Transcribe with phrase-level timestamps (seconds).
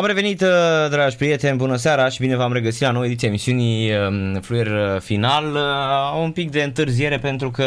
[0.00, 0.48] Am revenit, uh,
[0.90, 5.00] dragi prieteni, bună seara și bine v-am regăsit la nouă ediție emisiunii um, Fluier uh,
[5.00, 5.54] Final.
[5.54, 7.64] Uh, un pic de întârziere pentru că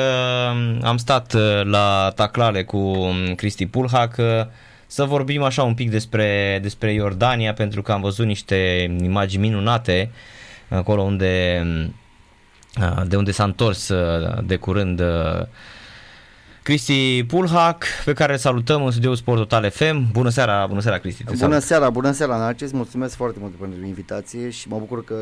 [0.51, 1.33] um, am stat
[1.63, 4.15] la taclale cu um, Cristi Pulhac
[4.87, 10.11] să vorbim așa un pic despre, despre Iordania pentru că am văzut niște imagini minunate
[10.69, 11.63] acolo unde
[13.07, 13.91] de unde s-a întors
[14.43, 15.01] de curând
[16.71, 20.11] Cristi Pulhac, pe care îl salutăm în studioul Sport Total FM.
[20.11, 21.23] Bună seara, bună seara Cristi.
[21.23, 21.61] Bună salut.
[21.61, 25.15] seara, bună seara Narcis, mulțumesc foarte mult pentru invitație și mă bucur că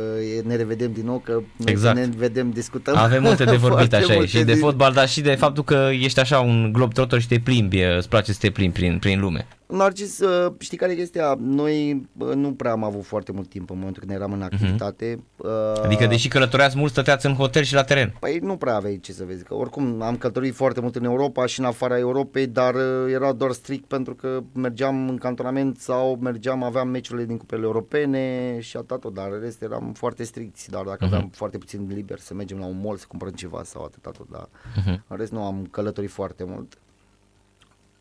[0.43, 1.97] ne revedem din nou, că exact.
[1.97, 2.97] ne vedem, discutăm.
[2.97, 6.39] Avem multe de vorbit așa și de fotbal, dar și de faptul că ești așa
[6.39, 9.47] un glob trotter și te plimbi, îți place să te plimbi prin, prin lume.
[9.71, 11.37] Narcis, uh, știi care e chestia?
[11.39, 14.47] Noi uh, nu prea am avut foarte mult timp în momentul când eram în mhm.
[14.51, 15.15] activitate.
[15.15, 15.83] Uh-huh.
[15.83, 18.15] Adică deși călătoreați mult, stăteați în hotel și la teren.
[18.19, 21.45] Păi nu prea aveai ce să vezi, că oricum am călătorit foarte mult în Europa
[21.45, 22.75] și în afara Europei, dar
[23.09, 28.57] era doar strict pentru că mergeam în cantonament sau mergeam, aveam meciurile din cupele europene
[28.59, 31.07] și atât tot, dar în rest eram foarte stricți, dar dacă uh-huh.
[31.07, 34.27] aveam foarte puțin liber să mergem la un mall să cumpărăm ceva sau atât tot,
[34.31, 34.99] dar uh-huh.
[35.07, 36.77] în rest nu am călătorit foarte mult.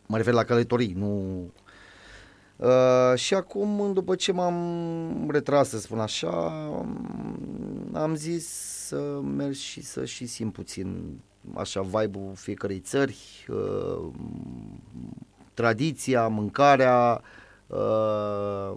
[0.08, 1.40] Mă refer la călătorii, nu...
[2.58, 6.28] Uh, și acum, după ce m-am retras, să spun așa,
[7.92, 8.46] am zis
[8.86, 11.18] să merg și să și simt puțin
[11.54, 14.08] așa vibe-ul fiecărei țări, uh,
[15.54, 17.22] tradiția, mâncarea.
[17.66, 18.74] Uh,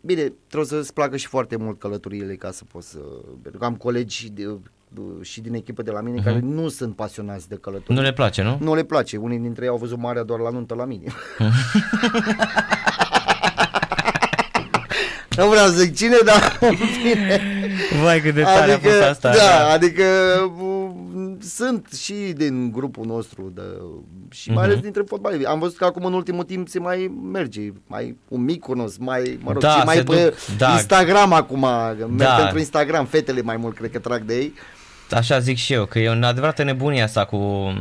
[0.00, 3.00] bine, trebuie să-ți placă și foarte mult călătoriile ca să poți să...
[3.42, 4.58] Pentru că am colegi de,
[5.20, 6.24] și din echipă de la mine uh-huh.
[6.24, 7.94] care nu sunt pasionați de călătorie.
[7.94, 8.58] Nu le place, nu?
[8.60, 9.16] Nu le place.
[9.16, 11.06] Unii dintre ei au văzut marea doar la nuntă la mine.
[15.36, 16.58] nu vreau să zic cine, dar
[18.02, 19.30] Vai cât de tare adică, a fost asta.
[19.30, 19.70] Da, da.
[19.70, 20.04] adică
[21.40, 23.62] sunt și din grupul nostru de,
[24.30, 24.68] și mai uh-huh.
[24.68, 25.46] ales dintre fotbaliști.
[25.46, 29.38] Am văzut că acum în ultimul timp se mai merge, mai un mic cunosc, mai,
[29.42, 30.72] mă rog, da, mai pe duc, da.
[30.72, 32.34] Instagram acum, merg da.
[32.34, 34.54] pentru Instagram, fetele mai mult cred că trag de ei.
[35.10, 37.72] Așa zic și eu, că e o adevărată nebunie asta cu...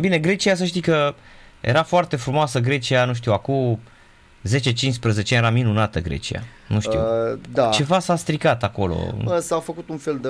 [0.00, 1.14] Bine, Grecia să știi că
[1.60, 3.80] era foarte frumoasă Grecia, nu știu, acum
[4.48, 6.42] 10-15 era minunată Grecia.
[6.66, 6.98] Nu știu.
[6.98, 7.68] Uh, da.
[7.68, 8.96] Ceva s-a stricat acolo.
[9.24, 10.28] Uh, s-a făcut un fel de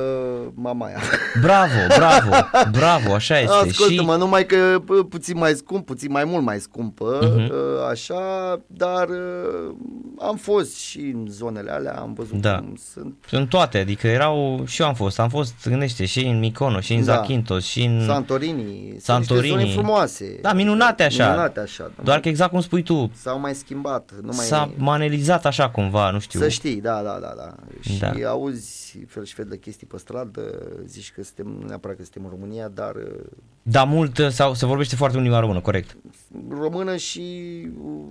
[0.54, 0.98] mamaia.
[1.40, 2.30] Bravo, bravo,
[2.70, 3.54] bravo, așa este.
[3.54, 4.18] Ascultă-mă, și...
[4.18, 7.90] numai că puțin mai scump, puțin mai mult mai scumpă, uh-huh.
[7.90, 9.74] așa, dar uh,
[10.18, 12.58] am fost și în zonele alea, am văzut da.
[12.58, 13.14] cum sunt.
[13.30, 16.94] În toate, adică erau, și eu am fost, am fost, gândește, și în Micono, și
[16.94, 17.14] în da.
[17.14, 18.94] Zakynthos, și în Santorini.
[18.98, 19.60] Santorini.
[19.60, 20.38] Sunt frumoase.
[20.42, 21.28] Da, minunate așa.
[21.28, 21.90] Minunate așa.
[22.02, 23.10] Doar că exact cum spui tu.
[23.14, 24.10] S-au mai schimbat.
[24.22, 26.40] Nu mai s-a manelizat așa cumva, nu știu.
[26.40, 27.54] Să știi, da, da, da, da.
[27.80, 28.28] Și da.
[28.28, 30.42] auzi fel și fel de chestii pe stradă,
[30.86, 32.96] zici că suntem, nu neapărat că suntem în România, dar...
[33.62, 35.96] Da, mult, sau se vorbește foarte mult limba română, corect.
[36.48, 37.22] Română și
[37.84, 38.04] uh,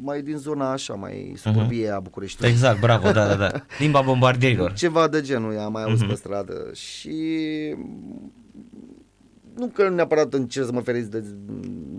[0.00, 1.94] mai din zona așa, mai suburbie uh-huh.
[1.94, 2.52] a Bucureștiului.
[2.52, 3.50] Exact, bravo, da, da, da.
[3.78, 4.72] Limba bombardierilor.
[4.72, 6.08] Ceva de genul, am mai auzit uh-huh.
[6.08, 7.16] pe stradă și
[9.54, 11.24] nu că neapărat încerc să mă feresc de...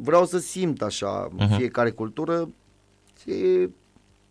[0.01, 1.57] Vreau să simt așa uh-huh.
[1.57, 2.49] fiecare cultură
[3.21, 3.33] și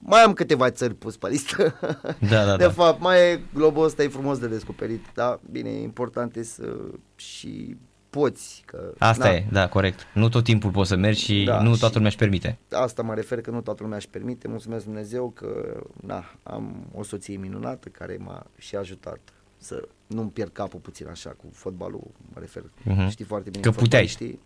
[0.06, 1.74] mai am câteva țări pus pe listă.
[2.30, 2.70] Da, da, de da.
[2.70, 5.40] fapt, mai e globul ăsta e frumos de descoperit, da?
[5.50, 6.76] Bine, important e să
[7.16, 7.76] și
[8.10, 8.62] poți.
[8.66, 9.34] Că, Asta na.
[9.34, 10.00] e, da, corect.
[10.14, 12.58] Nu tot timpul poți să mergi și da, nu toată și lumea își permite.
[12.70, 14.48] Asta mă refer că nu toată lumea își permite.
[14.48, 19.18] Mulțumesc Dumnezeu că na, am o soție minunată care m-a și ajutat
[19.58, 22.62] să nu-mi pierd capul puțin așa cu fotbalul, mă refer.
[22.62, 23.08] Uh-huh.
[23.10, 23.62] Știi foarte bine.
[23.62, 24.06] Că puteai.
[24.06, 24.40] Știi?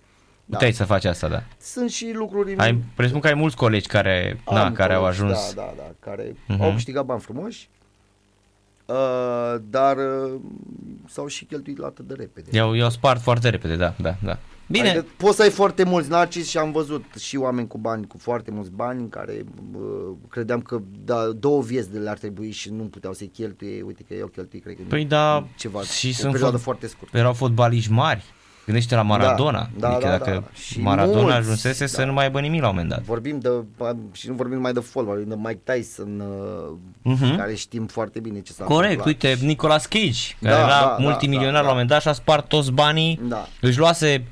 [0.51, 0.77] Puteai da.
[0.77, 1.43] să faci asta, da.
[1.59, 2.57] Sunt și lucruri...
[2.57, 5.55] Ai, presupun că ai mulți colegi care, am na, care colegi, au ajuns...
[5.55, 6.61] Da, da, da, care uh-huh.
[6.61, 7.69] au câștigat bani frumoși,
[8.87, 10.41] uh, dar uh,
[11.09, 12.51] s-au și cheltuit atât de repede.
[12.53, 14.39] I-au, i-au spart foarte repede, da, da, da.
[14.67, 14.89] Bine.
[14.89, 18.19] Adică poți să ai foarte mulți narcis și am văzut și oameni cu bani, cu
[18.19, 19.81] foarte mulți bani, în care uh,
[20.29, 23.83] credeam că da, două vieți de le ar trebui și nu puteau să-i cheltuie.
[23.83, 26.87] Uite că eu cheltui, cred că păi da, ceva, și o sunt perioadă fo- foarte
[26.87, 27.19] scurtă.
[27.19, 28.25] Erau fotbaliști mari
[28.71, 29.69] Gândește la Maradona.
[29.77, 30.61] Da, da, adică da, dacă da.
[30.61, 31.91] Și Maradona mulți, ajunsese da.
[31.91, 33.03] să nu mai aibă nimic la un moment dat.
[33.03, 33.51] Vorbim de,
[34.13, 36.23] și nu vorbim numai de fotbal, vorbim de Mike Tyson,
[37.05, 37.37] uh-huh.
[37.37, 39.33] care știm foarte bine ce s-a Corect, întâmplat.
[39.33, 42.09] uite, Nicolas Cage, care da, era da, multimilionar da, da, la un moment dat și
[42.09, 43.49] a spart toți banii, da.
[43.61, 44.25] își luase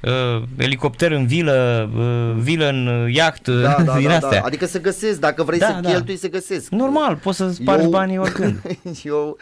[0.00, 4.40] uh, elicopter în vilă, uh, vilă în iaht, da, da, din da, astea.
[4.40, 4.46] Da.
[4.46, 5.88] Adică să găsesc, dacă vrei da, să da.
[5.88, 6.70] cheltui, să găsesc.
[6.70, 8.62] Normal, poți să spargi eu, banii oricând.
[9.02, 9.36] eu,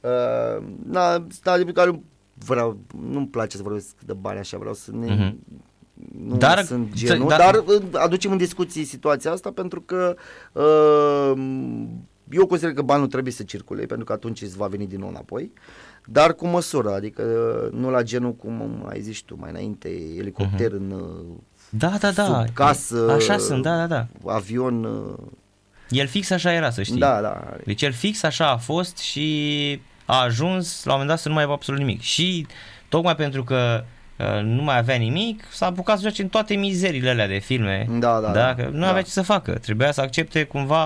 [0.00, 2.00] uh, na, da, de care
[2.44, 2.78] vreau,
[3.10, 5.16] nu-mi place să vorbesc de bani așa, vreau să ne...
[5.16, 5.34] Uh-huh.
[6.26, 10.16] Nu dar, sunt genul, dar, dar aducem în discuții situația asta pentru că
[10.52, 11.32] uh,
[12.30, 15.08] eu consider că banul trebuie să circule pentru că atunci îți va veni din nou
[15.08, 15.52] înapoi,
[16.04, 17.22] dar cu măsură, adică
[17.72, 20.76] nu la genul cum ai zis tu mai înainte, elicopter uh-huh.
[20.76, 20.94] în
[21.70, 22.24] da, da, da.
[22.24, 24.32] sub casă, Așa sunt, da, da, da.
[24.32, 24.86] avion
[25.92, 26.98] El fix așa era, să știi.
[26.98, 27.56] Da, da.
[27.64, 29.80] Deci el fix așa a fost și
[30.12, 32.00] a ajuns la un moment dat să nu mai aibă absolut nimic.
[32.00, 32.46] Și
[32.88, 33.84] tocmai pentru că
[34.18, 37.86] uh, nu mai avea nimic, s-a apucat să joace în toate mizerile alea de filme.
[37.90, 38.54] Da, da, da, da.
[38.54, 38.88] că nu Da.
[38.88, 39.52] avea ce să facă.
[39.52, 40.84] Trebuia să accepte cumva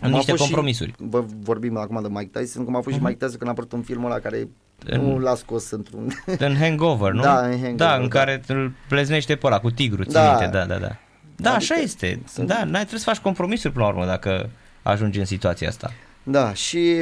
[0.00, 0.88] Cum a niște fost compromisuri.
[0.90, 3.50] Și, vă vorbim acum de Mike Tyson, cum a fost și Mike Tyson când a
[3.50, 4.48] apărut un film ăla care
[4.86, 6.12] În- nu l-a scos într-un...
[6.48, 7.22] În Hangover, nu?
[7.22, 8.18] Da, în Hangover, Da, în da.
[8.18, 10.28] care îl pleznește pe ăla cu tigru, ții Da.
[10.30, 10.96] minte, da, da, da.
[11.36, 12.22] Da, Adică așa este.
[12.28, 14.50] sunt- Da, n-ai trebuie să faci compromisuri până la urmă dacă
[14.82, 15.92] ajungi în situația asta.
[16.22, 16.94] Da, și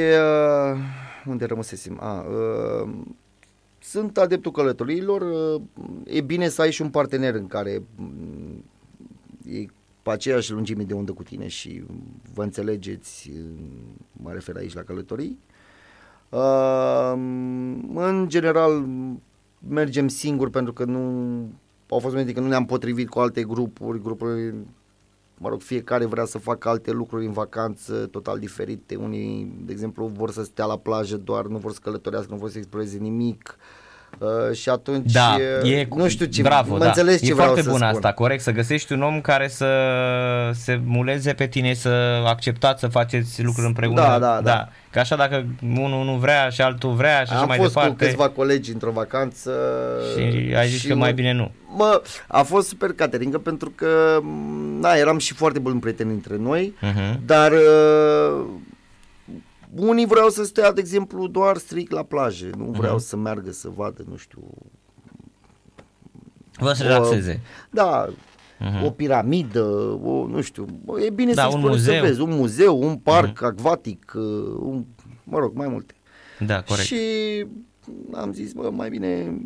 [0.73, 0.77] uh,
[1.27, 1.97] unde rămăsesem?
[1.99, 2.89] A, uh,
[3.79, 5.61] sunt adeptul călătoriilor, uh,
[6.05, 8.63] e bine să ai și un partener în care mm,
[9.45, 9.65] e
[10.01, 11.83] pe aceeași lungime de undă cu tine și
[12.33, 13.45] vă înțelegeți, uh,
[14.11, 15.37] mă refer aici la călătorii.
[16.29, 17.13] Uh,
[17.95, 18.85] în general
[19.67, 20.99] mergem singuri pentru că nu
[21.89, 24.53] au fost momente că nu ne-am potrivit cu alte grupuri, grupuri
[25.41, 28.95] mă rog, fiecare vrea să facă alte lucruri în vacanță total diferite.
[28.95, 32.49] Unii, de exemplu, vor să stea la plajă doar, nu vor să călătorească, nu vor
[32.49, 33.57] să exploreze nimic.
[33.57, 33.80] Uh,
[34.53, 36.85] și atunci, Da, uh, e nu știu ce, bravo, mă da.
[36.85, 37.91] înțelegi e ce vreau foarte să bun spun.
[37.91, 39.67] asta, corect, să găsești un om care să
[40.53, 44.01] se muleze pe tine, să acceptați să faceți lucruri împreună.
[44.01, 44.67] Da, da, da.
[44.91, 45.45] Că așa dacă
[45.77, 47.91] unul nu vrea și altul vrea și așa Am mai fost departe.
[47.91, 49.51] cu câțiva colegi într-o vacanță
[50.17, 51.51] Și ai zis că mai bine nu.
[51.77, 54.19] Mă, a fost super cateringă pentru că
[54.79, 57.15] na, eram și foarte buni prieteni între noi, Uh-huh.
[57.25, 58.45] dar uh,
[59.75, 63.03] unii vreau să stea, de exemplu, doar strict la plajă, nu vreau Mhm.
[63.03, 64.41] să meargă să vadă, nu știu,
[66.57, 67.41] Vă să O- relaxeze.
[67.71, 68.09] Da,
[68.59, 68.83] Mhm.
[68.85, 69.63] o piramidă,
[70.03, 72.05] o, nu știu, bă, e bine Da, să un explorezi, să muzeu.
[72.07, 74.23] vezi, un muzeu, un parc acvatic, uh,
[74.59, 74.85] un,
[75.23, 75.93] mă rog, mai multe.
[76.45, 76.85] Da, corect.
[76.87, 76.99] Și
[78.13, 79.41] am zis, bă, mai bine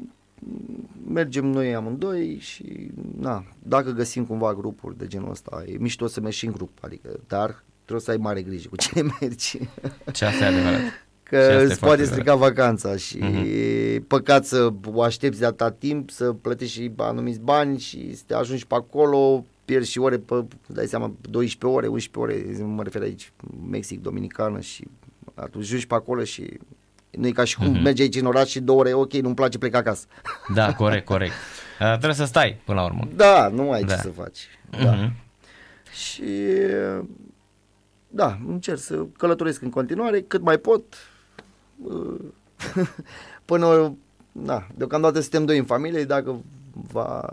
[1.08, 6.22] mergem noi amândoi și, na, dacă găsim cumva grupuri de genul ăsta, e mișto să
[6.22, 9.60] mergi și în grup, adică, dar trebuie să ai mare grijă cu cine mergi.
[10.14, 10.80] Ce asta e adevărat.
[11.24, 13.44] Că Și asta e îți foarte poate strica vacanța și Mhm.
[13.46, 18.24] e păcat să o aștepți de atâta timp, să plătești și anumiți bani și să
[18.26, 22.84] te ajungi pe acolo, pierzi și ore, pe, dai seama, 12 ore, 11 ore, mă
[22.84, 23.32] refer aici,
[23.70, 24.88] Mexic, Dominicană și
[25.34, 26.60] atunci ajungi pe acolo și
[27.12, 27.82] nu e ca și cum Mhm.
[27.82, 30.06] mergi aici în oraș și două ore, ok, nu-mi place, plec acasă.
[30.54, 31.34] Da, corect, corect.
[31.82, 33.08] Uh, trebuie să stai până la urmă.
[33.16, 33.96] Da, nu ai Da.
[33.96, 34.40] ce să faci.
[34.84, 34.92] Da.
[34.92, 35.12] Mhm.
[35.94, 36.24] Și
[38.16, 40.84] da, încerc să călătoresc în continuare cât mai pot.
[41.84, 42.20] Uh,
[43.46, 43.96] Până,
[44.32, 46.36] da, deocamdată suntem doi în familie, dacă
[46.92, 47.30] va,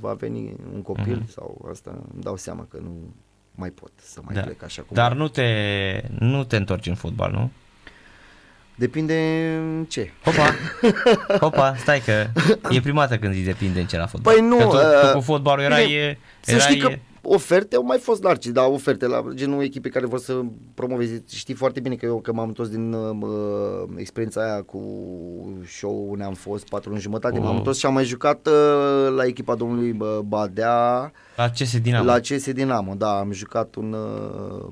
[0.00, 1.30] va veni un copil Mhm.
[1.30, 2.92] sau asta, îmi dau seama că nu
[3.54, 4.40] mai pot să mai Da.
[4.40, 4.90] plec așa cum.
[4.96, 5.46] Dar nu te,
[6.18, 7.50] nu te întorci în fotbal, nu?
[8.74, 9.14] Depinde
[9.60, 10.10] în ce.
[10.24, 10.54] Hopa,
[11.44, 12.26] hopa, stai că
[12.70, 14.34] e prima dată când zici depinde în ce la fotbal.
[14.34, 15.86] Păi nu, Că tu, uh, tu cu fotbalul erai...
[15.86, 16.88] bine, Să erai știi că
[17.28, 20.40] oferte au mai fost largi, dar oferte la genul echipe care vor să
[20.74, 21.24] promoveze.
[21.28, 24.80] Știi foarte bine că eu că m-am întors din uh, experiența aia cu
[25.66, 27.44] show unde am fost patru luni jumătate, Oh.
[27.44, 31.78] m-am întors și am mai jucat uh, la echipa domnului uh, Badea, La ce se
[31.78, 32.04] dinamă?
[32.12, 34.66] la CS Dinamo, da, am jucat un uh,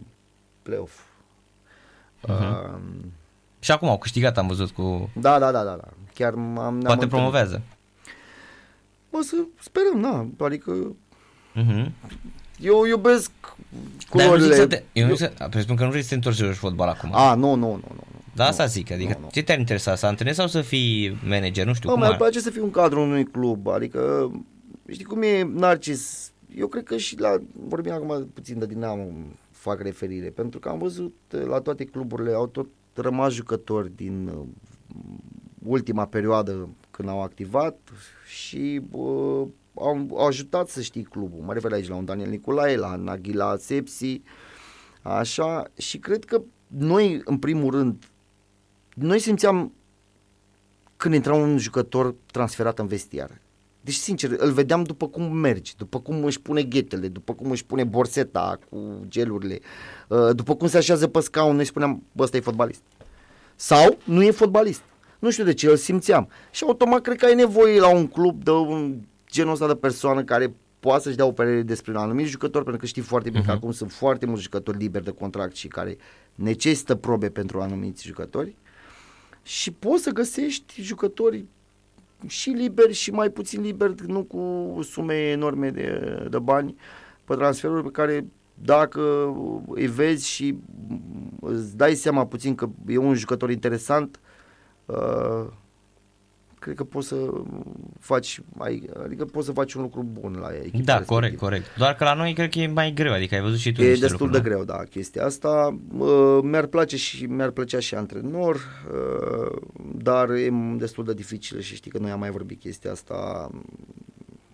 [0.62, 1.00] play-off.
[2.22, 2.32] Mhm.
[2.32, 2.78] Uh,
[3.58, 5.10] Și acum au câștigat, am văzut cu...
[5.14, 5.88] da, da, da, da, da.
[6.14, 7.08] Chiar am ne-am Poate întâlnit.
[7.08, 7.62] promovează.
[9.10, 10.00] Bă, să sperăm,
[10.36, 10.72] da, adică
[11.54, 11.92] Mhm.
[12.60, 14.54] Eu iubesc Dar nu zic culorile.
[14.54, 14.82] să te...
[14.92, 15.46] Eu nu zic să...
[15.50, 17.10] Presupun că nu vrei să te întorci să joci fotbal acum.
[17.12, 17.80] A, nu, nu, nu, nu.
[17.94, 18.04] nu.
[18.34, 18.68] Da, asta nu.
[18.68, 19.28] zic, adică Nu, nu.
[19.32, 22.18] ce te-ar interesa, să antrenezi sau să fii manager, nu știu Bă, cum mi-ar ar...
[22.18, 24.30] place să fiu un cadru unui club, adică
[24.88, 27.36] știi cum e Narcis, eu cred că și la,
[27.68, 29.08] vorbim acum puțin de Dinamo,
[29.50, 34.30] fac referire, pentru că am văzut uh, la toate cluburile, au tot rămas jucători din
[34.34, 34.46] uh,
[35.66, 37.76] ultima perioadă când au activat
[38.26, 39.46] și uh,
[39.78, 41.42] au, au ajutat să știi clubul.
[41.44, 44.20] Mă refer aici la un Daniel Nicolae, la Naghila Sepsi,
[45.02, 48.04] așa, și cred că noi, în primul rând,
[48.94, 49.72] noi simțeam
[50.96, 53.40] când intra un jucător transferat în vestiar.
[53.80, 57.64] Deci, sincer, îl vedeam după cum merge, după cum își pune ghetele, după cum își
[57.64, 59.60] pune borseta cu gelurile,
[60.08, 62.82] uh, după cum se așează pe scaun, noi spuneam, bă, ăsta e fotbalist.
[63.56, 64.82] Sau nu e fotbalist.
[65.18, 66.28] Nu știu de ce, îl simțeam.
[66.50, 70.24] Și automat cred că ai nevoie la un club de un genul ăsta de persoană
[70.24, 73.42] care poate să-și dea o părere despre un anumit jucător, pentru că știi foarte bine
[73.42, 73.56] că Mhm.
[73.56, 75.96] acum sunt foarte mulți jucători liberi de contract și care
[76.34, 78.56] necesită probe pentru anumiți jucători
[79.42, 81.44] și poți să găsești jucători
[82.26, 86.76] și liberi și mai puțin liberi, nu cu sume enorme de, de bani
[87.24, 89.34] pe transferuri pe care dacă
[89.68, 90.58] îi vezi și
[91.40, 94.20] îți dai seama puțin că e un jucător interesant,
[94.86, 95.46] uh,
[96.66, 97.30] cred că poți să
[98.00, 98.40] faci,
[99.04, 101.06] adică poți să faci un lucru bun la echipa Da, respectiv.
[101.06, 101.76] corect, corect.
[101.76, 103.90] Doar că la noi cred că e mai greu, adică ai văzut și tu E
[103.90, 105.78] destul lucruri, de greu, da, chestia asta.
[106.42, 108.60] Mi-ar place și mi-ar plăcea și antrenor,
[109.94, 113.50] dar e destul de dificil și știi că noi am mai vorbit chestia asta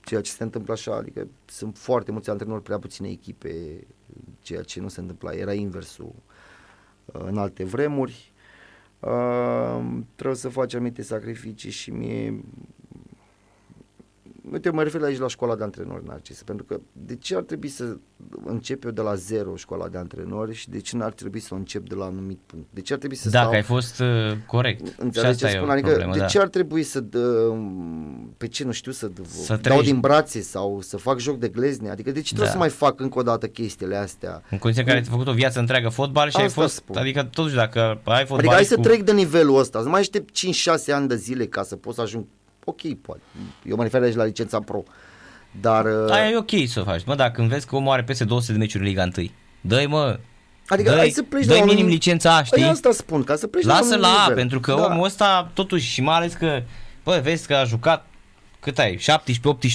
[0.04, 3.50] ceea ce se întâmplă așa, adică sunt foarte mulți antrenori, prea puține echipe,
[4.42, 6.14] ceea ce nu se întâmpla, era inversul
[7.04, 8.31] în alte vremuri
[9.02, 9.80] Uh,
[10.14, 12.44] trebuie să faci anumite sacrificii și mie
[14.50, 17.68] Uite, mă refer aici la școala de antrenori, Narcis, pentru că de ce ar trebui
[17.68, 17.96] să
[18.44, 21.56] încep eu de la zero școala de antrenori și de ce n-ar trebui să o
[21.56, 22.66] încep de la un anumit punct?
[22.70, 23.56] De ce ar trebui să Dacă stau...
[23.56, 24.06] ai fost uh,
[24.46, 25.00] corect.
[25.00, 25.70] Înțelegi ce spun?
[25.70, 26.24] Adică problemă, de da.
[26.24, 27.54] ce ar trebui să, dă,
[28.36, 29.84] pe ce nu știu, să, să dau treci.
[29.84, 31.90] din brațe sau să fac joc de glezne?
[31.90, 32.52] Adică de ce trebuie da.
[32.52, 34.42] să mai fac încă o dată chestiile astea?
[34.50, 36.96] În condiții în care ai făcut o viață întreagă fotbal și Asta ai fost, spun.
[36.96, 38.68] adică totuși dacă ai fotbal Adică hai cu...
[38.68, 40.36] să trec de nivelul ăsta, să mai aștept
[40.90, 42.24] 5-6 ani de zile ca să pot să ajung
[42.64, 43.20] ok, poate.
[43.64, 44.82] Eu mă refer aici la licența pro.
[45.60, 45.86] Dar...
[46.10, 47.04] Aia e ok să o faci.
[47.04, 49.28] Mă, dacă vezi că omul are peste 200 de meciuri în Liga 1,
[49.60, 50.18] dă-i mă,
[50.66, 51.90] Adică dă-i, hai să pleci dă la minim un...
[51.90, 52.62] licența A, știi?
[52.62, 54.84] Păi asta spun, ca să pleci Lasă la, la A, pentru că da.
[54.84, 56.62] omul ăsta totuși și mai ales că,
[57.04, 58.06] bă, vezi că a jucat
[58.60, 59.00] cât ai, 17-18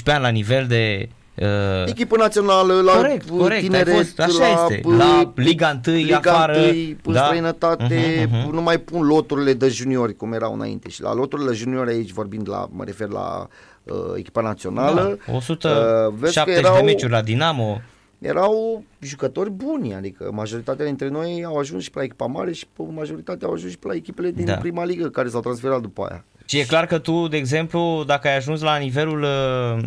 [0.06, 1.10] ani la nivel de
[1.42, 1.48] Uh,
[1.86, 4.90] Echipă națională, la corect, corect, tineret, fost, așa la, este.
[4.90, 6.68] la Liga 1, Liga afară, 1,
[7.04, 7.24] în da?
[7.26, 8.52] străinătate, uh-huh, uh-huh.
[8.52, 12.12] nu mai pun loturile de juniori cum erau înainte și la loturile de juniori aici
[12.12, 13.48] vorbind la, mă refer la
[13.84, 15.20] uh, echipa națională.
[15.28, 17.82] Da, 170 uh, erau, de meciuri la Dinamo.
[18.20, 22.66] Erau jucători buni, adică majoritatea dintre noi au ajuns și pe la echipa mare și
[22.94, 24.54] majoritatea au ajuns și pe la echipele din da.
[24.54, 26.26] prima ligă care s-au transferat după aia.
[26.46, 29.86] Și e clar că tu, de exemplu, dacă ai ajuns la nivelul uh,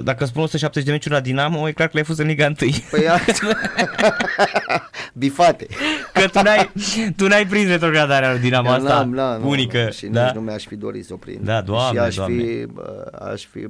[0.00, 2.54] dacă spun 170 de meciuri la Dinamo, e clar că le-ai fost în Liga 1.
[2.90, 3.04] Păi
[5.14, 5.66] Bifate.
[6.12, 6.72] Că tu n-ai,
[7.16, 9.90] tu n-ai prins retrogradarea lui Dinamo Eu asta n-am, n-am, unică.
[9.90, 10.24] Și da?
[10.24, 11.44] nici nu mi-aș fi dorit să o prind.
[11.44, 12.42] Da, doamne, și aș doamne.
[12.42, 12.66] fi,
[13.30, 13.68] aș fi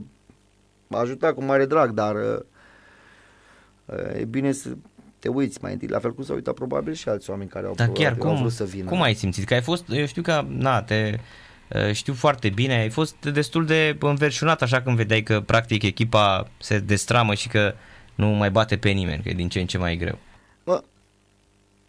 [0.88, 2.14] ajutat cu mare drag, dar
[4.19, 4.69] e bine să
[5.19, 7.75] te uiți mai întâi, la fel cum s-au uitat probabil și alți oameni care au,
[7.75, 8.88] da, chiar, au cum, vrut să vină.
[8.88, 9.45] Cum ai simțit?
[9.45, 11.19] Că ai fost, eu știu că, na, te, Eh,
[11.93, 16.79] știu foarte bine, ai fost destul de înverșunat așa când vedeai că practic echipa se
[16.79, 17.75] destramă și că
[18.14, 20.19] nu mai bate pe nimeni, că e din ce în ce mai greu.
[20.64, 20.83] Bă,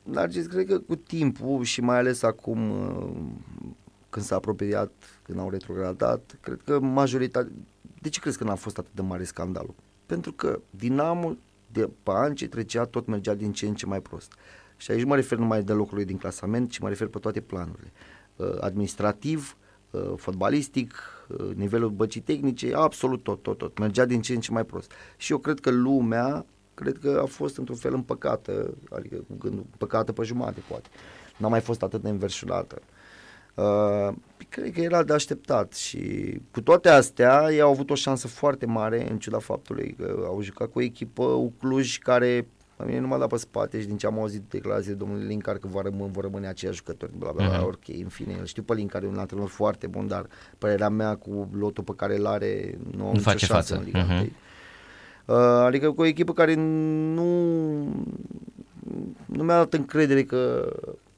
[0.04, 3.64] Narcis, cred că cu timpul și mai ales acum eh,
[4.10, 7.52] când s-a apropiat, când au retrogradat, cred că majoritatea...
[8.02, 9.76] De ce crezi că n-a fost atât de mare scandalul?
[10.06, 11.36] Pentru că Dinamo
[11.72, 14.34] de pe an ce trecea tot mergea din ce în ce mai prost.
[14.78, 17.92] Și aici mă refer numai de locurile din clasament, ci mă refer pe toate planurile.
[18.36, 19.63] Eh, administrativ, Uh,
[20.16, 20.94] fotbalistic,
[21.28, 23.78] uh, nivelul băcii tehnice, absolut tot, tot, tot.
[23.78, 24.92] Mergea din ce în ce mai prost.
[25.18, 30.12] Și eu cred că lumea, cred că a fost într-un fel împăcată, adică gândul, împăcată
[30.12, 30.90] pe jumate, poate.
[31.38, 32.82] N-a mai fost atât de înverșunată.
[33.56, 34.14] Uh,
[34.50, 38.66] cred că era de așteptat și cu toate astea ei au avut o șansă foarte
[38.66, 43.08] mare în ciuda faptului că au jucat cu o echipă Ucluj care la mine nu
[43.08, 46.12] m-a dat pe spate și din ce am auzit declarații domnului Linkar că va rămâne,
[46.12, 47.68] vor rămâne aceiași jucători, bla, bla, bla, uh-huh.
[47.68, 50.28] ok, în fine, îl știu pe Linkar, e un antrenor foarte bun, dar
[50.58, 54.28] părerea mea cu lotul pe care îl are nu, nu face față în Liga uh-huh.
[55.26, 57.34] uh, adică cu o echipă care nu
[59.26, 60.74] nu mi-a dat încredere că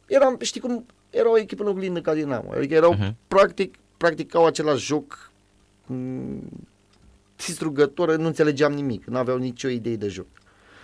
[0.08, 3.14] era, știi cum, era o echipă în oglindă ca Dinamo, adică erau uh-huh.
[3.28, 5.32] practic, practicau același joc
[5.86, 6.44] mm,
[7.36, 10.28] distrugător, nu înțelegeam nimic, nu aveau nicio idee de joc.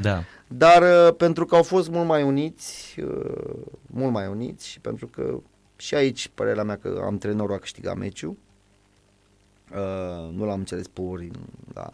[0.01, 0.23] Da.
[0.47, 5.07] Dar uh, pentru că au fost mult mai uniți, uh, mult mai uniți și pentru
[5.07, 5.39] că
[5.75, 8.37] și aici părerea mea că antrenorul a câștigat meciul.
[9.71, 11.31] Uh, nu l-am înțeles pe ori
[11.73, 11.91] la,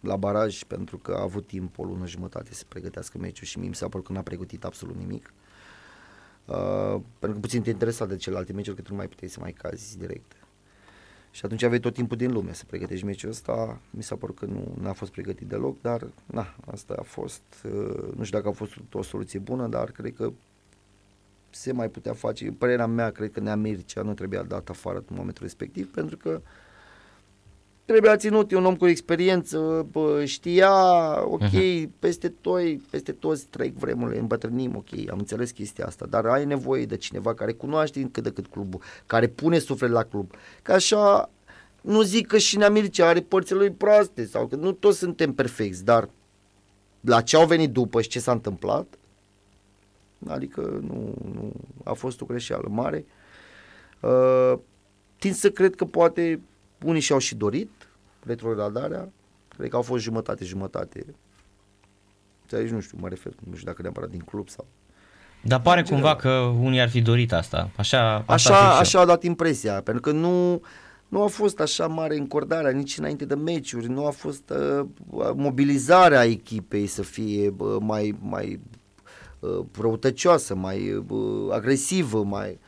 [0.00, 3.68] la baraj pentru că a avut timp o lună jumătate să pregătească meciul și mie
[3.68, 5.32] mi s-a părut că n-a pregătit absolut nimic.
[6.44, 9.38] Uh, pentru că puțin te interesa de celelalte meciuri că tu nu mai puteai să
[9.40, 10.32] mai cazi direct.
[11.30, 13.80] Și atunci aveai tot timpul din lume să pregătești meciul ăsta.
[13.90, 18.12] Mi s-a părut că nu a fost pregătit deloc, dar na, asta a fost, uh,
[18.16, 20.32] nu știu dacă a fost o soluție bună, dar cred că
[21.50, 22.50] se mai putea face.
[22.50, 26.40] Părerea mea, cred că Neamircea nu trebuia dat afară în momentul respectiv, pentru că
[27.92, 30.72] trebuia ținut, e un om cu experiență, bă, știa,
[31.24, 31.88] ok, uh-huh.
[31.98, 36.84] peste toi, peste toți trec vremurile, îmbătrânim, ok, am înțeles chestia asta, dar ai nevoie
[36.84, 40.30] de cineva care cunoaște cât de cât clubul, care pune suflet la club,
[40.62, 41.30] că așa,
[41.80, 45.84] nu zic că și Neamircea are părțile lui proaste sau că nu toți suntem perfecți,
[45.84, 46.08] dar
[47.00, 48.86] la ce au venit după și ce s-a întâmplat,
[50.26, 51.52] adică nu, nu
[51.84, 53.04] a fost o greșeală mare.
[54.00, 54.54] Uh,
[55.18, 56.40] tind să cred că poate
[56.84, 57.70] unii și-au și dorit
[58.28, 59.08] retrogradarea,
[59.56, 61.06] cred că au fost jumătate-jumătate.
[62.52, 64.66] Aici nu știu, mă refer, nu știu dacă neapărat din club sau...
[65.42, 66.30] Dar pare cumva că
[66.60, 67.70] unii ar fi dorit asta.
[67.76, 70.60] Așa, așa, așa a dat impresia, pentru că nu,
[71.08, 74.86] nu a fost așa mare încordarea nici înainte de meciuri, nu a fost uh,
[75.34, 78.60] mobilizarea echipei să fie uh, mai, mai
[79.38, 82.58] uh, răutăcioasă, mai uh, agresivă, mai...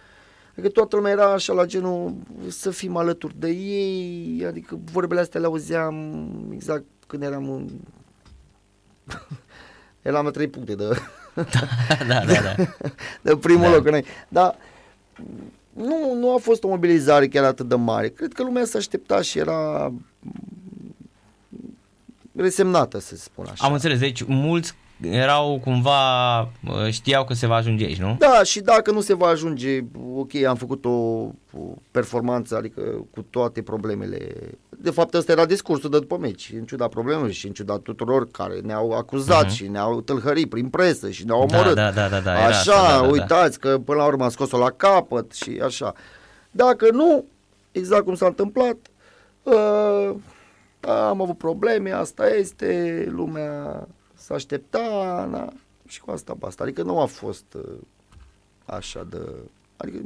[0.51, 2.15] Adică toată lumea era așa la genul
[2.49, 7.69] să fim alături de ei, adică vorbele astea le auzeam exact când eram în...
[10.03, 10.85] eram la trei puncte de...
[11.35, 11.45] da,
[12.07, 12.65] da, da, da.
[13.31, 13.75] de primul Da.
[13.75, 14.09] loc înainte.
[14.29, 14.57] Dar
[15.73, 18.09] nu, nu a fost o mobilizare chiar atât de mare.
[18.09, 19.89] Cred că lumea se aștepta și era
[20.19, 20.97] mm,
[22.37, 23.65] resemnată, să spun așa.
[23.67, 26.49] Am înțeles, deci mulți erau cumva, uh,
[26.91, 28.17] știau că se va ajunge aici, nu?
[28.19, 29.81] Da, și dacă nu se va ajunge,
[30.17, 31.33] ok, am făcut o, o
[31.91, 32.81] performanță, adică
[33.15, 34.19] cu toate problemele.
[34.83, 38.29] De fapt, ăsta era discursul de după meci, în ciuda problemelor și în ciuda tuturor
[38.31, 39.55] care ne-au acuzat Mhm.
[39.55, 41.75] și ne-au tâlhărit prin presă și ne-au Da, omorât.
[41.75, 43.13] da, da, da, da, era așa, asta, da, da, da.
[43.13, 45.93] uitați că până la urmă am scos-o la capăt și așa.
[46.51, 47.25] Dacă nu,
[47.73, 48.77] exact cum s-a întâmplat,
[49.43, 50.11] uh,
[51.11, 53.87] am avut probleme, asta este, lumea
[54.31, 55.53] s-a aștepta, na,
[55.89, 56.63] și cu asta basta.
[56.63, 57.79] Adică nu a fost uh,
[58.65, 59.19] așa de...
[59.77, 59.99] Adică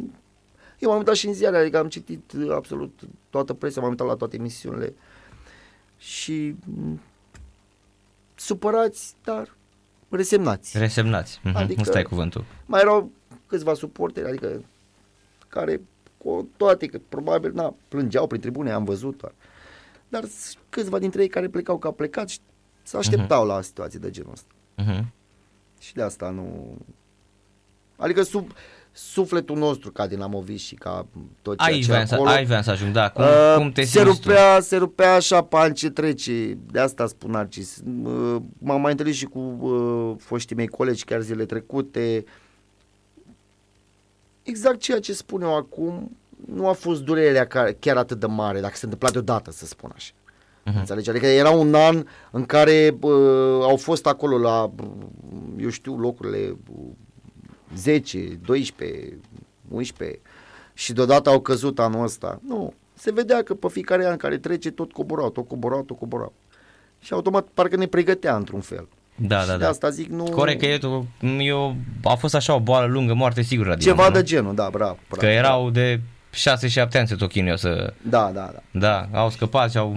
[0.78, 3.00] eu m-am uitat și în ziare, adică am citit uh, absolut
[3.30, 4.94] toată presa, m-am uitat la toate emisiunile
[5.98, 7.00] și m,
[8.34, 9.54] supărați, dar
[10.08, 10.78] resemnați.
[10.78, 12.44] Resemnați, mhm, Adică- ăsta e cuvântul.
[12.66, 13.10] Mai erau
[13.46, 14.64] câțiva suporteri, adică
[15.48, 15.80] care
[16.18, 19.32] cu toate, că probabil, na, plângeau prin tribune, am văzut, doar.
[20.08, 22.38] dar s- câțiva dintre ei care plecau ca plecat și
[22.84, 24.48] se așteptau la situații de genul ăsta.
[24.76, 25.12] Mhm.
[25.80, 26.76] Și de asta nu...
[27.96, 28.50] Adică sub
[28.96, 31.06] sufletul nostru ca dinamovist și ca
[31.42, 32.28] tot ceea Aici ce vreau, să, acolo...
[32.30, 34.28] aici vreau să ajung, da, cum, Uh, cum te se simți tu?
[34.28, 37.76] rupea, se rupea așa pe an ce trece, de asta spun Narcis.
[38.04, 42.24] Uh, M-am mai întâlnit și cu uh, foștii mei colegi chiar zile trecute.
[44.42, 48.60] Exact ceea ce spun eu acum, nu a fost durerea ca- chiar atât de mare,
[48.60, 50.12] dacă se întâmpla deodată, să spun așa.
[50.64, 50.78] Mhm.
[50.78, 51.10] Înțelegi?
[51.10, 53.12] Adică era un an în care uh,
[53.62, 54.90] au fost acolo la, uh,
[55.58, 56.84] eu știu, locurile uh,
[57.76, 59.18] 10, 12,
[59.68, 60.18] 11
[60.74, 62.40] și deodată au căzut anul ăsta.
[62.46, 66.32] Nu, se vedea că pe fiecare an care trece tot coborau, tot coborau, tot coborau.
[67.00, 68.88] Și automat parcă ne pregătea într-un fel.
[69.14, 69.68] Da, și da, de da.
[69.68, 70.24] asta zic, nu...
[70.24, 71.06] Corect, că eu,
[71.38, 74.24] eu, a fost așa o boală lungă, moarte sigură la Ceva Dinamo, de nu?
[74.24, 74.98] genul, da, bravo.
[75.08, 76.00] bravo Că erau de
[76.34, 77.92] 6-7 ani se tot chinuiau să...
[78.02, 78.62] Da, da, da.
[78.70, 79.96] Da, au scăpat și au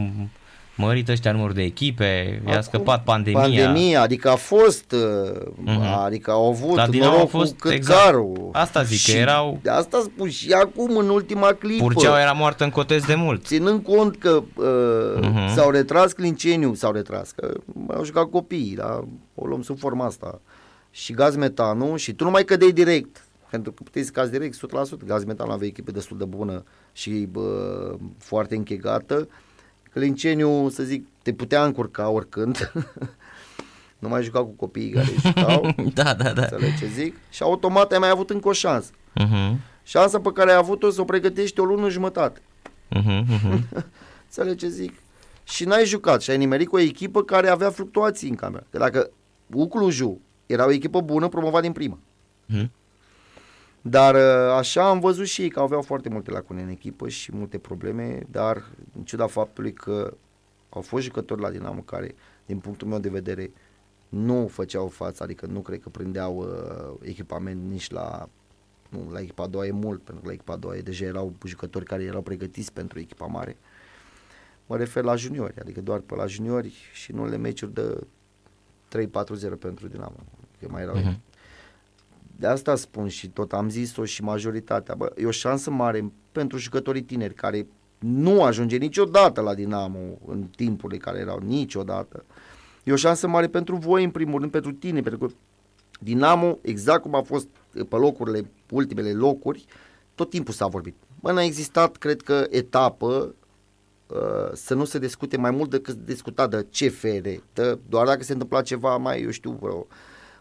[0.78, 3.40] mărit ăștia numărul de echipe, i-a Acum, scăpat pandemia.
[3.42, 5.82] Pandemia, adică a fost, uh, Mhm.
[5.82, 8.00] adică au avut La Dinamo noroc a fost, cu exact.
[8.00, 8.50] cățarul.
[8.52, 11.84] Asta zic, că Și erau- De asta spun și acum, în ultima clipă.
[11.84, 13.46] Purceau era moartă în cotez de mult.
[13.46, 15.56] Ținând cont că uh, Mhm.
[15.56, 17.54] s-au retras Clinceniu, s-au retras, că
[17.96, 19.04] au jucat copiii, da?
[19.36, 20.42] o luăm sub forma asta.
[20.92, 24.54] Și gaz metanu și tu nu mai cădeai direct, pentru că puteai să cazi direct
[24.56, 25.06] 100%.
[25.06, 26.64] Gaz metan avea echipă destul de bună
[26.94, 27.42] și bă,
[28.18, 29.28] foarte închegată.
[29.98, 32.72] Clinceniu, să zic, te putea încurca oricând.
[34.00, 36.42] nu mai juca cu copiii care jucau, da, da, da.
[36.42, 37.16] înțelegi ce zic?
[37.30, 38.90] Și automat ai mai avut încă o șansă.
[39.16, 42.42] Mhm, Șansa pe care ai avut-o să o pregătești o lună jumătate.
[42.90, 43.68] mhm, mhm.
[44.26, 44.94] Înțelegi ce zic?
[45.44, 48.66] Și n-ai jucat și ai nimerit cu o echipă care avea fluctuații în cameră.
[48.70, 49.10] Că dacă
[49.54, 51.98] Ucluju era o echipă bună, promovat din prima.
[52.46, 52.72] Mhm.
[53.90, 57.36] Dar uh, așa am văzut și ei că aveau foarte multe lacune în echipă și
[57.36, 58.64] multe probleme, dar
[58.96, 60.14] în ciuda faptului că
[60.70, 63.52] au fost jucători la Dinamo care, din punctul meu de vedere,
[64.10, 68.30] nu făceau față, adică nu cred că prindeau uh, echipament nici la
[68.90, 71.06] nu, la echipa a doua e mult, pentru că la echipa a doua e, deja
[71.06, 73.58] erau jucători care erau pregătiți pentru echipa mare.
[74.66, 78.00] Mă refer la juniori, adică doar pe la juniori și în unele meciuri de
[78.98, 80.16] 3-4-0 pentru Dinamo.
[80.60, 81.20] Că mai erau Mhm.
[82.40, 84.96] De asta spun și tot am zis-o și majoritatea.
[84.96, 87.68] Bă, e o șansă mare pentru jucătorii tineri care
[88.00, 92.26] nu ajunge niciodată la Dinamo în timpurile care erau niciodată.
[92.84, 95.34] E o șansă mare pentru voi, în primul rând, pentru tine, pentru că
[96.00, 99.66] Dinamo, exact cum a fost pe locurile, ultimele locuri,
[100.16, 100.96] tot timpul s-a vorbit.
[101.20, 103.36] Bă, n-a existat, cred că, etapă
[104.08, 108.32] uh, să nu se discute mai mult decât discuta de CFR, de, doar dacă se
[108.32, 109.88] întâmpla ceva mai, eu știu, vreo,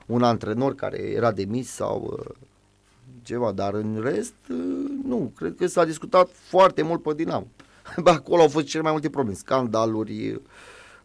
[0.06, 2.34] un antrenor care era demis sau uh,
[3.22, 4.56] ceva, dar în rest, uh,
[5.04, 7.46] nu, cred că s-a discutat foarte mult pe Dinamo.
[8.02, 10.40] Bă, acolo au fost cele mai multe probleme, scandaluri,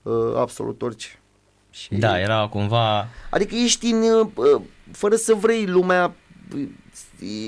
[0.01, 1.19] uh, absolut orice.
[1.69, 3.07] Și, Da, era cumva...
[3.29, 4.01] Adică ești în,
[4.35, 4.61] uh,
[4.91, 6.13] fără să vrei, lumea
[6.55, 6.67] uh,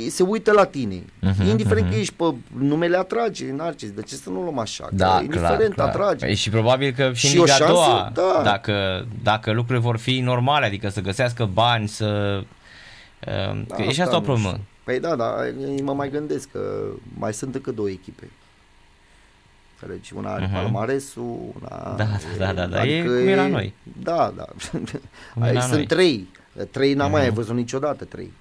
[0.10, 1.04] se uită la tine.
[1.20, 1.94] Mhm, Indiferent mhm.
[1.94, 4.88] că ești pe numele atrage, Narcis, de ce să nu luăm așa?
[4.92, 5.88] Da, că clar, indiferent clar.
[5.88, 6.26] atrage.
[6.26, 8.42] Păi Și probabil că și, Și în o Liga a șansă, doua, da.
[8.44, 12.42] dacă, dacă lucrurile vor fi normale, adică să găsească bani, să...
[13.28, 14.50] Uh, că e și asta o nu problemă.
[14.50, 14.64] știu.
[14.84, 15.36] Păi da, da,
[15.84, 16.60] mă mai gândesc că
[17.18, 18.30] mai sunt încă două echipe.
[19.80, 20.14] Înțelegi?
[20.16, 20.54] Una are uh-huh.
[20.54, 21.96] palmaresul, una...
[21.98, 22.08] Da,
[22.38, 23.74] da, da, da, adică e cum era noi.
[24.04, 24.46] Da, da.
[25.46, 25.86] Aici sunt noi.
[25.86, 26.28] trei.
[26.72, 27.12] Trei n-am uh-huh.
[27.12, 28.32] mai văzut niciodată, trei.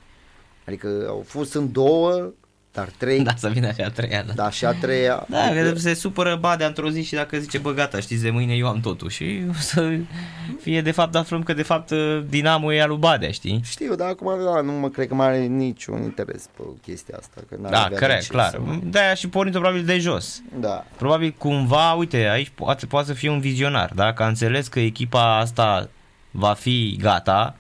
[0.66, 2.33] Adică au fost în două,
[2.72, 3.20] dar trei...
[3.20, 4.33] Da, să vină și a treia, da.
[4.33, 5.27] Da, și a treia.
[5.29, 5.75] Da, adică...
[5.79, 8.81] se supără Badea într-o zi și dacă zice, bă, gata, știți, de mâine eu am
[8.81, 9.98] totul și o să
[10.61, 11.92] fie, de fapt, aflăm că, de fapt,
[12.29, 13.61] Dinamo e al lui Badea, știi?
[13.64, 17.40] Știu, dar acum, da, nu mă cred că mai are niciun interes pe chestia asta.
[17.48, 18.51] Că da, corect, clar.
[18.51, 18.59] Să...
[18.83, 20.42] De-aia și pornit probabil de jos.
[20.61, 20.85] Da.
[20.96, 24.12] Probabil cumva, uite, aici poate, poate să fie un vizionar, da?
[24.12, 25.88] Că a înțeles că echipa asta
[26.31, 27.57] va fi gata,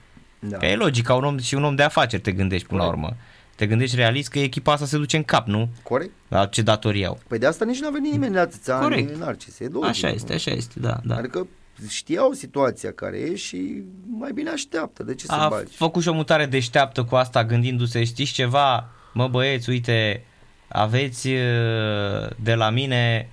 [0.48, 0.56] da.
[0.56, 3.00] Că e logic, ca un om și un om de afaceri te gândești până Corect.
[3.00, 3.16] la urmă
[3.62, 5.68] te gândești realist că echipa asta se duce în cap, nu?
[5.82, 6.10] Corect.
[6.28, 7.20] La ce datorii au.
[7.28, 9.08] Păi de asta nici nu a venit nimeni de atâția Corect.
[9.08, 9.60] ani în Narcis.
[9.60, 11.16] E logic, așa este, așa este, da, da.
[11.16, 11.46] Adică
[11.88, 13.82] știau situația care e și
[14.18, 15.02] mai bine așteaptă.
[15.02, 15.70] De ce a să bagi?
[15.72, 18.90] A făcut și o mutare deșteaptă cu asta, gândindu-se, știți ceva?
[19.12, 20.24] Mă băieți, uite,
[20.68, 23.28] aveți uh, de la mine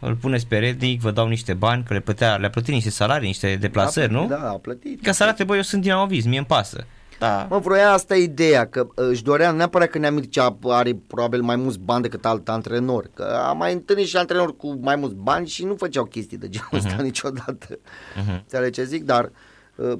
[0.00, 3.26] îl puneți pe rednic, vă dau niște bani, că le plătea, le-a plătit niște salarii,
[3.26, 4.26] niște deplasări, da, nu?
[4.26, 5.02] Da, a plătit.
[5.02, 6.86] Ca să arate, băi, eu sunt din Aviz, mie îmi pasă.
[7.18, 7.46] Da.
[7.50, 11.78] Mă, vroia asta ideea, că uh, își dorea neapărat că Neamircea are probabil mai mulți
[11.78, 15.64] bani decât alt antrenor, că a mai întâlnit și antrenori cu mai mulți bani și
[15.64, 17.04] nu făceau chestii de genul ăsta uh-huh.
[17.10, 17.78] niciodată.
[17.78, 18.40] Uh-huh.
[18.40, 19.04] Înțelegi ce zic?
[19.04, 19.30] Dar uh,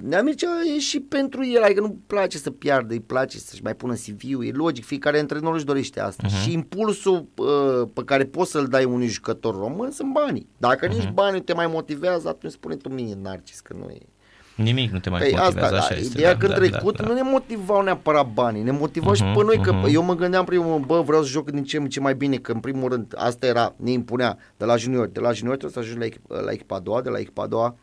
[0.02, 3.94] Neamircea e și pentru el, adică nu place să piardă, îi place să-și mai pună
[3.94, 6.28] CV-ul, e logic, fiecare antrenor își dorește asta.
[6.28, 6.42] Uh-huh.
[6.42, 10.48] Și impulsul uh, pe care poți să-l dai unui jucător român sunt banii.
[10.56, 10.92] Dacă uh-huh.
[10.92, 13.98] nici banii te mai motivează, atunci spune tu mie, Narcis, că nu e
[14.54, 16.18] Nimic nu te mai păi motivează, asta, așa da, este.
[16.18, 17.08] Ideea da, că în da, trecut da, da.
[17.08, 19.92] nu ne motivau neapărat banii, ne motivau uh-huh, și pe noi, că uh-huh.
[19.92, 22.60] eu mă gândeam primul bă, vreau să joc din ce, ce mai bine, că în
[22.60, 25.98] primul rând asta era, ne impunea de la junior, de la junior trebuie să ajungi
[25.98, 27.76] la, echipa, la echipa a doua, de la echipa a doua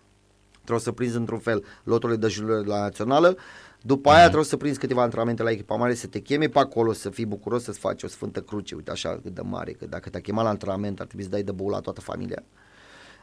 [0.65, 3.37] trebuie să prinzi într-un fel loturile de junior la națională,
[3.81, 4.25] după aia uh-huh.
[4.25, 7.25] trebuie să prinzi câteva antrenamente la echipa mare, să te cheme pe acolo, să fii
[7.25, 10.43] bucuros să-ți faci o sfântă cruce, uite așa cât de mare, că dacă te-a chemat
[10.43, 12.43] la antrenament ar trebui să dai de băul la toată familia.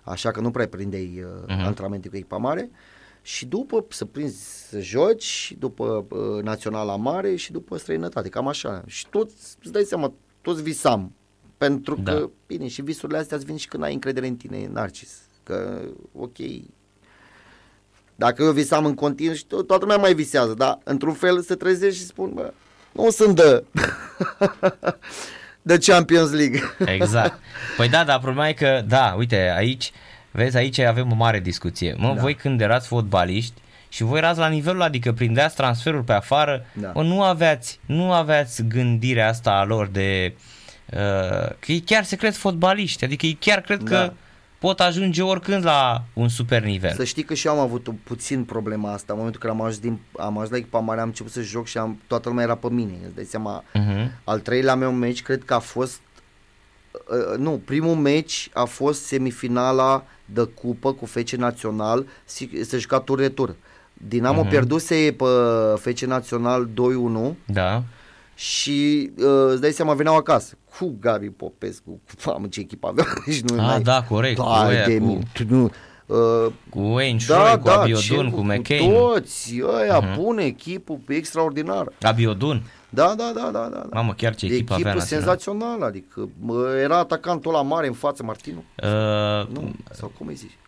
[0.02, 1.64] Așa că nu prea prindeai uh, uh-huh.
[1.64, 2.70] antrenamente cu echipa mare.
[2.70, 2.76] Uh,
[3.22, 8.82] și după să prinzi să joci, după uh, naționala mare și după străinătate, cam așa.
[8.86, 11.12] Și toți, îți dai seama, toți visam.
[11.56, 12.12] Pentru da.
[12.12, 15.20] că, bine, și visurile astea îți vin și când ai încredere în tine, Narcis.
[15.42, 15.80] Că,
[16.12, 16.36] ok,
[18.16, 21.54] dacă eu visam în continuu și to- toată lumea mai visează, dar într-un fel se
[21.54, 22.52] trezește și spun, bă,
[22.92, 23.64] nu sunt de...
[25.62, 26.62] de Champions League.
[26.84, 27.38] exact.
[27.76, 29.92] Păi da, dar problema e că, da, uite, aici
[30.32, 31.94] Vezi, aici avem o mare discuție.
[31.98, 32.20] Mă, da.
[32.20, 36.92] voi când erați fotbaliști și voi erați la nivelul, adică prindeați transferul pe afară, da.
[36.94, 40.34] mă, nu aveați, nu aveați gândirea asta a lor de
[40.92, 40.98] uh,
[41.58, 43.96] că ei chiar se cred fotbaliști, adică ei chiar cred da.
[43.96, 44.12] că
[44.62, 46.94] pot ajunge oricând la un super nivel.
[46.94, 49.12] Să știi că și eu am avut un puțin problema asta.
[49.12, 51.66] În momentul când am ajuns, din, am ajuns la echipa mare, am început să joc
[51.66, 52.92] și am, toată lumea era pe mine.
[53.04, 54.10] Îți dai seama, uh-huh.
[54.24, 56.00] al treilea meu meci, cred că a fost
[56.92, 62.06] uh, nu, primul meci a fost semifinala de cupă cu FC Național,
[62.62, 63.54] se juca tur retur.
[63.92, 64.48] Dinamo uh-huh.
[64.48, 65.24] pierduse pe
[65.90, 66.68] FC Național
[67.30, 67.34] 2-1.
[67.44, 67.82] Da.
[68.42, 73.04] Și uh, îți dai seama, veneau acasă cu Gabi Popescu, cu mamă ce echipă avea.
[73.26, 73.80] Deci nu ah, mai...
[73.80, 74.36] da, corect.
[74.36, 75.20] Da, cu, de cu...
[75.48, 75.70] Nu,
[76.06, 78.92] uh, cu Wayne da, Shroy, da, cu Abiodun, cu, cu McCain.
[78.92, 80.16] Cu toți, ăia, uh-huh.
[80.16, 81.92] bune, echipul extraordinar.
[82.00, 82.62] Abiodun.
[82.88, 83.86] Da, da, da, da, da.
[83.90, 86.28] Mamă, chiar ce echipă avea senzațională, adică
[86.82, 88.64] era atacantul la mare în față, Martinu.
[88.82, 90.58] Uh, nu, sau cum îi zici?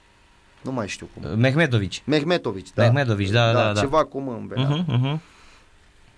[0.63, 1.39] Nu mai știu cum.
[1.39, 2.03] Mehmetovici.
[2.07, 2.83] Mehmetovici, da.
[2.83, 3.73] Mehmetovici, da, da, da.
[3.73, 3.81] da.
[3.81, 4.85] Ceva cum îmi venea.
[4.85, 5.33] Uh-huh, uh-huh.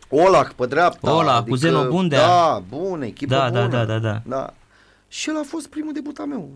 [0.09, 1.15] Olach pe dreapta.
[1.15, 2.27] Olach, adică, cu Zeno Bundea.
[2.27, 3.61] Da, bun, echipă da, bună.
[3.61, 4.23] Da, da, da, da.
[4.27, 4.55] da.
[5.09, 6.51] Și el a fost primul debut al meu.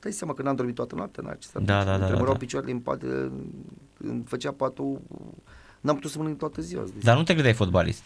[0.00, 1.60] Dai seama că n-am dormit toată noaptea în acesta.
[1.60, 2.06] Da, da, da.
[2.06, 2.32] da, da.
[2.32, 3.02] picioarele în pat,
[3.98, 5.00] îmi făcea patul,
[5.80, 6.84] n-am putut să mănânc toată ziua.
[7.02, 8.02] Dar nu te credeai fotbalist?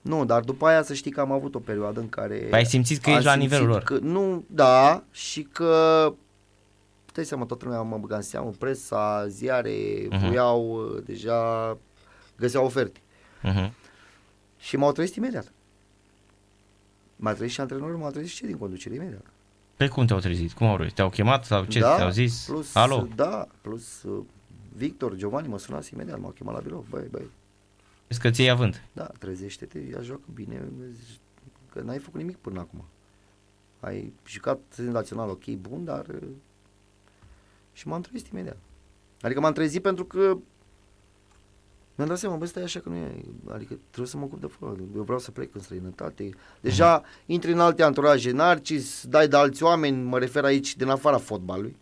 [0.00, 2.34] Nu, dar după aia să știi că am avut o perioadă în care...
[2.34, 3.82] Păi ai simțit că ești la nivelul lor.
[3.82, 6.12] Că, nu, da, și că
[7.04, 10.26] puteai seama, toată lumea mă băga în seamă, presa, ziare, uh-huh.
[10.26, 11.76] voiau, deja
[12.36, 13.00] găseau oferte.
[13.44, 13.70] Uh-huh.
[14.60, 15.52] Și m-au trezit imediat.
[17.16, 19.24] M-a trezit și antrenorul, m-a trezit și cei din conducere imediat.
[19.76, 20.52] Pe cum te-au trezit?
[20.52, 20.94] Cum au reușit?
[20.94, 21.78] Te-au chemat sau ce?
[21.80, 22.44] Da, te-au zis?
[22.44, 23.08] Plus, Alo?
[23.14, 24.24] Da, plus uh,
[24.76, 26.86] Victor, Giovanni mă sunase imediat, m-au chemat la birou.
[26.90, 27.30] Băi, băi,
[28.08, 28.82] Vezi că ți avânt.
[28.92, 30.68] Da, trezește-te, ia joacă bine,
[31.72, 32.84] că n-ai făcut nimic până acum.
[33.80, 36.06] Ai jucat național ok, bun, dar...
[37.72, 38.56] Și m-am trezit imediat.
[39.20, 40.36] Adică m-am trezit pentru că
[42.00, 44.46] mi-am dat seama, bă, stai așa că nu e, adică trebuie să mă ocup de
[44.58, 46.30] fără, eu vreau să plec în străinătate.
[46.60, 47.26] Deja uh-huh.
[47.26, 51.76] intri în alte anturaje, narcis, dai de alți oameni, mă refer aici din afara fotbalului.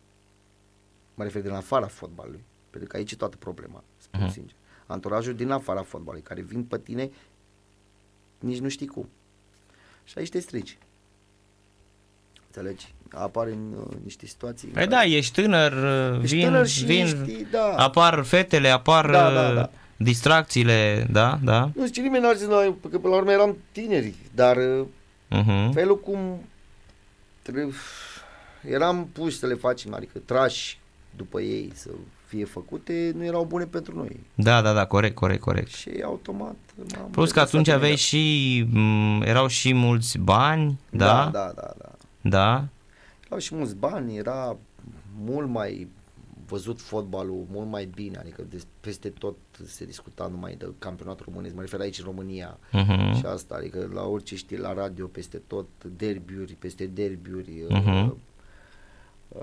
[1.14, 4.32] Mă refer din afara fotbalului, pentru că aici e toată problema, spun uh-huh.
[4.32, 7.10] sincer anturajul din afara fotbalului, care vin pe tine,
[8.38, 9.08] nici nu știi cum.
[10.04, 10.78] Și aici te strici.
[12.46, 12.94] Înțelegi?
[13.10, 14.68] apar în uh, niște situații.
[14.68, 15.72] Păi da, ești tânăr,
[16.22, 17.74] Ești vin, tânăr și vin ești, da.
[17.76, 19.70] apar fetele, apar Da, da, da.
[19.98, 21.70] Distracțiile, da, da.
[21.74, 24.86] Nu zice nimeni n-ar zis noi, că până la urmă eram tineri, dar uh,
[25.36, 25.72] Uh-huh.
[25.72, 26.40] felul cum
[27.42, 27.68] trebuie,
[28.68, 30.78] eram puși să le facem, adică trași
[31.16, 31.90] după ei să
[32.26, 34.20] fie făcute, nu erau bune pentru noi.
[34.34, 35.68] Da, da, da, corect, corect, corect.
[35.74, 37.98] Și automat m-am Plus că regăsat atunci în aveai ele.
[37.98, 41.90] și, m, erau și mulți bani, da, Da, da, da, da.
[42.20, 42.64] da,
[43.26, 44.56] Erau și mulți bani, era
[45.24, 45.88] mult mai
[46.46, 51.54] văzut fotbalul mult mai bine, adică de, peste tot se discuta numai de campionatul românesc,
[51.54, 53.16] mă refer aici în România Mhm.
[53.16, 55.66] și asta, adică la orice știi la radio, peste tot,
[55.96, 57.88] derbiuri, peste derbiuri Mhm.
[58.06, 58.10] uh,
[59.28, 59.42] uh,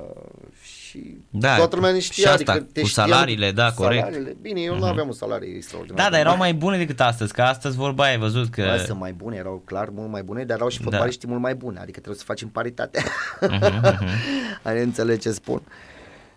[0.63, 4.03] și Da, toată lumea ne știa, și asta, adică te cu știam- salariile, da, corect.
[4.03, 6.03] Salariile, bine, eu nu aveam un salariu extraordinar.
[6.03, 8.61] Da, dar erau mai bune decât astăzi, că astăzi vorba ai văzut că...
[8.61, 10.83] Bă, sunt mai bune, erau clar mult mai bune, dar erau și Da.
[10.83, 13.03] fotbaliștii mult mai bune, adică trebuie să facem paritate.
[13.41, 14.05] Mhm, mhm.
[14.63, 15.61] Ai înțeles ce spun.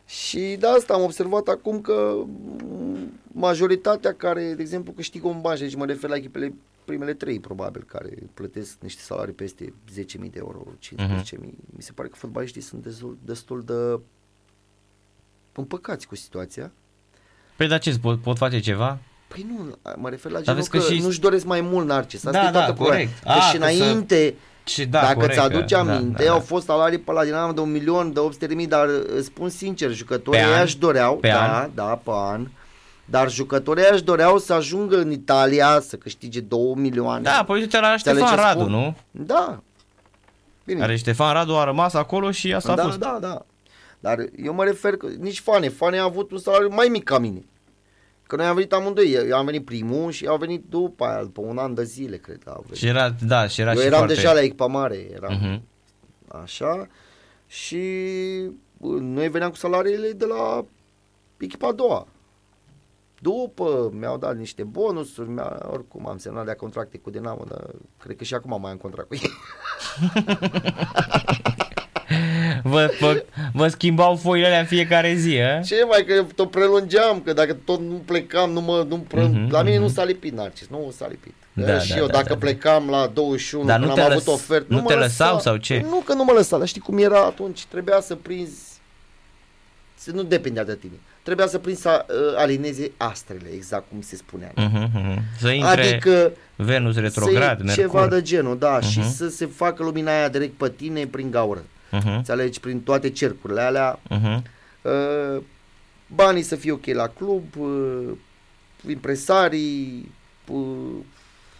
[0.08, 5.56] Și de asta am observat acum că m, majoritatea care, de exemplu, câștigă un bani,
[5.56, 10.02] și aici mă refer la echipele primele trei, probabil, care plătesc niște salarii peste 10.000
[10.18, 10.94] de euro, 15.000.
[11.76, 14.00] Mi se pare că fotbaliștii sunt destul, destul de
[15.52, 16.72] împăcați cu situația.
[17.56, 18.98] Păi dar ce, pot, pot face ceva?
[19.28, 22.24] Păi nu, mă refer la genul vezi că, că și- nu-și doresc mai mult Narcis.
[22.24, 22.94] Asta Da, e toată da, problema.
[22.94, 23.18] corect.
[23.22, 24.34] Că A, și că să-
[24.68, 26.44] înainte, Și da, dacă corect, ți-aduci că- aminte, da, da, au da.
[26.44, 29.48] fost salarii pe la Dinamo de un milion, de 800 de mii, dar îți spun
[29.48, 30.62] sincer, jucătorii Pe ăia an?
[30.62, 31.70] își doreau, Pe da, an?
[31.74, 32.46] da, pe an,
[33.04, 37.22] dar jucătorii ăia își doreau să ajungă în Italia, să câștige 2 milioane.
[37.22, 38.72] Da, păi uite la Înțelegi Ștefan ce Radu, spun?
[38.72, 38.96] nu?
[39.10, 39.60] Da.
[40.64, 40.80] Bine.
[40.80, 42.98] Care Ștefan Radu a rămas acolo și asta a da, fost.
[42.98, 43.44] da, da.
[44.00, 47.18] Dar eu mă refer că nici Fane, Fane a avut un salariu mai mic ca
[47.18, 47.44] mine.
[48.28, 51.40] Că noi am venit amândoi, eu am venit primul și au venit după aia, după
[51.40, 52.42] un an de zile, cred.
[52.46, 52.76] Au venit.
[52.78, 54.14] Și era, da, și era eu și eram foarte...
[54.14, 55.62] deja la echipa mare, eram Mhm.
[56.28, 56.86] așa
[57.46, 57.80] și
[58.76, 60.64] bă, noi veneam cu salariile de la
[61.38, 62.06] echipa a doua.
[63.20, 67.64] După mi-au dat niște bonusuri, mi-a, oricum am semnat de contracte cu Dinamo, dar
[68.02, 69.30] cred că și acum mai am contract cu ei.
[72.62, 75.60] Vă, vă, vă schimbau foile alea în fiecare zi, a?
[75.60, 79.22] Ce mai că tot prelungeam, că dacă tot nu plecam, nu mă, nu pre...
[79.22, 79.84] Mhm, la mine mhm.
[79.84, 81.34] nu s-a lipit Narcis, nu s-a lipit.
[81.52, 82.40] Da, Da, și da, eu da, dacă da, da.
[82.40, 85.04] plecam la 21, Dar nu când te am lăs- avut ofert, nu mă te lăsa.
[85.24, 85.84] lăsau sau ce?
[85.88, 88.62] Nu că nu mă lăsa, dar știi cum era atunci, trebuia să prinzi,
[89.94, 90.92] să nu depindea de tine.
[91.22, 94.52] Trebuia să prinzi să uh, alineze astrele, exact cum se spunea.
[94.56, 95.22] Mhm, mhm.
[95.40, 97.84] Să intre Adică Venus să retrograd, iei Mercur.
[97.84, 99.12] ceva de genul, da, și Mhm.
[99.14, 101.64] să se facă lumina aia direct pe tine prin gaură.
[101.90, 104.44] Mhm, Înțelegi, prin toate cercurile alea, mhm.
[104.82, 105.42] Uh,
[106.14, 108.08] banii să fie ok la club, uh,
[108.88, 110.12] impresarii,
[110.46, 110.94] uh,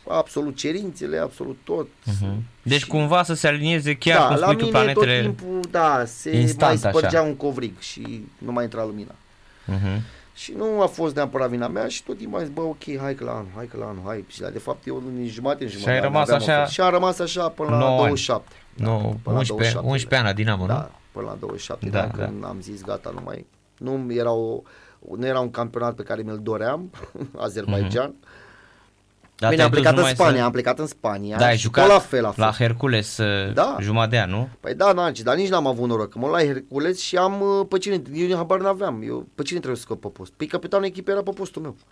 [0.09, 1.89] absolut cerințele, absolut tot.
[2.05, 2.43] Mhm.
[2.63, 5.23] Deci Și- cumva să se alinieze chiar da, cum la spui tu mine planetele.
[5.23, 7.29] tot timpul, da, se instant, mai spărgea așa.
[7.29, 9.15] un covrig și nu mai intra lumina.
[9.65, 10.03] Mhm.
[10.39, 13.15] Și nu a fost neapărat vina mea și tot timpul am zis, bă, ok, hai
[13.15, 14.25] că la anul, hai că la anul, hai.
[14.29, 15.97] Și de fapt eu în jumate, în jumătate.
[15.97, 16.71] ai rămas aveam așa ofertă.
[16.71, 17.99] Și a rămas așa până la nouă ani.
[17.99, 18.55] 27.
[18.75, 20.67] No, până la 11, 27, 11 ani la Dinamo, nu?
[20.67, 23.47] Da, până la 27 Da, da, de ani, când am zis gata, nu mai...
[23.79, 24.63] Nu era, o,
[25.17, 26.91] nu era un campionat pe care mi-l doream,
[27.47, 28.15] Azerbaijan.
[28.19, 28.29] Mhm.
[29.39, 31.37] Dar Bine, am te-ai dus plecat în numai Spania, să- am plecat în Spania.
[31.39, 32.39] Da, ai și jucat tot la fel a fost.
[32.39, 33.53] la Hercules Da.
[33.55, 33.77] da.
[33.81, 34.49] jumătate de an, nu?
[34.61, 36.09] Păi da, Nanci, dar nici n-am avut noroc.
[36.09, 39.03] Că mă luai Hercules și am uh, pe cine, eu habar n-aveam.
[39.07, 40.33] Eu, pe cine trebuie să scot pe post?
[40.37, 41.77] Păi capitanul echipei era pe postul meu.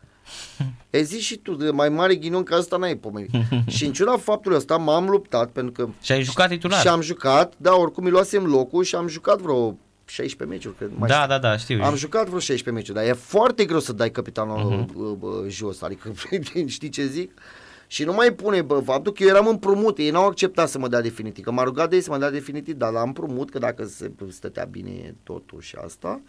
[0.91, 3.31] E zi și tu, de mai mare ghinion ca asta n-ai pomenit.
[3.67, 6.81] și în ciuda faptului ăsta m-am luptat pentru că Și ai jucat titular.
[6.81, 9.77] și am jucat, da, oricum îi luasem locul și am jucat vreo
[10.09, 10.91] 16 meciuri, cred.
[10.99, 11.29] Mai da, știu.
[11.29, 11.83] da, da, știu.
[11.83, 14.91] Am jucat vreo 16 meciuri, dar e foarte greu să dai capitanul Mhm.
[14.91, 14.95] uh-huh.
[14.95, 16.13] uh, uh, jos, adică
[16.67, 17.41] știi ce zic?
[17.89, 20.89] Și nu mai pune, bă, faptul că eu eram împrumut, ei n-au acceptat să mă
[20.89, 23.59] dea definitiv, că m-a rugat de ei să mă dea definitiv, dar la împrumut, că
[23.59, 26.21] dacă se stătea bine totul și asta,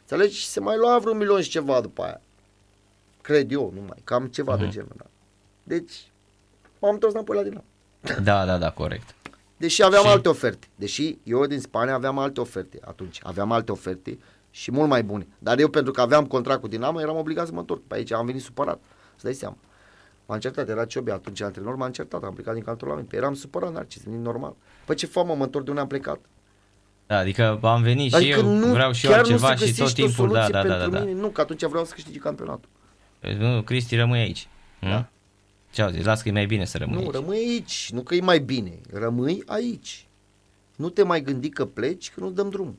[0.00, 2.20] înțelegi, și se mai lua vreo milion și ceva după aia.
[3.20, 4.60] Cred eu, numai, cam ceva uh-huh.
[4.60, 5.04] de genul, da.
[5.62, 5.92] Deci,
[6.78, 7.64] m-am întors înapoi la Dinamo.
[8.22, 9.14] Da, da, da, corect.
[9.64, 10.66] Deși aveam Și- alte oferte.
[10.74, 13.20] Deși eu din Spania aveam alte oferte atunci.
[13.22, 14.18] Aveam alte oferte
[14.50, 15.26] și mult mai bune.
[15.38, 17.82] Dar eu pentru că aveam contract cu Dinamo eram obligat să mă întorc.
[17.86, 18.80] Pe aici am venit supărat.
[19.16, 19.56] Să dai seama.
[20.26, 23.08] M-a încertat, era Ciobi atunci antrenor, m-a încertat, am plecat din cantonament.
[23.08, 24.54] Păi eram supărat, Narcis, e normal.
[24.84, 26.18] Păi ce fac, mă, mă întorc de unde am plecat?
[27.06, 29.66] Da, adică am venit și Adică eu, nu, vreau și eu chiar altceva nu se
[29.66, 31.04] și tot găsește o timpul, da, soluție da, da, pentru da, da.
[31.04, 31.20] mine.
[31.20, 32.68] Nu, că atunci vreau să câștigi campionatul.
[33.38, 34.48] Nu, Cristi, rămâi aici.
[34.80, 35.08] Da.
[35.76, 35.82] Da.
[35.82, 36.04] Ce au zis?
[36.04, 37.12] Las că e mai bine să rămâi Nu, aici.
[37.12, 37.90] rămâi aici.
[37.92, 38.80] Nu că e mai bine.
[38.92, 40.06] Rămâi aici.
[40.76, 42.78] Nu te mai gândi că pleci, că nu dăm drum.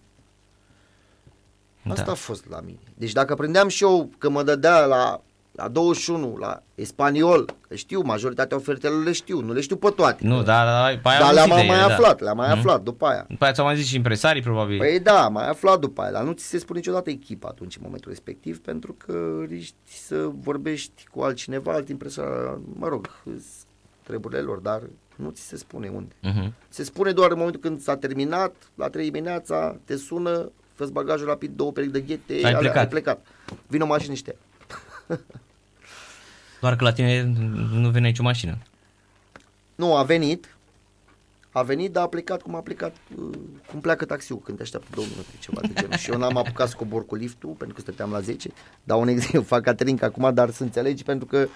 [1.89, 2.11] Asta Da.
[2.11, 2.79] a fost la mine.
[2.97, 5.21] Deci dacă prindeam și eu că mă dădea la
[5.55, 10.27] la 21, la Espaniol, că știu, majoritatea ofertelor le știu, nu le știu pe toate.
[10.27, 11.93] Nu, dar, dar, pe aia dar am le-am auzit de mai ele, da.
[11.93, 13.25] aflat, le-am mai aflat după aia.
[13.29, 14.77] După aia ți-au mai zis și impresarii, probabil.
[14.77, 17.81] Păi da, mai aflat după aia, dar nu ți se spune niciodată echipa atunci în
[17.85, 23.43] momentul respectiv, pentru că riști să vorbești cu altcineva, alt impresar, mă rog, îs
[24.03, 24.81] treburile lor, dar
[25.15, 26.15] nu ți se spune unde.
[26.21, 26.53] Mhm.
[26.69, 31.27] Se spune doar în momentul când s-a terminat, la 3 dimineața, te sună, fă bagajul
[31.27, 32.77] rapid, două perechi de ghete, Ai alea, plecat.
[32.77, 33.25] ai plecat.
[33.67, 34.35] Vino o mașină niște.
[36.61, 37.23] Doar că la tine
[37.71, 38.57] nu vine nicio mașină.
[39.75, 40.55] Nu, a venit,
[41.51, 43.37] a venit, dar a plecat cum a plecat, uh,
[43.67, 45.97] cum pleacă taxiul când te așteaptă două minute, ceva de genul.
[45.97, 48.49] Și eu n-am apucat să cobor cu liftul, pentru că stăteam la 10.
[48.83, 51.47] Dau un exemplu, fac Caterinca acum, dar să înțelegi, pentru că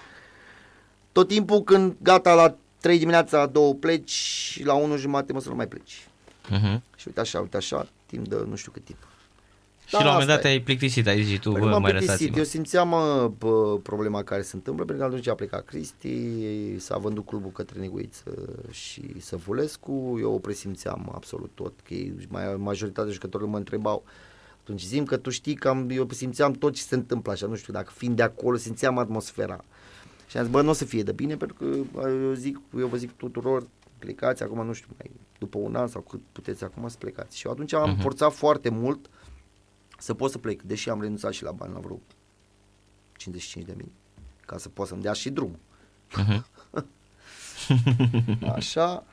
[1.12, 5.40] tot timpul când gata la 3 dimineața, la 2 pleci și la 1 jumate mă
[5.40, 6.08] să nu mai pleci.
[6.48, 6.82] Mhm.
[6.96, 9.09] Și uite așa, uite așa, timp de nu știu cât timp.
[9.98, 10.50] Și la un moment dat asta e.
[10.50, 12.38] te-ai plictisit, ai zis și tu, Păi bă, nu m-am mai plictisit, lăsați-mă.
[12.38, 16.96] eu simțeam mă, bă, problema care se întâmplă, pentru că atunci a plecat Cristi, s-a
[16.98, 18.30] vândut clubul către Neguiță
[18.70, 24.04] și Săvulescu, eu o presimțeam absolut tot, că ei, mai, majoritatea jucătorilor mă întrebau,
[24.62, 27.54] atunci zim că tu știi că am, eu simțeam tot ce se întâmplă așa, nu
[27.54, 29.64] știu, dacă fiind de acolo, simțeam atmosfera.
[30.28, 32.60] Și am zis, bă, nu o să fie de bine, pentru că bă, eu, zic,
[32.78, 33.66] eu vă zic tuturor,
[33.98, 37.38] plecați acum, nu știu, mai, după un an sau cât puteți acum să plecați.
[37.38, 38.00] Și eu atunci am Mhm.
[38.00, 39.06] forțat foarte mult
[40.00, 41.98] să pot să plec, deși am renunțat și la bani, la vreo
[43.16, 43.92] 55 de mii,
[44.46, 45.58] ca să pot să-mi dea și drum.
[46.16, 46.46] Mhm.
[48.54, 49.04] Așa.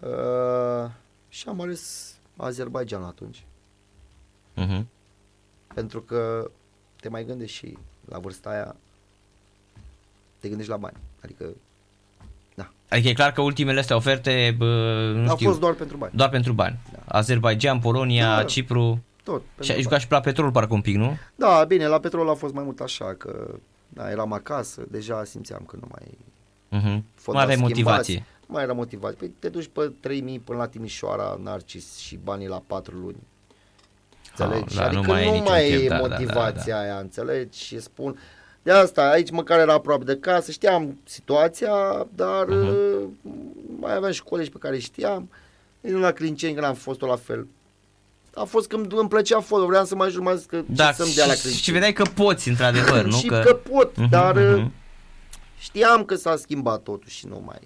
[0.00, 0.90] Uh,
[1.28, 3.44] și am ales Azerbaijan atunci,
[4.54, 4.86] Mhm.
[5.74, 6.50] pentru că
[7.00, 8.76] te mai gândești și la vârsta aia,
[10.38, 10.96] te gândești la bani.
[11.24, 11.44] Adică
[12.88, 14.66] Adică e clar că ultimele astea oferte, bă,
[15.14, 16.12] nu au știu, fost doar pentru bani.
[16.16, 16.78] doar pentru bani.
[17.04, 18.44] Azerbaijan, Polonia, Da.
[18.44, 19.02] Cipru.
[19.24, 19.40] Tot.
[19.40, 19.82] Și pentru ai bani.
[19.82, 21.16] jucat și la petrol parcă un pic, nu?
[21.34, 23.54] Da, bine, la petrol a fost mai mult așa, că
[23.88, 26.18] da, eram acasă, deja simțeam că nu mai
[26.72, 27.04] Mhm.
[27.14, 27.82] Fondal Mai aveai schimbați.
[27.82, 28.24] motivație.
[28.46, 29.12] mai era motivat.
[29.14, 33.16] Păi te duci pe 3000 până la Timișoara, Narcis și banii la 4 luni.
[34.30, 34.74] Înțelegi?
[34.76, 36.98] da, nu adică mai e nu niciun mai chef, e da, da, da, motivația aia,
[36.98, 37.58] înțelegi?
[37.64, 38.18] Și spun,
[38.62, 42.66] de asta, aici măcar era aproape de casă, știam situația, dar Mhm.
[42.68, 43.02] uh,
[43.80, 45.30] mai aveam și colegi pe care știam.
[45.80, 47.46] Nici nu la Clinceni, că n-am fost tot la fel.
[48.34, 51.12] A fost când îmi plăcea fotbal, vreau să mai ajung mai că Da, ce să-mi
[51.14, 51.62] dea la și, Clinceni.
[51.64, 53.16] și vedeai că poți, într-adevăr, nu?
[53.16, 54.72] și că, pot, Mhm, dar uh, mhm.
[55.58, 57.58] știam că s-a schimbat totul și nu mai...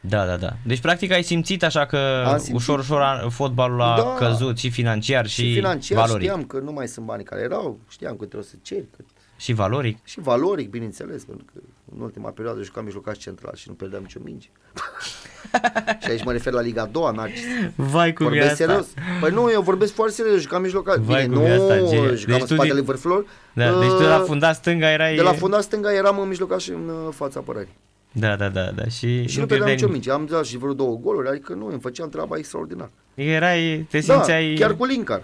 [0.00, 0.52] Da, da, da.
[0.66, 2.54] Deci, practic, ai simțit așa că Am simțit.
[2.54, 4.26] ușor, ușor a- fotbalul a Da.
[4.26, 6.22] căzut și financiar și, Și, financiar valoric.
[6.28, 9.04] știam că nu mai sunt banii care erau, știam că trebuie să cer, că
[9.36, 9.98] Și valoric.
[10.04, 11.60] și valoric, bineînțeles, pentru că
[11.96, 14.48] în ultima perioadă jucam mijlocaș central și nu pierdeam nicio minge.
[16.02, 17.42] și aici mă refer la Liga a doua, Narcis.
[17.74, 18.64] Vai cum e Vorbesc asta.
[18.64, 18.86] serios.
[19.20, 20.96] Păi nu, eu vorbesc foarte serios, jucam mijlocaș.
[20.96, 22.16] Vai, Bine, cum e asta, nu genial.
[22.16, 23.26] jucam Deci în tu spatele din- vârfilor.
[23.52, 25.14] Da, deci tu de la Uh, fundat stânga erai...
[25.14, 27.76] De la fundat stânga eram în mijlocaș în uh, fața apărării.
[28.12, 28.84] Da, da, da, da.
[28.88, 30.04] Și, Și nu pierdeam nicio nimic.
[30.04, 30.10] minge.
[30.10, 32.90] Am dat și vreo două goluri, adică nu, îmi făceam treaba extraordinar.
[33.14, 34.54] Erai, te Da, simțeai...
[34.58, 35.22] chiar cu Linkar.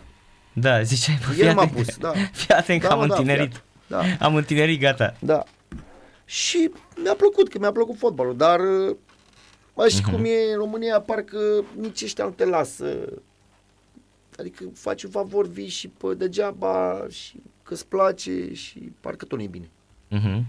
[0.53, 2.13] Da, ziceai, bă, El fii m-a atent pus, că- da.
[2.41, 3.53] Fii atent că Da, am mă, da, întinerit.
[3.53, 3.63] fii
[4.01, 4.27] Da.
[4.27, 5.15] Am întinerit, gata.
[5.19, 5.43] Da.
[6.25, 6.71] Și
[7.03, 8.97] mi-a plăcut, că mi-a plăcut fotbalul, dar uh,
[9.75, 11.39] mai și cum e în România, parcă
[11.81, 12.87] nici ăștia nu te lasă.
[14.39, 19.39] Adică faci un favor, vii și pe degeaba și că îți place și parcă tot
[19.39, 19.69] nu e bine.
[20.09, 20.47] Mhm.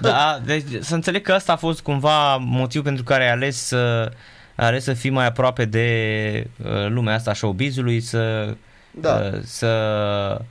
[0.00, 4.12] Da, deci să înțeleg că ăsta a fost cumva motivul pentru care ai ales să,
[4.56, 8.54] ai ales să fii mai aproape de uh, lumea asta a showbizului, să,
[8.90, 9.30] Da.
[9.32, 9.66] uh, să,
[10.40, 10.44] uh,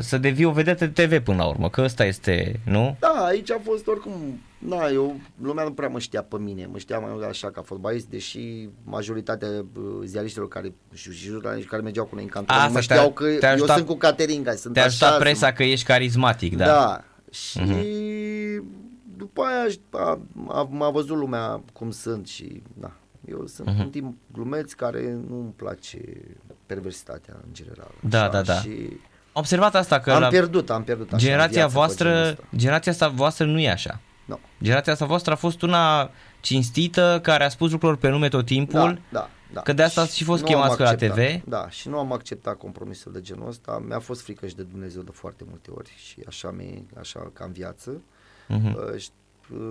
[0.00, 2.96] să devii o vedetă de TV până la urmă, că ăsta este, nu?
[3.00, 4.12] Da, aici a fost oricum,
[4.58, 7.62] na, eu, lumea nu prea mă știa pe mine, mă știa mai mult așa ca
[7.62, 12.56] fotbalist, deși majoritatea uh, ziariștilor care și și jurnaliștii care mergeau cu noi în canton,
[12.56, 15.08] Asta mă te-a- știau că te-a eu ajutat- sunt cu Caterinca, sunt Te-a așa, ajutat
[15.10, 16.64] sunt- presa că ești carismatic, da?
[16.64, 17.04] Da.
[17.30, 17.84] Și Mhm.
[19.16, 22.92] după aia a, a, m-a văzut lumea cum sunt și da.
[23.28, 23.80] Eu sunt Mhm.
[23.80, 25.98] un timp glumeț care nu-mi place
[26.66, 27.90] perversitatea în general.
[28.08, 28.54] Da, da, da.
[28.54, 29.00] Și Am
[29.36, 32.28] observat asta că am la pierdut, am pierdut așa în generația viață pe genul voastră,
[32.30, 32.56] ăsta.
[32.56, 34.00] generația asta voastră nu e așa.
[34.24, 34.38] Nu.
[34.62, 39.00] Generația asta voastră a fost una cinstită, care a spus lucrurilor pe nume tot timpul.
[39.10, 39.60] Da, da, da.
[39.60, 41.16] Că de asta ați și fost nu chemați am pe la acceptat.
[41.16, 41.42] TV.
[41.48, 43.82] Da, și nu am acceptat compromisul de genul ăsta.
[43.86, 47.44] Mi-a fost frică și de Dumnezeu de foarte multe ori și așa, mi așa ca
[47.44, 48.02] în viață.
[48.48, 48.66] Mhm.
[48.66, 49.22] Uh, și, uh,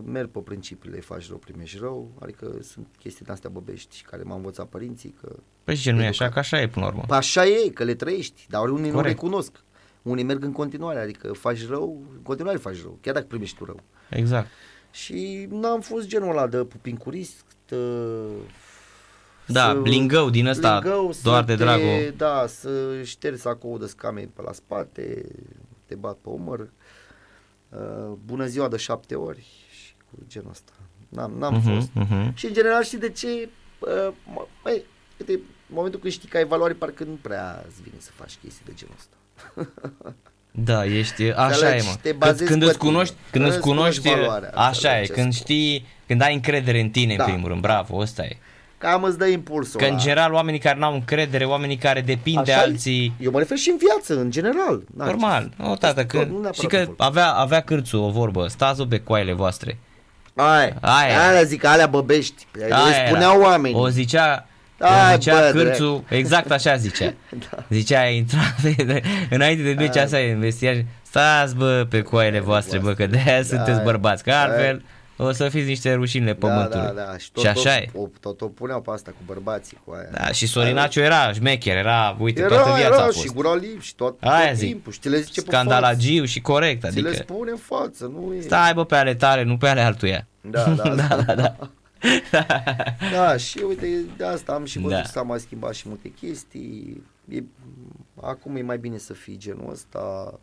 [0.05, 4.37] merg pe principiile faci rău, primești rău, adică sunt chestii de astea băbești care m-au
[4.37, 6.33] învățat părinții că Păi și ce nu e așa, Educat.
[6.33, 7.03] că așa e până la urmă.
[7.07, 8.95] Păi așa e, că le trăiești, dar unii Corect.
[8.95, 9.51] nu recunosc.
[10.01, 13.65] Unii merg în continuare, adică faci rău, în continuare faci rău, chiar dacă primești tu
[13.65, 13.79] rău.
[14.09, 14.47] Exact.
[14.91, 17.77] Și n-am fost genul ăla de pupincurist, de...
[19.47, 22.13] Da, să- lingău din ăsta, lingău, să doar de te- dragul.
[22.17, 25.25] Da, să ștergi sacoul de scame pe la spate,
[25.85, 26.59] te bat pe umăr.
[27.69, 29.62] uh, bună ziua de șapte ori și cu
[30.27, 30.71] genul ăsta.
[31.09, 31.89] N-am, n-am Mhm, fost.
[31.93, 32.35] mhm.
[32.35, 33.27] Și în general știi de ce?
[33.79, 34.83] Uh, mă- Băi,
[35.19, 35.39] uite, în
[35.75, 38.71] momentul când știi că ai valoare, parcă nu prea îți vine să faci chestii de
[38.75, 39.15] genul ăsta.
[40.55, 41.85] Da, ești, așa Înțelegi?
[41.85, 41.95] e, mă.
[42.01, 42.91] Te Când, bazezi când pe îți tine.
[42.91, 45.45] cunoști, când îți Îți cunoști cunoști, valoarea, așa e, înțelegi ce când spun.
[45.45, 47.23] știi, când ai încredere în tine, Da.
[47.23, 48.37] în primul rând, bravo, ăsta e.
[48.77, 50.01] Cam îți dă impulsul Că în ăla.
[50.01, 52.63] general oamenii care n-au încredere, oamenii care depind de Așa e?
[52.63, 54.83] alții, Eu mă refer și în viață, în general.
[54.91, 57.07] Da, normal, o tată, Asta că, nu neapărat și în că fotbal.
[57.07, 59.77] avea, avea cârțul o vorbă, stați pe coaile voastre.
[60.35, 61.27] Aia, Aia.
[61.29, 62.47] aia zic, alea băbești.
[62.63, 63.07] Aia Le era.
[63.07, 63.77] spuneau oamenii.
[63.79, 64.47] O zicea,
[64.79, 67.13] Ai, o zicea bă, cârțul, exact așa zicea.
[67.49, 67.63] Da.
[67.69, 70.03] Zicea, a intrat de, înainte de meci Ai.
[70.03, 73.83] asta e în vestiaj, stați bă pe coaile voastre, bă, că de aia sunteți Da,
[73.83, 74.41] bărbați, că da.
[74.41, 74.83] altfel
[75.17, 76.85] o să fiți niște rușinile pământului.
[76.85, 77.17] Da, da, da.
[77.17, 77.89] Și, tot, și așa tot, e.
[77.99, 80.09] O, tot o puneau pe asta cu bărbații, cu aia.
[80.11, 83.33] Da, și Sorinaciu era șmecher, era, uite, era, toată viața era a și fost.
[83.33, 84.67] gura lip și tot, Aia tot zic.
[84.67, 84.91] timpul.
[84.91, 85.57] Și ți le zice pe față.
[85.57, 88.41] Scandalagiu și corect, Ți le adică spune în față, nu e...
[88.41, 90.27] stai bă pe ale tale, nu pe ale altuia.
[90.41, 91.55] Da, da, da, da, da.
[93.11, 93.87] Da, și uite,
[94.17, 95.01] de asta am și văzut Da.
[95.01, 97.03] că s-a mai schimbat și multe chestii.
[97.29, 97.43] E,
[98.21, 100.33] acum e mai bine să fii genul ăsta.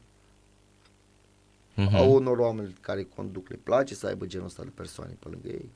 [1.75, 5.29] Mhm, Au unor oameni care conduc, le place să aibă genul ăsta de persoane pe
[5.31, 5.69] lângă ei.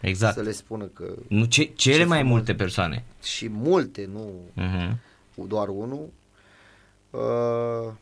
[0.00, 0.34] Exact.
[0.34, 2.34] Să le spună că Nu, ce, cele Ce mai frumos.
[2.36, 3.04] multe persoane.
[3.22, 4.98] și multe, nu Mhm.
[5.48, 6.08] doar unul.
[7.10, 7.92] Uh,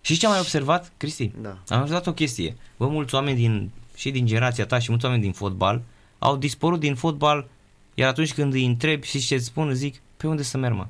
[0.00, 1.30] Și ce am mai observat, Cristi?
[1.40, 1.58] da.
[1.68, 2.56] Am observat o chestie.
[2.76, 5.82] Bă, mulți oameni din, și din generația ta și mulți oameni din fotbal
[6.18, 7.48] au dispărut din fotbal,
[7.94, 10.86] iar atunci când îi întrebi și ce îți spun, zic, pe unde să merg, mă?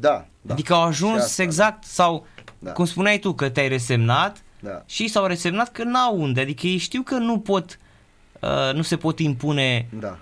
[0.00, 0.52] Da, da.
[0.52, 2.26] Adică au Și ajuns asta, exact sau,
[2.58, 2.72] Da.
[2.72, 4.82] cum spuneai tu, că te-ai resemnat Da.
[4.86, 6.40] și s-au resemnat că n-au unde.
[6.40, 7.78] Adică ei știu că nu pot,
[8.40, 10.18] uh, nu se pot impune, Da.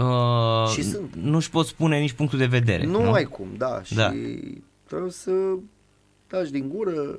[0.00, 1.14] uh, Și sunt.
[1.14, 2.84] nu-și pot spune nici punctul de vedere.
[2.84, 3.82] Nu, Nu, ai cum, da.
[3.82, 4.12] Și Da.
[4.84, 5.30] trebuie să
[6.26, 7.18] taci din gură.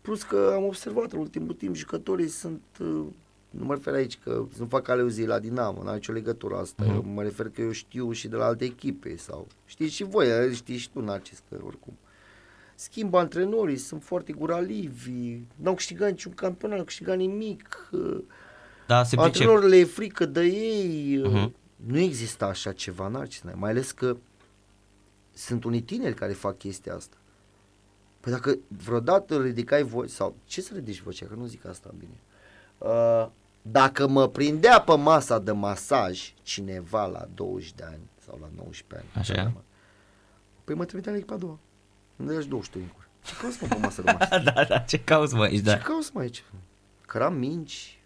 [0.00, 3.04] Plus că am observat în ultimul timp jucătorii sunt, uh,
[3.50, 6.84] nu mă refer aici că nu fac aluzii la Dinamo, n-are nicio legătură asta.
[6.86, 6.94] Mhm.
[6.94, 10.26] Eu mă refer că eu știu și de la alte echipe sau știți și voi,
[10.28, 11.98] eh, știți și tu Narcis că oricum.
[12.74, 17.88] Schimbă antrenorii, sunt foarte guralivi, n-au câștigat niciun campionat, n-au câștigat nimic.
[17.92, 18.24] uh,
[18.86, 19.24] Da, se pricep.
[19.24, 21.22] Antrenorilor le e frică de ei.
[21.24, 21.54] Mhm.
[21.76, 24.16] Nu există așa ceva, Narcis, mai ales că
[25.32, 27.16] sunt unii tineri care fac chestia asta.
[28.20, 32.20] Păi dacă vreodată ridicai voi, sau ce să ridici vocea, că nu zic asta bine.
[32.78, 33.28] Uh,
[33.62, 39.08] dacă mă prindea pe masa de masaj cineva la 20 de ani sau la 19
[39.14, 39.42] ani, Așa.
[39.54, 39.60] mă,
[40.64, 41.58] păi mă trimitea la echipa a doua.
[42.16, 43.06] Îmi dai 20 încuri.
[43.24, 44.42] Ce cauți mă pe masă de masaj?
[44.54, 45.78] da, da, ce cauți mă aici, Ce da.
[45.78, 46.44] cauți mă aici?
[47.06, 47.98] Căram minci,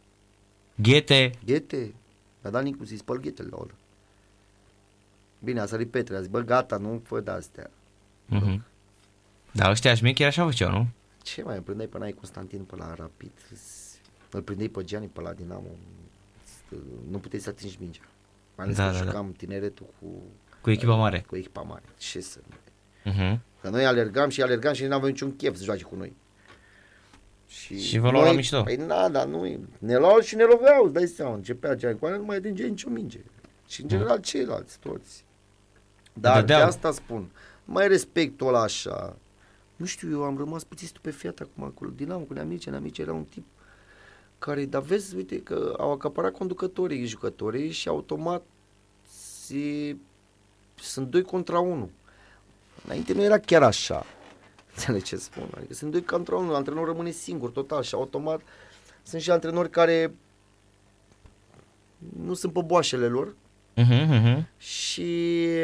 [0.74, 1.94] Ghete, Ghete.
[2.42, 3.70] Mi-a dat Nicu să-i spăl ghetele la ăla.
[5.38, 7.70] Bine, a sărit Petre, a zis, bă, gata, nu fă de astea.
[8.26, 8.64] Mhm.
[9.52, 10.86] Da, ăștia șmecheri așa făceau, nu?
[11.22, 13.30] Ce mai îl prindeai pe Nai Constantin pe la Rapid?
[14.30, 15.70] Îl prindeai pe Gianni pe la Dinamo.
[17.10, 18.00] Nu puteai să atingi mingea.
[18.56, 19.04] Mai ales Da, că da, da.
[19.04, 20.06] jucam tineretul cu,
[20.60, 21.20] Cu echipa mare.
[21.26, 21.82] cu echipa mare.
[21.98, 22.38] Ce să...
[23.08, 23.40] Mhm.
[23.60, 26.16] Că noi alergam și alergam și nu aveam niciun chef să joace cu noi.
[27.46, 28.62] Și vă luau la mișto.
[28.62, 32.06] Păi na, dar nu, ne luau și ne loveau, îți dai seama, începea Gianni cu
[32.06, 33.18] alea, nu mai atinge nicio minge.
[33.68, 35.24] Și în general ceilalți, toți.
[36.12, 36.66] Dar de Dădeau.
[36.66, 37.30] asta spun,
[37.64, 39.16] mai respectul ăla așa.
[39.76, 41.90] Nu știu, eu am rămas puțin stupefiat acum acolo.
[41.96, 43.44] Dinamo cu Neamice, Neamice era un tip
[44.38, 48.42] care, dar vezi, uite că au acaparat conducătorii, jucătorii și automat
[49.44, 49.96] se,
[50.74, 51.90] sunt doi contra unul.
[52.84, 54.04] Înainte nu era chiar așa.
[54.74, 55.48] Înțelegi ce spun?
[55.56, 58.40] Adică sunt doi contra unul, antrenorul rămâne singur total și automat
[59.02, 60.14] sunt și antrenori care
[62.22, 63.34] nu sunt pe boașele lor,
[63.76, 64.48] Mhm, mhm.
[64.56, 65.54] și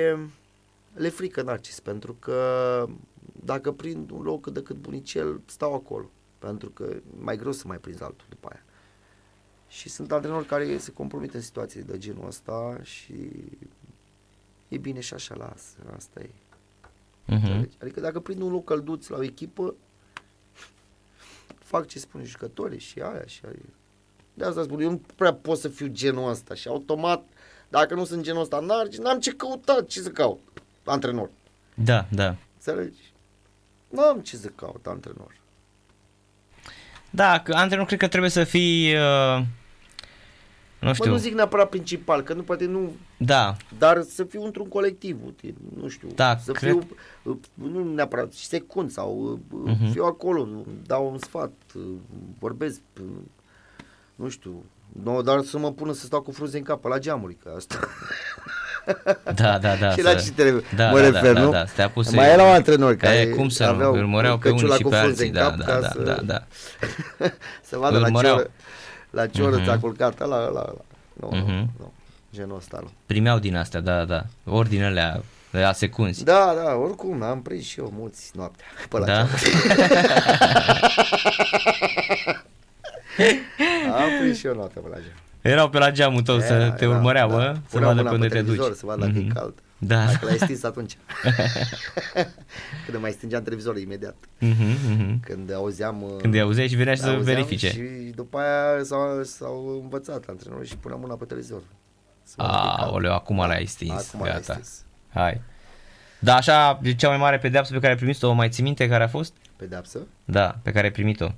[0.94, 2.86] le frică Narcis, pentru că
[3.44, 7.52] dacă prind un loc cât de cât bunicel, stau acolo, pentru că e mai greu
[7.52, 8.62] să mai prinzi altul după aia.
[9.68, 13.14] Și sunt antrenori care se compromit în situații de genul ăsta și
[14.68, 16.30] e bine și așa, lasă, asta e.
[17.24, 17.34] Mhm.
[17.34, 17.76] Înțelegi?
[17.82, 19.74] Adică dacă prind un loc călduț la o echipă,
[21.58, 23.54] fac ce spun jucătorii și aia și aia.
[24.34, 27.24] De asta spun, eu nu prea pot să fiu genul ăsta și automat,
[27.68, 30.40] dacă nu sunt genul ăsta, n-ar, n-am ce căuta, ce să caut,
[30.84, 31.30] antrenor.
[31.74, 32.36] Da, da.
[32.54, 33.12] Înțelegi?
[33.88, 35.36] N-am ce să caut, antrenor.
[37.10, 39.42] Da, că antrenor cred că trebuie să fii, uh,
[40.84, 44.44] nu Mă, știu, nu zic neapărat principal, că nu poate nu, da, dar să fiu
[44.44, 46.86] într-un colectiv, uite, nu știu, Da, să cred- fiu,
[47.22, 49.90] uh, nu neapărat, și secund sau uh, Mhm.
[49.90, 50.48] fiu acolo,
[50.86, 51.82] dau un sfat, uh,
[52.38, 53.06] vorbesc, uh,
[54.14, 54.64] nu știu,
[55.02, 57.52] nu, dar să mă pună să stau cu frunze în cap pe la geamuri, că
[57.56, 57.78] asta,
[59.34, 59.90] Da, da, da.
[59.96, 61.50] și la să- ce te da, mă da, refer, da, nu?
[61.50, 64.38] Da, da, stea pus Mai erau antrenori e, care cum să nu, aveau îl măreau
[64.38, 66.02] pe căciula unii și cu pe frunze alții, în da, cap da, ca da, să-
[66.02, 66.46] da, da.
[67.68, 68.34] să vadă Îl la ce măreau.
[68.36, 68.50] oră,
[69.14, 69.64] la ce oră Mhm.
[69.64, 70.74] ți-a culcat ăla, ăla, ăla.
[71.20, 71.50] Nu, Mhm.
[71.50, 71.92] nu, nu,
[72.34, 72.90] genul ăsta nu.
[73.06, 76.24] Primeau din astea, da, da, ordinele la secunzi.
[76.24, 79.12] Da, da, oricum, am prins și eu mulți noaptea pe la Da?
[79.14, 79.28] geam.
[83.94, 85.16] Am prins și eu noaptea pe la geam.
[85.40, 87.34] Erau pe la geamul tău să Era, te era, urmăreau, da.
[87.36, 88.76] bă, să Puneau vadă mâna pe unde te televizor, duci.
[88.76, 89.30] Să vadă dacă Mhm.
[89.30, 89.54] e cald.
[89.78, 90.04] Da.
[90.06, 90.96] Dacă l-ai stins atunci.
[92.86, 94.14] Când mai stingeam televizorul imediat.
[94.38, 95.20] Mhm, mhm.
[95.20, 96.02] Când auzeam...
[96.02, 97.68] uh, Când îi auzeai și venea și să auzeam verifice.
[97.70, 97.80] Și
[98.14, 101.62] după aia s-au, s-au învățat antrenorii și puneam mâna pe televizor.
[102.22, 102.90] Să vadă că e cald.
[102.90, 104.52] Aoleu, acum l-ai stins, Acum l-ai gata.
[104.52, 104.84] stins.
[105.12, 105.40] Hai.
[106.18, 108.88] Da, așa, e cea mai mare pedeapsă pe care ai primit-o, o mai ții minte
[108.88, 109.32] care a fost?
[109.56, 109.98] Pedeapsă?
[110.24, 111.28] Da, pe care ai primit-o.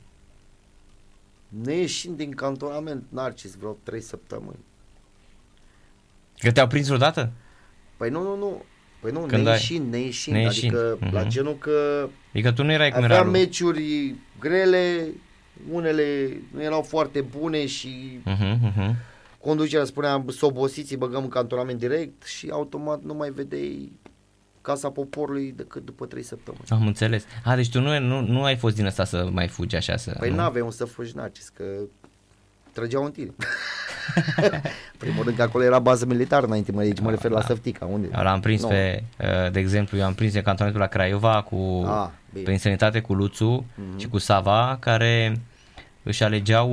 [1.49, 4.59] Ne ieșim din cantonament Narcis vreo 3 săptămâni.
[6.39, 7.31] Că te-au prins vreodată?
[7.97, 8.63] Păi nu, nu, nu.
[9.01, 10.33] Păi nu, Când ne ai- ieșim, ne ieșim.
[10.33, 10.69] ne ieșim.
[10.69, 11.29] Adică la Mhm.
[11.29, 13.41] genul că Adică tu nu erai cum era aveam lui.
[13.41, 15.07] meciuri grele,
[15.71, 18.95] unele nu erau foarte bune și Mhm, mhm.
[19.41, 23.93] conducerea spunea să obosiți, îi băgăm în cantonament direct și automat nu mai vedeai
[24.61, 26.65] Casa Poporului decât după 3 săptămâni.
[26.69, 27.25] Am înțeles.
[27.45, 30.17] A, deci tu nu, nu, nu ai fost din asta să mai fugi așa să...
[30.19, 30.37] Păi nu?
[30.37, 31.65] n-aveai un să fugi Narcis, că
[32.77, 33.31] trăgeau în tine.
[34.99, 38.09] Primul rând că acolo era bază militară înainte, mă, aici mă refer la Săftica, unde?
[38.17, 38.69] Eu l-am prins Nu.
[38.69, 42.45] pe, uh, de exemplu, eu am prins în cantonamentul la Craiova cu, Ah, bine.
[42.45, 43.99] prin sănătate cu Luțu Mhm.
[43.99, 45.41] și cu Sava, care
[46.03, 46.71] își alegeau,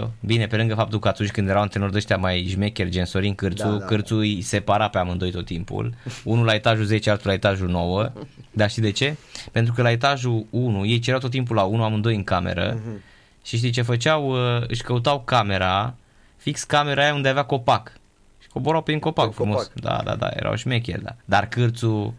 [0.00, 3.04] uh, bine, pe lângă faptul că atunci când erau antrenori de ăștia mai șmecheri, gen
[3.04, 5.94] Sorin Cârțu, Da, da, Cârțu îi separa pe amândoi tot timpul,
[6.24, 8.12] unul la etajul 10, altul la etajul 9,
[8.50, 9.16] dar știi de ce?
[9.52, 13.00] Pentru că la etajul 1, ei cereau tot timpul la 1 amândoi în cameră Mhm.
[13.44, 14.30] Și știi ce făceau?
[14.56, 15.94] Uh, Își căutau camera,
[16.36, 17.92] fix camera aia unde avea copac.
[18.38, 19.62] Și coborau prin copac Prin frumos.
[19.62, 19.80] copac.
[19.80, 21.16] Da, da, da, erau șmecheri, da.
[21.24, 22.12] Dar cârțul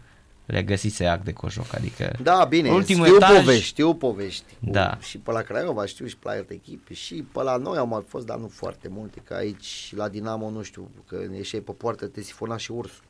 [0.46, 2.12] le găsise ac de cojoc, adică...
[2.22, 4.44] Da, bine, Ultimul știu etaj- povești, știu povești.
[4.64, 4.98] Cu- Da.
[5.00, 7.86] Și pe la Craiova știu și pe la alte echipe și pe la noi au
[7.86, 11.72] mai fost, dar nu foarte multe, că aici la Dinamo, nu știu, că ieșeai pe
[11.72, 13.04] poartă, te sifona și ursul.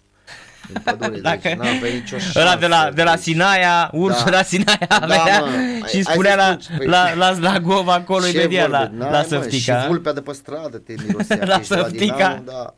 [0.74, 2.40] În pădure, Dacă- deci n-aveai nicio șansă.
[2.40, 4.30] Ăla de la, de la deci- Sinaia, ursul Da.
[4.30, 7.14] de la Sinaia Da, venea mă, și hai- spunea hai să la, spun, păi- la,
[7.14, 9.80] la, la Gova acolo Ce imediat la, vorbe, n-ai, la mă, Săftica.
[9.80, 11.36] Și vulpea de pe stradă te mirosea.
[11.44, 12.14] La că ești Săftica.
[12.16, 12.74] Dinamo, da.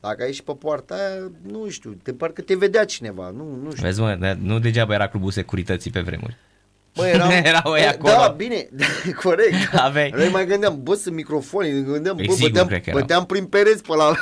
[0.00, 3.70] Dacă ai și pe poarta aia, nu știu, te parcă te vedea cineva, nu, nu
[3.70, 3.82] știu.
[3.82, 6.36] Vezi mă, de- nu degeaba era clubul securității pe vremuri.
[6.94, 8.12] Bă, eram, Erau ei acolo.
[8.12, 8.68] Da, bine,
[9.24, 9.74] corect.
[9.74, 12.88] Aveai- Noi mai gândeam, bă, sunt microfoane, ne gândeam, E bă, sigur, băteam, cred că
[12.90, 13.00] erau.
[13.00, 14.12] băteam prin pereți pe la...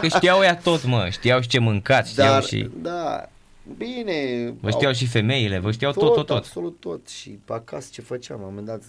[0.00, 2.70] Că știau ea tot, mă, știau și ce mâncați, știau Dar, și...
[2.82, 3.28] da,
[3.76, 4.52] bine.
[4.60, 6.36] Vă știau și femeile, vă știau tot, tot, tot.
[6.36, 7.08] Absolut tot.
[7.08, 8.40] Și pe acasă ce făceam?
[8.40, 8.82] La un moment dat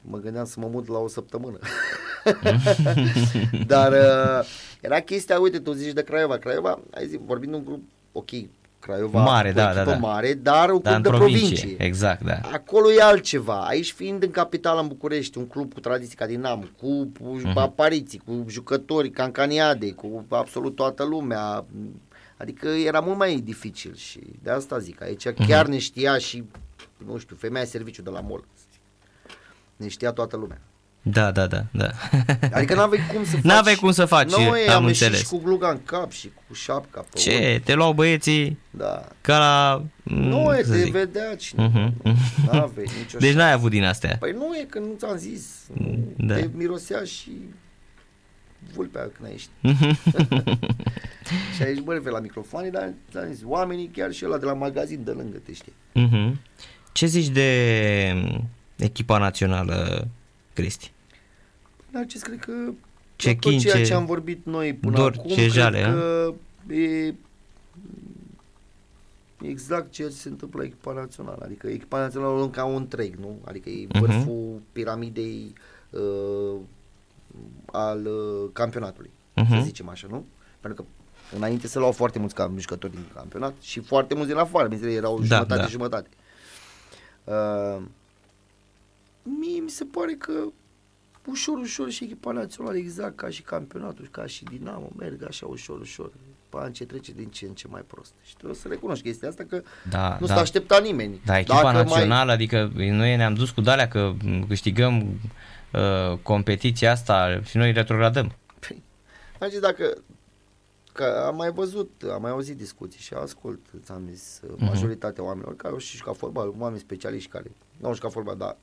[0.00, 1.58] mă gândeam să mă mut la o săptămână.
[3.66, 4.46] Dar uh,
[4.80, 6.36] era chestia, uite, tu zici de Craiova.
[6.36, 7.82] Craiova, ai zis, vorbim de un grup,
[8.12, 8.30] ok,
[8.86, 9.96] Craiova, Mare, o da, echipă da, da.
[9.96, 11.86] mare, dar un Dar club în de provincie, provincie.
[11.86, 12.40] exact, da.
[12.52, 13.66] Acolo e altceva.
[13.66, 16.86] Aici fiind în capitală în București, un club cu tradiții ca Dinamo, cu,
[17.20, 17.58] cu Mhm.
[17.58, 21.64] apariții, cu jucători, cancaniade, cu absolut toată lumea.
[22.36, 25.02] Adică era mult mai dificil și de asta zic.
[25.02, 25.46] Aici Mhm.
[25.46, 26.44] chiar ne știa și,
[27.06, 28.44] nu știu, femeia serviciu de la mol.
[29.76, 30.60] Ne știa toată lumea.
[31.04, 31.90] Da, da, da, da.
[32.52, 33.42] Adică n-aveai cum să faci.
[33.42, 35.18] N-aveai cum să faci, Noi am am ieșit înțeles.
[35.18, 37.18] și cu gluga în cap și cu șapca pe ochi.
[37.22, 37.60] Ce?
[37.64, 39.08] Te luau băieții Da.
[39.20, 39.84] ca la...
[40.02, 40.92] Nu, mm, e, să te zic.
[40.92, 41.66] vedea cine.
[41.66, 42.18] Mhm, mhm.
[42.52, 44.16] N-aveai nicio Deci n-ai avut din astea.
[44.20, 45.44] Păi nu e că nu ți-am zis.
[46.16, 46.34] Da.
[46.34, 47.30] Te mirosea și
[48.74, 49.50] vulpea când ai ieșit.
[51.56, 55.04] și aici bă, la microfoane, dar ți-am zis, oamenii chiar și ăla de la magazin
[55.04, 55.72] de lângă te știe.
[55.92, 56.40] Mhm.
[56.92, 60.08] Ce zici de mm, echipa națională,
[60.52, 60.91] Cristi?
[61.92, 62.52] Dar ce cred că
[63.16, 65.82] Ce tot chin, ceea ce ce am vorbit noi până dor, acum, ce cred jale,
[65.82, 66.34] că
[66.74, 67.14] e
[69.42, 71.42] exact ceea ce se întâmplă la echipa națională.
[71.44, 73.38] Adică echipa națională o luăm ca un întreg, nu?
[73.44, 73.98] Adică e Mhm.
[74.00, 75.52] vârful piramidei
[75.90, 76.56] uh,
[77.72, 79.56] al uh, campionatului, Mhm.
[79.56, 80.24] să zicem așa, nu?
[80.60, 80.88] Pentru că
[81.36, 84.96] înainte se luau foarte mulți cam jucători din campionat și foarte mulți din afară, bineînțeles,
[84.96, 85.66] erau Da, jumătate da.
[85.66, 86.08] jumătate.
[87.24, 87.82] Uh,
[89.22, 90.32] mie mi se pare că
[91.26, 95.80] ușor, ușor și echipa națională, exact ca și campionatul, ca și Dinamo, merg așa ușor,
[95.80, 96.10] ușor.
[96.48, 98.12] Pe an ce trece din ce în ce mai prost.
[98.24, 100.34] Și trebuie să recunoști chestia asta că Da, nu da.
[100.34, 101.20] se aștepta nimeni.
[101.24, 105.00] Da, echipa Dacă națională, adică noi ne-am dus cu dalea că m, câștigăm
[105.72, 108.32] uh, competiția asta și noi retrogradăm.
[108.68, 108.82] Mai,
[109.40, 109.96] am zis dacă
[110.92, 114.64] că am mai văzut, am mai auzit discuții și ascult, ți-am zis, Mhm.
[114.64, 118.56] majoritatea oamenilor care au și jucat fotbal, oameni specialiști care nu au jucat fotbal, dar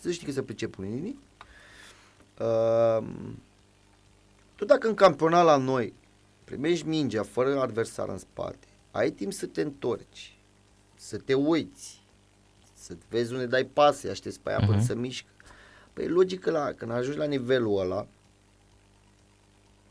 [0.00, 1.16] să știi că se pricep unii nimic.
[2.40, 3.06] Uh,
[4.54, 5.94] tu dacă în campionat la noi,
[6.44, 10.38] primești mingea fără adversar în spate, ai timp să te întorci,
[10.94, 12.02] să te uiți,
[12.74, 14.66] să vezi unde dai pase, aștepți pe aia uh-huh.
[14.66, 15.28] până să mișcă.
[15.92, 18.06] Păi e logic că la, când ajungi la nivelul ăla,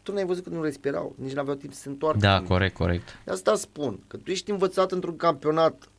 [0.04, 2.20] tu n-ai văzut că nu respirau, nici n-aveau timp să se întoarcă.
[2.20, 3.18] Da, corect, corect.
[3.26, 5.90] De asta spun, că tu ești învățat într-un campionat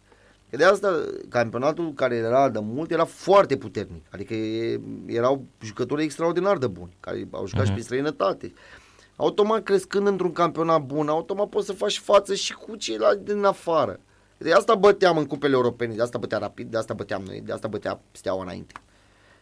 [0.51, 4.05] Că de asta campionatul care era de mult era foarte puternic.
[4.11, 4.35] Adică
[5.07, 7.65] erau jucători extraordinar de buni, care au jucat uh-huh.
[7.65, 7.79] și mhm.
[7.79, 8.53] pe străinătate.
[9.17, 14.01] Automat crescând într-un campionat bun, automat poți să faci față și cu ceilalți din afară.
[14.37, 17.53] De asta băteam în cupele europene, de asta bătea rapid, de asta băteam noi, de
[17.53, 18.75] asta bătea steaua înainte.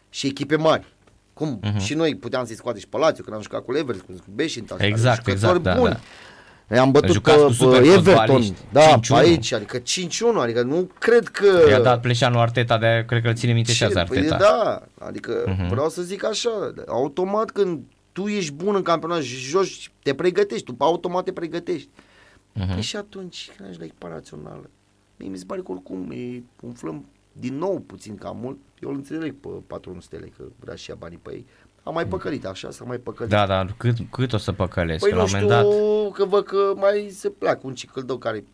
[0.09, 0.95] Și echipe mari.
[1.33, 1.61] Cum?
[1.65, 1.79] Uh-huh.
[1.79, 4.81] Și noi puteam să-i scoate și Palațiu când am jucat cu Levers, cu Beșintaș.
[4.81, 5.93] Exact, exact, da, buni.
[5.93, 5.97] da.
[5.97, 6.01] Noi
[6.77, 7.33] am bătut pe,
[7.71, 8.43] pe Everton,
[8.73, 9.01] da, 5-1.
[9.11, 9.83] aici, adică 5-1,
[10.41, 11.69] adică nu cred că...
[11.69, 14.37] I-a dat pleșanul Arteta, de cred că îl ține minte și azi Arteta.
[14.37, 15.69] Păi, da, adică uh-huh.
[15.69, 17.81] vreau să zic așa, automat când
[18.13, 21.89] tu ești bun în campionat, joci, te pregătești, tu automat te pregătești.
[21.89, 22.79] Uh-huh.
[22.81, 24.71] și atunci, când ajungi la echipa națională,
[25.17, 28.59] mie mi se pare că oricum e, umflăm din nou puțin cam mult.
[28.81, 31.47] Eu îl înțeleg pe patronul Stelei că vrea și ia banii pe ei.
[31.89, 33.31] Am mai păcălit așa, s-a mai păcălit.
[33.31, 35.01] Da, da, cât, cât o să păcălesc?
[35.09, 35.65] Păi nu știu, dat...
[36.13, 38.45] că văd că mai se pleacă un cicăldău care,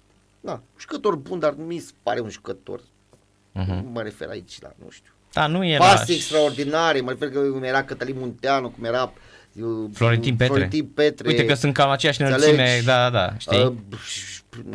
[0.41, 2.81] na, jucător bun, dar mi se pare un jucător.
[2.81, 3.83] Uh-huh.
[3.93, 5.11] Mă refer aici la, nu știu.
[5.33, 5.85] Da, nu era...
[5.85, 9.13] Pase extraordinare, mă refer că cum era Cătălin Munteanu, cum era
[9.53, 10.53] uh, Florentin Petre.
[10.53, 11.29] Florentin Petre.
[11.29, 13.65] Uite că sunt cam aceeași înălțime, da, da, da, știi?
[13.65, 13.73] Uh,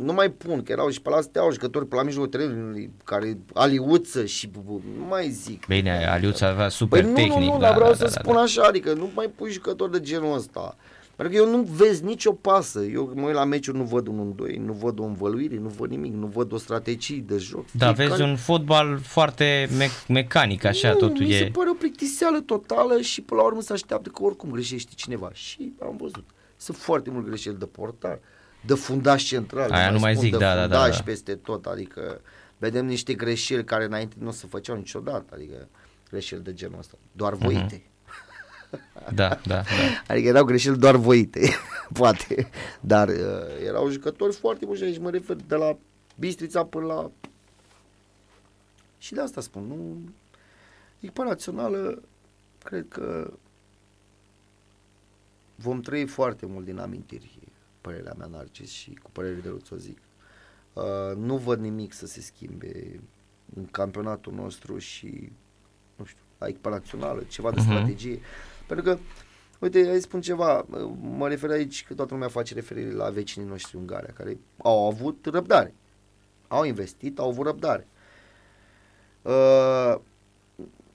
[0.02, 3.38] nu mai pun, că erau și pe la steaua jucători pe la mijlocul terenului, care
[3.54, 4.50] Aliuță și
[5.00, 5.66] nu mai zic.
[5.66, 7.34] Bine, Aliuță avea super păi tehnic.
[7.34, 8.42] Nu, nu, nu, da, dar vreau da, să da, spun da.
[8.42, 10.78] așa, adică nu mai pui jucători de genul ăsta.
[11.20, 12.84] Pentru că eu nu vezi nicio pasă.
[12.84, 15.90] Eu mă uit la meciuri, nu văd un 2 nu văd o învăluire, nu văd
[15.90, 17.66] nimic, nu văd o strategie de joc.
[17.72, 18.10] Da, Fiecare...
[18.10, 21.38] vezi un fotbal foarte me- mecanic, așa, nu, totul mi e...
[21.38, 25.30] se pare o plictiseală totală și până la urmă se așteaptă că oricum greșește cineva.
[25.34, 26.26] Și am văzut.
[26.58, 28.20] Sunt foarte mult greșeli de portar
[28.62, 29.72] de fundaș central.
[29.72, 31.02] Aia nu mai zic, da, da, da, da.
[31.06, 32.22] peste tot, adică
[32.58, 35.68] vedem niște greșeli care înainte nu se făceau niciodată, adică
[36.10, 37.44] greșeli de genul ăsta, doar mhm.
[37.44, 37.76] voite.
[37.76, 37.88] Uh-huh.
[39.14, 39.64] Da, da, da.
[40.08, 41.50] Adică erau greșeli doar voite,
[42.00, 42.50] poate,
[42.82, 45.78] dar uh, erau jucători foarte buni și aici mă refer de la
[46.16, 47.12] Bistrița până la...
[48.98, 50.02] Și de asta spun, nu...
[51.00, 52.02] Echipa națională,
[52.64, 53.34] cred că
[55.56, 57.39] vom trăi foarte mult din amintiri
[57.82, 59.98] părerea mea, Narcis, și cu părerea de o zic.
[60.74, 63.00] Uh, nu văd nimic să se schimbe
[63.56, 65.32] în campionatul nostru și,
[65.96, 67.64] nu știu, la echipa națională, ceva de uh-huh.
[67.64, 68.20] strategie.
[68.68, 68.98] Pentru că,
[69.60, 70.66] uite, ai spun ceva,
[71.02, 75.26] mă refer aici că toată lumea face referire la vecinii noștri Ungaria, care au avut
[75.26, 75.74] răbdare.
[76.48, 77.88] Au investit, au avut răbdare.
[79.22, 79.96] Uh,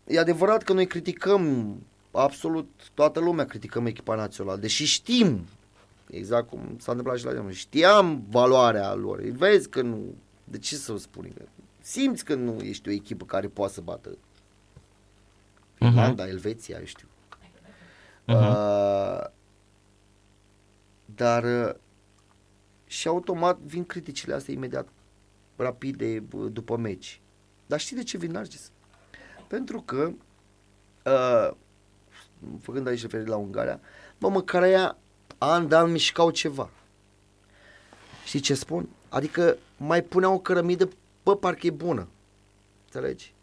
[0.06, 1.76] e adevărat că noi criticăm
[2.10, 5.46] absolut toată lumea criticăm echipa națională, deși știm
[6.10, 7.50] Exact cum s-a întâmplat și la Dinamo.
[7.50, 9.20] Știam valoarea lor.
[9.20, 10.14] Vezi că nu...
[10.44, 11.32] De ce să o spun?
[11.80, 14.18] Simți că nu ești o echipă care poate să bată
[15.74, 16.28] Finlanda, uh-huh.
[16.28, 17.08] Elveția, eu știu.
[18.28, 18.34] Uh-huh.
[18.34, 19.24] Uh,
[21.04, 21.74] dar uh,
[22.86, 24.88] și automat vin criticile astea imediat
[25.56, 26.18] rapide
[26.52, 27.20] după meci.
[27.66, 28.70] Dar știi de ce vin Narcis?
[29.46, 30.12] Pentru că
[31.04, 31.50] uh,
[32.60, 33.80] făcând aici referire la Ungaria,
[34.18, 34.98] mă, măcar aia
[35.44, 36.70] an de an mișcau ceva.
[38.24, 38.88] Știi ce spun?
[39.08, 40.88] Adică mai punea o cărămidă,
[41.22, 42.08] bă, parcă e bună.
[42.84, 43.34] Înțelegi?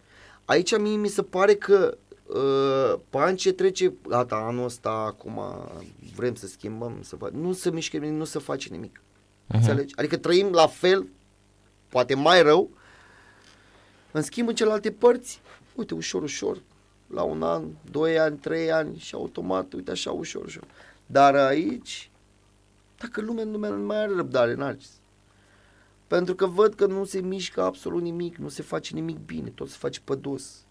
[0.45, 5.41] Aici mie mi se pare că uh, pe an ce trece, gata, anul ăsta, acum
[6.15, 8.99] vrem să schimbăm, să fac, nu se mișcă nimic, nu se face nimic.
[8.99, 9.55] Uh-huh.
[9.55, 9.93] Înțelegi?
[9.97, 11.07] Adică trăim la fel,
[11.87, 12.69] poate mai rău,
[14.11, 15.41] în schimb în celelalte părți,
[15.75, 16.61] uite, ușor, ușor,
[17.07, 20.63] la un an, doi ani, trei ani și automat, uite așa, ușor, ușor.
[21.12, 22.12] Dar aici,
[22.97, 24.91] dacă lumea, lumea nu mai are răbdare, Narcis.
[26.07, 29.70] Pentru că văd că nu se mișcă absolut nimic, nu se face nimic bine, tot
[29.70, 30.66] se face pe dos.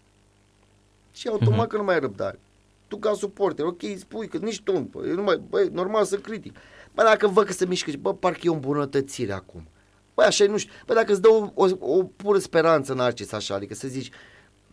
[1.11, 1.69] Și automat uh-huh.
[1.69, 2.39] că nu mai ai răbdare.
[2.87, 6.55] Tu ca suporter, ok, spui că nici tu, bă, nu mai, bă, normal să critic.
[6.93, 9.67] Bă, dacă văd că se mișcă, bă, parcă e o îmbunătățire acum.
[10.13, 10.73] Bă, așa nu știu.
[10.85, 14.11] Bă, dacă îți dă o, o, o pură speranță, Narcis, așa, adică să zici,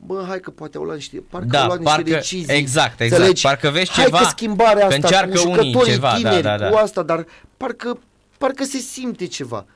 [0.06, 2.54] bă, hai că poate au luat niște, parcă da, au luat niște parcă, decizii.
[2.54, 3.20] Exact, exact.
[3.20, 3.42] Înțelegi?
[3.42, 6.70] Parcă vezi ceva, hai că schimbarea asta încearcă cu unii ceva, tineri, da, da, da.
[6.70, 7.26] cu asta, dar
[7.56, 7.98] parcă,
[8.38, 9.66] parcă se simte ceva.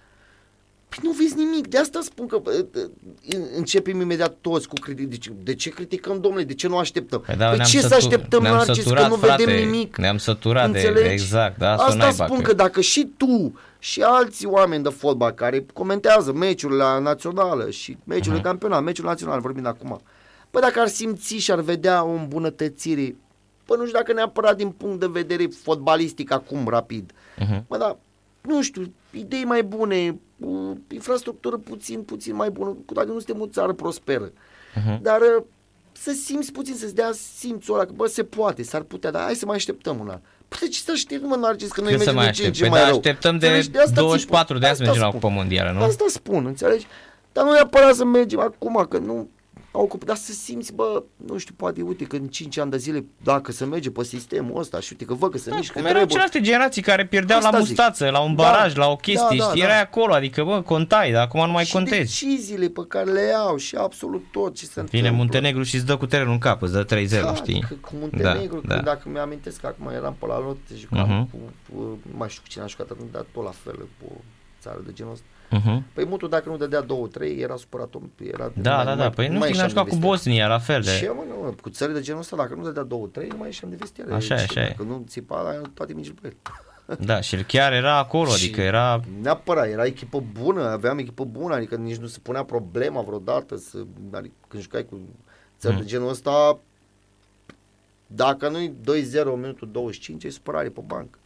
[0.97, 2.43] Păi nu vezi nimic, de asta spun că
[3.57, 5.09] începem imediat toți cu critici.
[5.09, 7.21] De ce, de ce criticăm, domnule, de ce nu așteptăm?
[7.21, 9.97] Păi, da, păi ce sătur, să așteptăm, Narcis, săturat, că nu frate, vedem nimic?
[9.97, 11.03] Ne-am săturat Înțelegi?
[11.03, 15.67] de, exact, da, Asta spun că dacă și tu și alții oameni de fotbal care
[15.73, 18.45] comentează meciurile la națională și meciurile uh-huh.
[18.45, 20.01] campionat, meciul național, vorbim acum,
[20.51, 23.17] Păi dacă ar simți și ar vedea o îmbunătățire,
[23.65, 27.63] păi nu știu dacă neapărat din punct de vedere fotbalistic acum, rapid, uh-huh.
[27.69, 27.97] Bă, dar
[28.43, 33.41] nu știu, idei mai bune, uh, infrastructură puțin, puțin mai bună, cu dacă nu suntem
[33.41, 34.31] o țară prosperă.
[34.31, 34.99] Uh-huh.
[35.03, 35.45] Dar uh,
[35.93, 39.35] să simți puțin, să-ți dea simțul ăla, că bă, se poate, s-ar putea, dar hai
[39.35, 40.19] să mai așteptăm un an.
[40.49, 42.49] Păi ce să aștept, mă, Narcis, că noi Cât să mergem mai din ce în
[42.49, 42.55] aștept?
[42.55, 42.97] ce Păi mai da, rău.
[42.97, 43.79] așteptăm de Înțelegi?
[43.79, 45.21] asta 24 de ani să asta mergem la spun.
[45.21, 45.83] Cupa Mondială, nu?
[45.85, 46.87] Asta spun, înțelegi?
[47.33, 49.29] Dar nu neapărat să mergem acum, că nu
[49.75, 52.77] au ocupat, dar să simți, bă, nu știu, poate, uite, că în 5 ani de
[52.77, 55.79] zile, dacă se merge pe sistemul ăsta și uite că văd că se Da, mișcă
[55.79, 57.67] cum erau celelalte generații care pierdeau Asta la zic.
[57.69, 59.67] mustață, la un Da, baraj, la o chestie, da, da, știi, da.
[59.67, 61.99] erai acolo, adică, bă, contai, dar acum nu mai și contezi.
[62.01, 65.11] deciziile pe care le iau și absolut tot ce se Vine întâmplă.
[65.17, 67.61] Muntenegru și îți dă cu terenul în cap, îți dă 3-0, Da, știi?
[67.69, 68.81] Că, cu Muntenegru, Da, că da.
[68.83, 71.31] dacă mi-amintesc că acum eram pe la lot, jucam Mhm.
[71.31, 74.05] cu, cu, nu mai știu cu cine a jucat atunci, dar tot la fel, cu
[74.09, 74.21] o
[74.61, 75.25] țară de genul ăsta.
[75.53, 75.85] Mhm.
[75.93, 79.11] Păi Mutu dacă nu dădea 2-3, era supărat om, era Da, mai- da, da, mai-
[79.11, 80.11] păi nu mai știu, n-a ieșeam jucat de cu vestiar.
[80.11, 81.09] Bosnia, la fel Ce de...
[81.15, 82.87] mă, nu, cu țările de genul ăsta, dacă nu dădea
[83.25, 84.15] 2-3, nu mai ieșeam de vestiare.
[84.15, 84.67] Așa e, Și așa e.
[84.69, 86.35] Dacă nu țipa, la toate mingile pe el.
[87.07, 89.01] Da, și el chiar era acolo, Și adică era...
[89.23, 93.79] Neapărat, era echipă bună, aveam echipă bună, adică nici nu se punea problema vreodată să,
[94.11, 94.99] adică când jucai cu
[95.59, 95.81] țări Mm.
[95.81, 96.59] de genul ăsta,
[98.07, 101.19] dacă nu-i 2-0 în minutul 25, e supărare pe bancă.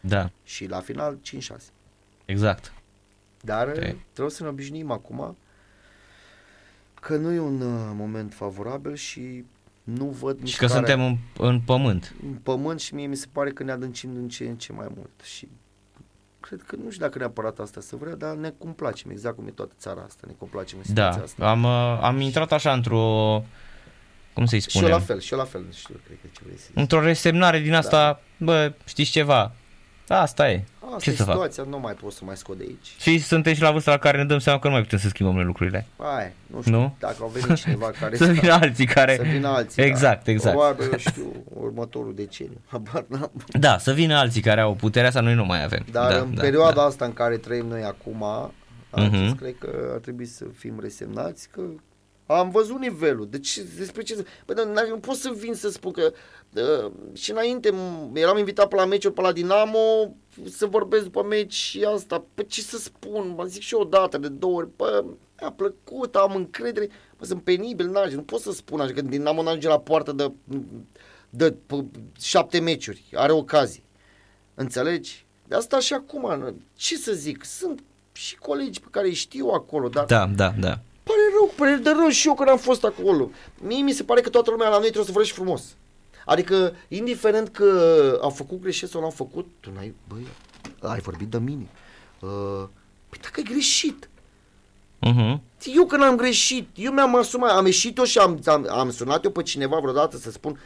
[0.00, 1.72] Da, Și la final 5-6.
[2.24, 2.72] exact.
[3.44, 4.04] Dar Trei.
[4.12, 5.36] trebuie să ne obișnuim acum
[6.94, 9.44] că nu e un uh, moment favorabil și
[9.82, 11.16] nu văd Și că mișcarea suntem în,
[11.46, 12.14] în pământ.
[12.22, 14.86] în pământ și mie mi se pare că ne adâncim din ce în ce mai
[14.96, 15.48] mult și
[16.40, 19.50] cred că nu știu dacă neapărat asta să vrea, dar ne complacem, exact cum e
[19.50, 21.50] toată țara asta, ne complacem în situația Da, asta.
[21.50, 23.44] am, uh, am intrat așa într-o...
[24.32, 25.04] Cum să-i Și eu la spunem?
[25.06, 26.76] fel, și eu la fel, nu știu, cred că ce vrei să zici.
[26.76, 28.44] Într-o resemnare din asta, Da.
[28.44, 29.52] bă, știți ceva?
[30.08, 30.62] Asta e.
[30.84, 31.32] Asta ce e să fac?
[31.34, 32.94] situația, nu mai pot să mai scot de aici.
[33.00, 35.08] Și suntem și la vârsta la care ne dăm seama că nu mai putem să
[35.08, 35.86] schimbăm noi lucrurile.
[35.98, 36.96] Hai, nu știu, Nu?
[36.98, 39.16] dacă au venit cineva care Să vină alții care...
[39.16, 39.82] să vină alții.
[39.82, 40.30] Exact, da.
[40.30, 40.56] exact.
[40.56, 42.60] Probabil, eu știu, următorul deceniu.
[42.66, 43.30] Habar n-am.
[43.46, 45.84] Da, să vină alții care au puterea asta, noi nu mai avem.
[45.90, 46.82] Dar da, în da, perioada da.
[46.82, 48.24] asta în care trăim noi acum,
[48.96, 49.24] Mhm.
[49.26, 51.60] uh cred că ar trebui să fim resemnați că
[52.26, 53.28] am văzut nivelul.
[53.30, 54.14] Deci despre ce...
[54.14, 56.12] să- Bă, dar n- nu pot să vin să spun că
[56.54, 60.14] uh, și înainte m- eram invitat pe la meciuri pe la Dinamo
[60.50, 62.24] să vorbesc după meci și asta.
[62.34, 63.34] Păi ce să spun?
[63.36, 64.68] Mă zic și eu odată, de două ori.
[64.76, 65.04] Bă,
[65.40, 66.88] mi-a plăcut, am încredere.
[67.18, 70.32] Bă, sunt penibil, n nu pot să spun așa, că Dinamo n-ajunge la poartă de,
[71.30, 71.84] de, de
[72.20, 73.84] șapte meciuri, are ocazii.
[74.54, 75.26] Înțelegi?
[75.48, 79.48] De asta și acum, nu- ce să zic, sunt și colegi pe care îi știu
[79.48, 80.78] acolo, dar Da, da, da.
[81.34, 83.30] Pare rău, pare de rău și eu când am fost acolo.
[83.60, 85.62] Mie mi se pare că toată lumea la noi trebuie să vorbești frumos.
[86.26, 90.26] Adică, indiferent că au făcut greșeli sau nu au făcut, tu n-ai, băi,
[90.80, 91.66] ai vorbit de mine.
[92.20, 92.28] Uh,
[93.08, 94.08] păi dacă ai greșit,
[95.06, 95.38] Uh-huh.
[95.74, 99.24] eu când am greșit, eu mi-am asumat, am ieșit eu și am, am, am sunat
[99.24, 100.60] eu pe cineva vreodată să spun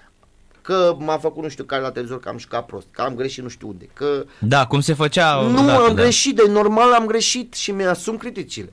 [0.62, 3.42] că m-a făcut nu știu care la televizor, că am jucat prost, că am greșit
[3.42, 6.02] nu știu unde, că Da, cum se făcea nu, odată, am da.
[6.02, 8.72] greșit, de normal am greșit și mi-asum criticile.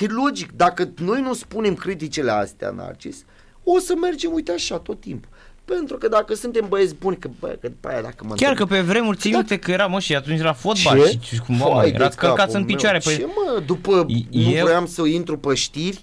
[0.00, 3.24] E logic, dacă noi nu spunem criticile astea, Narcis,
[3.64, 5.28] o să mergem, uite așa, tot timpul.
[5.64, 8.62] Pentru că dacă suntem băieți buni, că, bă, că după aia dacă mă Chiar că
[8.62, 11.54] întreb- pe vremuri ții minte că era, mă, și atunci era fotbal și, și cum,
[11.56, 13.00] mă, Vai de erați călcați capul în picioare.
[13.06, 13.16] meu.
[13.16, 16.00] Păi, Ce mă, după I- nu eu- vreau să intru pe știri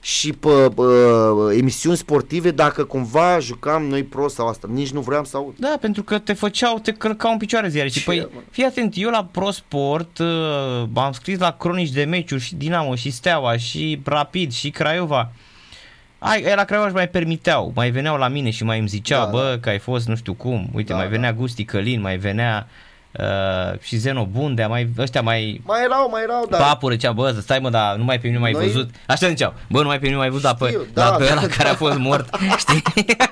[0.00, 0.86] și pe uh,
[1.58, 5.54] emisiuni sportive dacă cumva jucam noi prost sau asta, nici nu vreau să aud.
[5.58, 7.88] Da, pentru că te făceau, te călcau în picioare ziare.
[7.88, 8.40] Și Ce, păi, mă?
[8.50, 13.10] fii atent, eu la ProSport uh, am scris la cronici de meciuri și Dinamo și
[13.10, 15.32] Steaua și Rapid și Craiova.
[16.18, 19.30] Ai, la Craiova își mai permiteau, mai veneau la mine și mai îmi ziceau, Da,
[19.30, 20.70] bă, că ai fost nu știu cum.
[20.74, 21.10] Uite, Da, mai da.
[21.10, 22.89] venea Gusti Călin, mai venea uh,
[23.80, 26.60] și Zeno Bundea, mai, ăștia mai Mai erau, mai erau, dar...
[26.60, 28.90] Papură zicea, bă, stai mă, dar nu mai pe mine mai Noi- văzut.
[29.06, 31.24] Așa ziceau, bă, nu mai pe mine mai văzut, dar pe, Știu, dar da, pe
[31.24, 31.46] da, ăla da.
[31.46, 32.28] care a fost mort,
[32.62, 32.82] știi?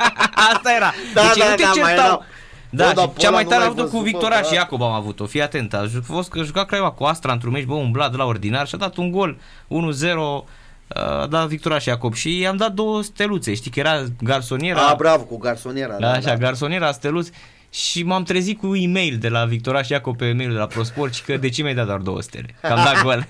[0.53, 0.93] Asta era.
[1.15, 2.05] Da, deci da, nu te da, mai certau.
[2.05, 2.25] erau.
[2.71, 3.99] Da, Bă, dar și pe cea ăla mai nu tare a l-ai avut cu văzut,
[4.05, 4.43] bă, Victoria da.
[4.43, 5.27] și Iacob am avut-o.
[5.27, 8.17] Fii atent, a ju- fost că juca Craiova cu Astra într-un meci, bă, umblat de
[8.17, 9.37] la ordinar și a dat un gol
[9.69, 10.45] 1-0
[10.89, 14.81] a dat Victoria și Iacob și i-am dat două steluțe, știi că era garsoniera.
[14.87, 15.97] A, bravo, cu garsoniera.
[15.99, 17.29] Da, așa, garsoniera, steluț
[17.71, 21.15] și m-am trezit cu e-mail de la Victoria și Iacob pe e-mail de la ProSport
[21.15, 22.55] și că de ce mi-ai dat doar două stele?
[22.61, 23.27] Că am dat gol.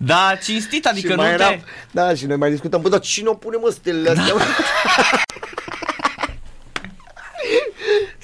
[0.00, 1.42] da, cinstit, adică și nu mai te...
[1.42, 1.58] era,
[1.90, 4.34] Da, și noi mai discutăm, bă, dar cine o pune mă stelele astea?
[4.34, 4.40] mă?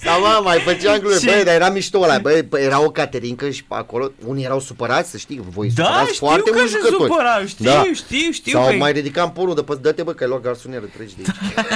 [0.05, 2.91] Sau mă, mai făceam glume, Și- băi, dar era mișto ăla, băi, bă, era o
[2.91, 6.57] Caterinca și pe acolo, unii erau supărați, să știi, voi Da, supărați știu foarte că
[6.57, 7.11] mulți se jucători.
[7.11, 7.82] supărau, știu, Da.
[7.95, 8.53] știu, știu.
[8.59, 11.22] Sau că- mai ridicam porul de pe dă-te bă, că ai luat garsonieră, treci de
[11.26, 11.55] aici.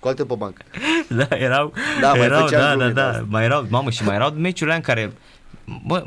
[0.00, 0.62] Scoate pe bancă.
[1.08, 3.24] Da, erau, Da, mai erau, făceam da, da, glume de da, astea.
[3.28, 5.12] mai erau, mamă, și mai erau meciurile în care,
[5.86, 6.06] bă,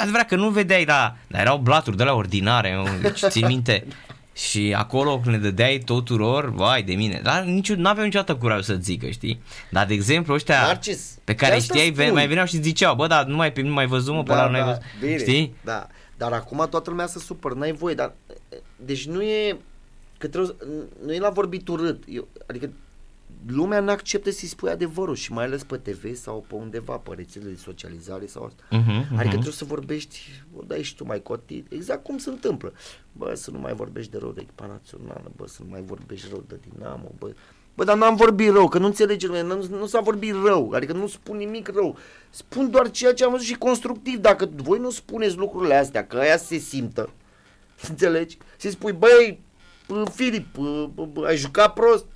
[0.00, 3.86] adevărat că nu vedeai la, dar erau blaturi de la ordinare, mă, deci țin minte,
[4.32, 8.64] Și acolo când le dădeai tuturor, vai de mine, dar nici, nu aveau niciodată curaj
[8.64, 9.40] să zică, știi?
[9.70, 12.12] Dar de exemplu ăștia Narcis, pe care de asta știai, spun.
[12.12, 14.56] mai veneau și ziceau, bă, dar nu mai, nu mai văzut mă, pe ăla nu
[14.56, 15.54] ai văzut, bine, știi?
[15.64, 18.12] Da, dar acum toată lumea se supăr, n-ai voie, dar
[18.76, 19.56] deci nu e
[20.18, 20.66] că trebuie, să-
[21.06, 22.70] nu e la vorbit urât, eu, adică
[23.46, 27.14] lumea nu acceptă să-i spui adevărul și mai ales pe TV sau pe undeva, pe
[27.16, 28.62] rețelele de socializare sau asta.
[28.70, 29.28] Mhm, Adică mhm.
[29.28, 32.72] trebuie să vorbești, o dai și tu mai cotit, exact cum se întâmplă.
[33.12, 36.26] Bă, să nu mai vorbești de rău de echipa națională, bă, să nu mai vorbești
[36.30, 37.34] rău de Dinamo, bă.
[37.74, 40.92] Bă, dar n-am vorbit rău, că nu înțelege lumea, nu, nu s-a vorbit rău, adică
[40.92, 41.96] nu spun nimic rău.
[42.30, 44.18] Spun doar ceea ce am văzut și constructiv.
[44.18, 47.10] Dacă voi nu spuneți lucrurile astea, că aia se simtă,
[47.88, 48.38] înțelegi?
[48.56, 49.40] Să spui, băi,
[49.88, 52.06] bă, Filip, bă, bă, bă, ai jucat prost,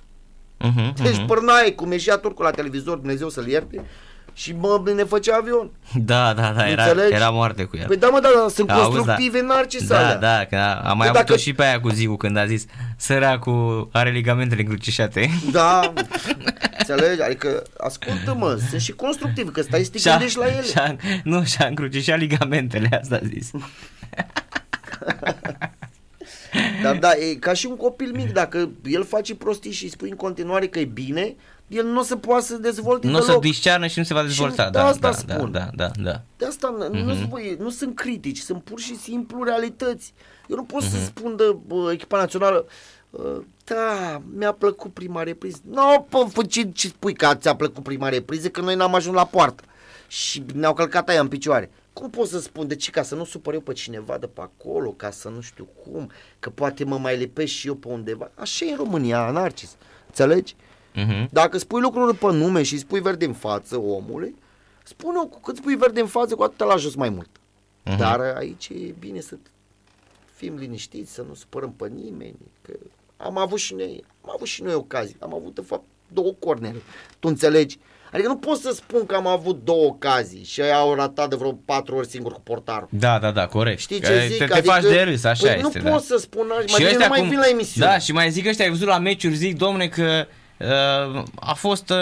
[0.63, 1.25] Mhm, deci mhm.
[1.25, 3.81] pârnaie, cum ieșea turcul la televizor, Dumnezeu să-l ierte,
[4.33, 5.69] și mă, ne făcea avion.
[5.95, 7.13] Da, da, da, era, Înțelegi?
[7.13, 7.87] era moarte cu el.
[7.87, 9.43] Păi da, mă, da, da, sunt Auzi, constructive da.
[9.43, 10.15] în narcis Da, alea.
[10.17, 12.45] da, că a- am mai Că avut-o dacă- și pe aia cu Ziu când a
[12.45, 12.65] zis
[12.97, 15.29] săracul are ligamentele încrucișate.
[15.51, 15.93] Da,
[16.79, 17.21] înțelegi?
[17.21, 20.63] Adică, ascultă-mă, sunt și constructiv, că stai să te Și-a- gândești la ele.
[20.63, 23.51] și-a- nu, și-a încrucișat ligamentele, asta a zis.
[26.81, 30.09] Dar da, e ca și un copil mic, dacă el face prostii și îi spui
[30.09, 31.35] în continuare că e bine,
[31.67, 33.41] el nu o să poată să dezvolte Nu o să deloc.
[33.41, 34.63] discearnă și nu se va dezvolta.
[34.65, 35.51] Și Da, asta da, da, spun.
[35.51, 36.21] da, da, da.
[36.37, 36.91] De asta mm-hmm.
[36.91, 37.29] nu, Mhm.
[37.29, 40.13] voi, nu sunt critici, sunt pur și simplu realități.
[40.47, 40.89] Eu nu pot Mhm.
[40.91, 42.65] să spun de bă, echipa națională,
[43.09, 45.57] uh, da, mi-a plăcut prima repriză.
[45.69, 45.73] Nu,
[46.09, 49.25] no, pă, ce, ce spui că ți-a plăcut prima repriză, că noi n-am ajuns la
[49.25, 49.63] poartă.
[50.07, 51.71] Și ne-au călcat aia în picioare.
[51.93, 52.67] Cum pot să spun?
[52.67, 52.91] De ce?
[52.91, 56.11] Ca să nu supăr eu pe cineva de pe acolo, ca să nu știu cum,
[56.39, 58.31] că poate mă mai lepesc și eu pe undeva.
[58.35, 59.75] Așa e în România, anarcis.
[60.07, 60.55] Înțelegi?
[60.93, 61.29] Mhm.
[61.31, 64.35] Dacă spui lucruri pe nume și îi spui verde în față omului,
[64.83, 67.29] spune-o cu cât spui verde în față, cu atât la jos mai mult.
[67.83, 67.97] Mhm.
[67.97, 69.37] Dar aici e bine să
[70.33, 72.73] fim liniștiți, să nu supărăm pe nimeni, că
[73.17, 75.83] am avut și noi, am avut și noi ocazii, am avut de fapt
[76.13, 76.81] două cornere,
[77.19, 77.77] tu înțelegi?
[78.13, 81.35] Adică nu pot să spun că am avut două ocazii și aia au ratat de
[81.35, 82.87] vreo patru ori singur cu portarul.
[82.91, 83.79] Da, da, da, corect.
[83.79, 84.37] Știi Că ce zic?
[84.37, 85.77] Te, te adică, faci de râs, așa păi este.
[85.79, 85.89] nu da.
[85.91, 87.87] pot să spun așa, mai bine nu mai vin la emisiune.
[87.87, 90.25] Da, și mai zic ăștia, ai văzut la meciuri, zic, domne, că
[90.59, 91.97] uh, a fost, uh,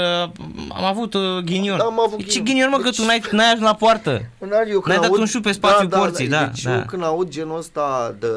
[0.70, 1.78] am avut uh, ghinion.
[1.78, 2.44] Da, am avut Ce ghinion.
[2.46, 4.26] ghinion, mă, că Deci- tu n-ai, n-ai ajuns la poartă.
[4.40, 6.76] Dar eu când N-ai dat aud- un șut pe spațiul porții, da, Deci da.
[6.76, 8.28] eu când aud genul ăsta de...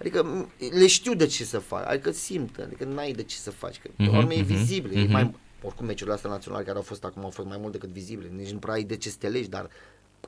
[0.00, 3.50] Adică m- le știu de ce să fac, adică simt, adică n-ai de ce să
[3.50, 4.96] faci, că Mhm, mm-hmm, urmă e mhm, vizibil, mm-hmm.
[4.96, 5.12] e mhm.
[5.12, 8.30] mai, oricum meciurile astea naționale care au fost acum au fost mai mult decât vizibile,
[8.36, 9.70] nici nu prea ai de ce să te legi, dar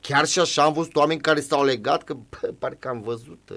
[0.01, 3.57] chiar și așa am văzut oameni care s-au legat, că bă, parcă am văzut uh,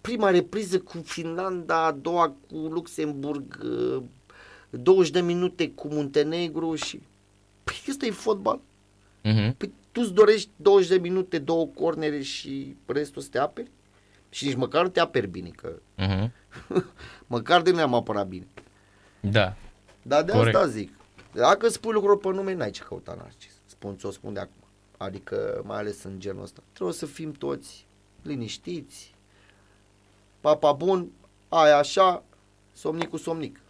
[0.00, 4.02] prima repriză cu Finlanda, a doua cu Luxemburg, uh,
[4.70, 7.00] 20 de minute cu Muntenegru și...
[7.64, 8.60] Păi ăsta e fotbal.
[9.22, 9.54] Mhm.
[9.56, 13.70] Păi tu îți dorești 20 de minute, două cornere și restul să te aperi?
[14.30, 16.32] Și nici măcar nu te aperi bine, că Mhm.
[17.26, 18.46] măcar de nu am apărat bine.
[19.20, 19.56] Da.
[20.02, 20.56] Dar de Corect.
[20.56, 20.92] asta zic.
[21.32, 23.52] Dacă spui lucruri pe nume, n-ai ce căuta narcis.
[23.66, 24.54] Spun ți-o spun de acum.
[24.96, 26.60] Adică, mai ales în genul ăsta.
[26.72, 27.86] Trebuie să fim toți
[28.22, 29.14] liniștiți.
[30.40, 31.10] Papa bun,
[31.48, 32.22] aia așa,
[32.72, 33.60] somnic cu somnic.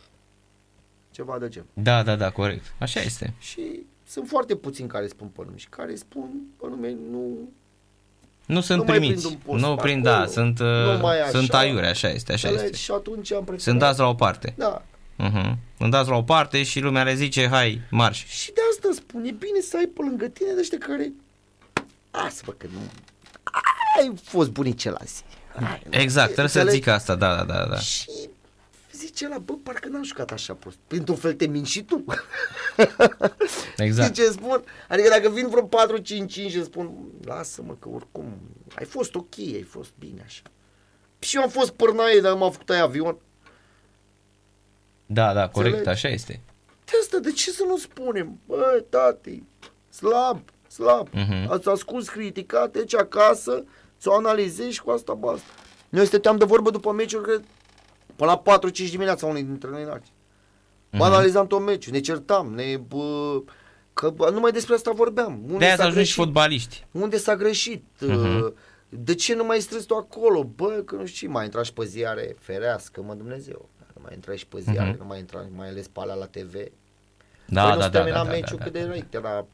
[1.11, 1.65] Ceva de gen.
[1.75, 2.65] Da, da, da, corect.
[2.79, 3.35] Așa este.
[3.39, 6.31] Și sunt foarte puțini care spun pe nume și care spun
[6.61, 7.51] pe nume nu
[8.51, 9.21] Nu sunt Nu mai primiți.
[9.27, 10.25] prind un post Nu pe prind, acolo.
[10.25, 11.31] da, sunt, Nu uh, mai așa.
[11.31, 12.73] sunt aiure, așa este, așa Înțelegi?
[12.73, 12.85] este.
[12.85, 13.61] Și atunci am preferat.
[13.61, 14.55] Sunt dați la o parte.
[14.57, 14.83] Da.
[15.17, 15.59] Mhm.
[15.79, 18.27] Sunt dați la o parte și lumea le zice, hai, marș.
[18.27, 21.13] Și de asta spun, e bine să ai pe lângă tine de ăștia care...
[22.11, 22.79] Asta, bă, că nu...
[23.99, 25.23] Ai fost bunicel la zi.
[25.67, 26.83] Hai, Exact, trebuie să înțelegi?
[26.85, 27.67] zic asta, da, da, da.
[27.71, 27.77] da.
[27.79, 28.05] Și
[29.01, 30.77] zice la, bă, parcă n-am jucat așa prost.
[30.87, 32.05] Printr-un fel te minți și tu.
[33.77, 34.15] Exact.
[34.15, 34.65] Știi ce spun?
[34.89, 36.93] Adică dacă vin vreo 4-5-5 și spun,
[37.25, 38.41] lasă-mă că oricum
[38.75, 40.43] ai fost ok, ai fost bine așa.
[41.19, 43.17] Și eu am fost pârnaie, dar m-a făcut aia avion.
[45.07, 46.05] Da, da, corect, Înțelegi?
[46.05, 46.41] așa este.
[46.85, 48.39] De asta, de ce să nu spunem?
[48.47, 49.43] Bă, tati,
[49.91, 51.09] slab, slab.
[51.13, 51.51] Mhm.
[51.51, 53.65] Ați ascuns critica, te duci acasă,
[54.01, 55.47] ți-o analizezi și cu asta basta.
[55.89, 57.45] Noi stăteam de vorbă după meciuri, cred,
[58.21, 60.13] până la 4-5 dimineața unii dintre noi înalți.
[60.91, 60.99] Mhm.
[60.99, 62.77] Mă analizam tot meciul, ne certam, ne...
[62.77, 63.43] Bă,
[63.93, 65.41] că bă, numai despre asta vorbeam.
[65.45, 66.15] Unde De aia s-a să ajungi greșit?
[66.15, 66.87] fotbaliști.
[66.91, 67.85] Unde s-a greșit?
[68.01, 68.43] Mhm.
[68.45, 68.53] Uh,
[68.89, 70.45] De ce nu mai strâns tu acolo?
[70.45, 73.69] Bă, că nu știu ce, mai intra și pe ziare, ferească, mă Dumnezeu.
[73.95, 74.99] Nu mai intra și pe ziare, Mhm.
[74.99, 76.53] nu mai intra, mai ales pe alea la TV.
[76.53, 79.07] Da, păi da, nu da, se da, termina da, da, meciul da, cât de răi,
[79.11, 79.47] era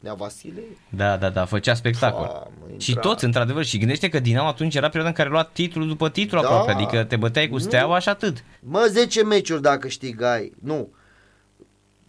[0.00, 0.60] Nea Vasile.
[0.88, 2.26] da, da, da, făcea spectacol.
[2.26, 5.42] Mamă, Și intra- toți, într-adevăr, și gândește că Dinamo atunci era perioada în care lua
[5.44, 6.46] titlu după titlu Da.
[6.46, 7.58] aproape, adică te băteai cu Nu.
[7.60, 8.44] steaua și atât.
[8.60, 10.88] Mă, 10 meciuri dacă câștigai, nu.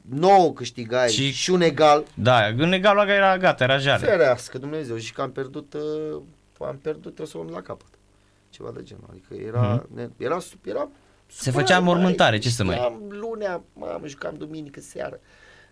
[0.10, 2.04] 9 câștigai Și- și, și un egal.
[2.14, 4.06] Da, în egalul ăla era gata, era jale.
[4.06, 6.22] Ferească Dumnezeu și că am pierdut, uh,
[6.60, 7.86] am pierdut, trebuie să o luăm la capăt.
[8.50, 9.04] ceva de genul.
[9.10, 9.96] Adică era, Mhm.
[9.96, 10.88] ne, era, era
[11.28, 15.20] Se făcea mormântare, ce să mai- Știam lunea, mamă, jucam duminică seară.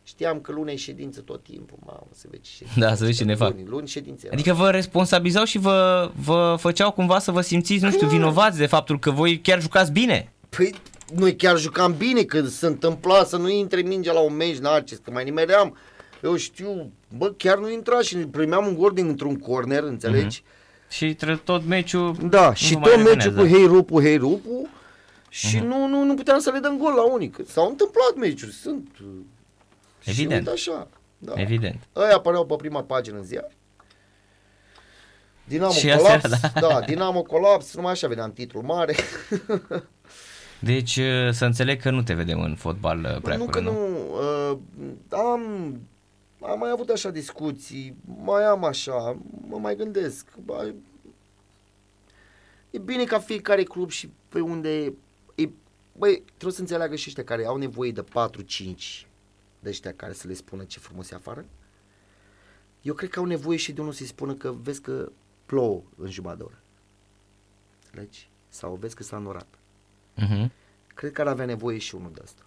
[0.10, 2.80] Știam că lunea e ședință tot timpul, mamă, se vede ce ședință.
[2.80, 3.54] Da, să vezi ce ne fac.
[3.54, 4.26] Luni, luni ședințe.
[4.26, 4.36] era.
[4.36, 8.12] Adică vă responsabilizau și vă, vă făceau cumva să vă simțiți, nu știu, Clar.
[8.20, 10.32] vinovați de faptul că voi chiar jucați bine.
[10.50, 10.74] Păi,
[11.16, 14.98] noi chiar jucam bine când se întâmpla să nu intre mingea la un meci, Narcis,
[14.98, 15.78] că mai nimeream.
[16.24, 20.44] Eu știu, bă, chiar nu intra și primeam un gol dintr-un corner, înțelegi?
[20.90, 22.84] Și tre- tot meciul Da, și Mhm.
[22.84, 23.58] nu tot mai meciul cu revenează.
[23.58, 24.68] hei rupu, hei rupu
[25.30, 27.30] și nu, nu, nu puteam să le dăm gol la unii.
[27.30, 28.88] Că S-au întâmplat meciuri, sunt.
[30.10, 30.48] Uh, Evident.
[30.48, 30.88] Și uite așa.
[31.18, 31.34] Da.
[31.36, 31.88] Evident.
[31.96, 33.48] Ăia apăreau pe prima pagină în ziar.
[35.50, 36.68] Dinamo Și colaps, astea, da.
[36.68, 38.96] da, Dinamo colaps, numai așa vedeam titlul mare.
[40.60, 43.78] Deci uh, să înțeleg că nu te vedem în fotbal uh, prea nu că curând,
[43.78, 43.98] nu,
[44.52, 44.58] uh,
[45.10, 45.42] am,
[46.42, 50.28] am mai avut așa discuții, mai am așa, mă mai gândesc.
[50.46, 50.74] Bă,
[52.70, 54.94] e bine ca fiecare club și pe unde
[55.36, 55.50] e,
[55.98, 59.09] băi, trebuie să înțeleagă și ăștia care au nevoie de 4-5
[59.60, 61.46] de ăștia care să le spună ce frumos e afară.
[62.82, 65.12] Eu cred că au nevoie și de unul să-i spună că vezi că
[65.46, 66.62] plouă în jumătate de oră.
[67.86, 68.30] Înțelegi?
[68.50, 69.48] Sau vezi că s-a înnorat.
[70.16, 70.52] Mhm.
[70.88, 72.42] Cred că ar avea nevoie și unul de asta.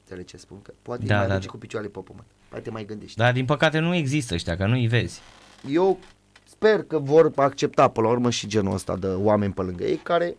[0.00, 0.62] Înțelegi ce spun?
[0.62, 1.52] Că poate Da, da, mai da, duce da.
[1.52, 2.26] cu picioarele pe pământ.
[2.48, 3.16] Poate te mai gândești.
[3.16, 5.20] Dar din păcate nu există ăștia, că nu-i vezi.
[5.68, 5.98] Eu
[6.44, 9.96] sper că vor accepta până la urmă și genul ăsta de oameni pe lângă ei
[9.96, 10.36] care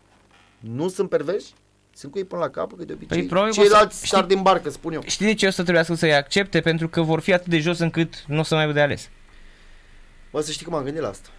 [0.60, 1.54] nu sunt perversi,
[1.96, 4.08] sunt cu ei până la capăt, că de obicei Păi, probabil o să- ceilalți știi-
[4.08, 5.02] sar din barcă, spun eu.
[5.06, 6.62] Știi de ce o să trebuiască să-i accepte?
[6.62, 9.10] Pentru că vor fi atât de jos încât nu o să mai aibă de ales.
[10.32, 11.30] Bă, să știi că m-am gândit la asta.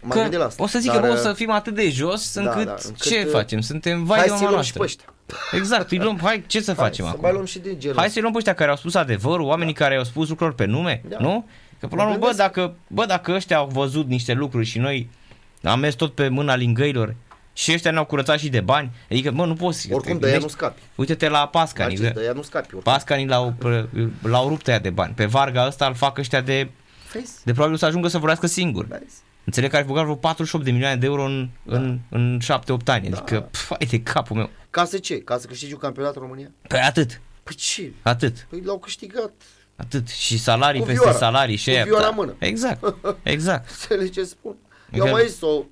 [0.00, 0.62] M-am Că gândit la asta.
[0.62, 2.64] o să zic dar, că bă, o uh, să fim atât de jos da, încât,
[2.66, 3.60] da, încât, ce uh, facem?
[3.60, 5.04] Suntem vai Hai de să-i mama luăm și noastră.
[5.04, 5.58] pe ăștia.
[5.58, 7.20] Exact, îi luăm, hai, ce să facem Hai, acum?
[7.20, 8.14] Să mai luăm și de genul Hai ăsta.
[8.14, 11.02] să luăm pe ăștia care au spus adevărul, oamenii care au spus lucruri pe nume,
[11.08, 11.16] Da.
[11.20, 11.46] nu?
[11.80, 12.48] Că până la Mă urmă, bă, gândesc.
[12.54, 15.08] dacă, bă, dacă ăștia au văzut niște lucruri și noi
[15.62, 17.14] am mers tot pe mâna lingăilor
[17.52, 19.92] și ăștia ne-au curățat și de bani, adică, bă, nu poți.
[19.92, 20.80] Oricum te de aia nu gândești- scapi.
[20.94, 22.74] Uite-te la Pascani, Narcis, că de aia nu scapi.
[22.74, 22.92] oricum.
[22.92, 23.54] Pascani l-au,
[24.22, 25.14] l-au rupt ăia de bani.
[25.14, 26.68] Pe Varga ăsta îl fac ăștia de,
[27.12, 27.44] Vezi?
[27.44, 28.86] de probabil o să ajungă să vorbească singur.
[28.86, 29.14] Vezi?
[29.44, 31.76] Înțeleg că ar fi băgat vreo 48 de milioane de euro în, Da.
[31.76, 33.08] în, în 7-8 ani.
[33.08, 33.16] Da.
[33.16, 34.50] Adică, pf, hai de capul meu.
[34.70, 35.18] Ca să ce?
[35.20, 36.50] Ca să câștigi un campionat în România?
[36.68, 37.92] Păi atât, Păi ce?
[38.02, 38.46] atât.
[38.50, 39.32] Păi l-au câștigat.
[39.76, 40.08] Atât.
[40.08, 41.18] Și salarii Cu peste vioara.
[41.18, 41.84] salarii și Cu aia.
[41.84, 42.08] vioara da.
[42.08, 42.34] în mână.
[42.38, 43.70] Exact, exact.
[43.70, 44.50] Înțelegi ce spun?
[44.50, 44.56] Eu
[44.90, 45.10] Exact.
[45.10, 45.62] am mai zis-o,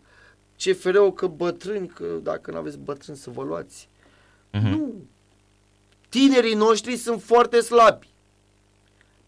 [0.65, 3.89] CFR-ul că bătrâni, că dacă nu aveți bătrâni să vă luați.
[4.53, 4.67] Mhm.
[4.69, 4.93] Nu.
[6.09, 8.09] Tinerii noștri sunt foarte slabi.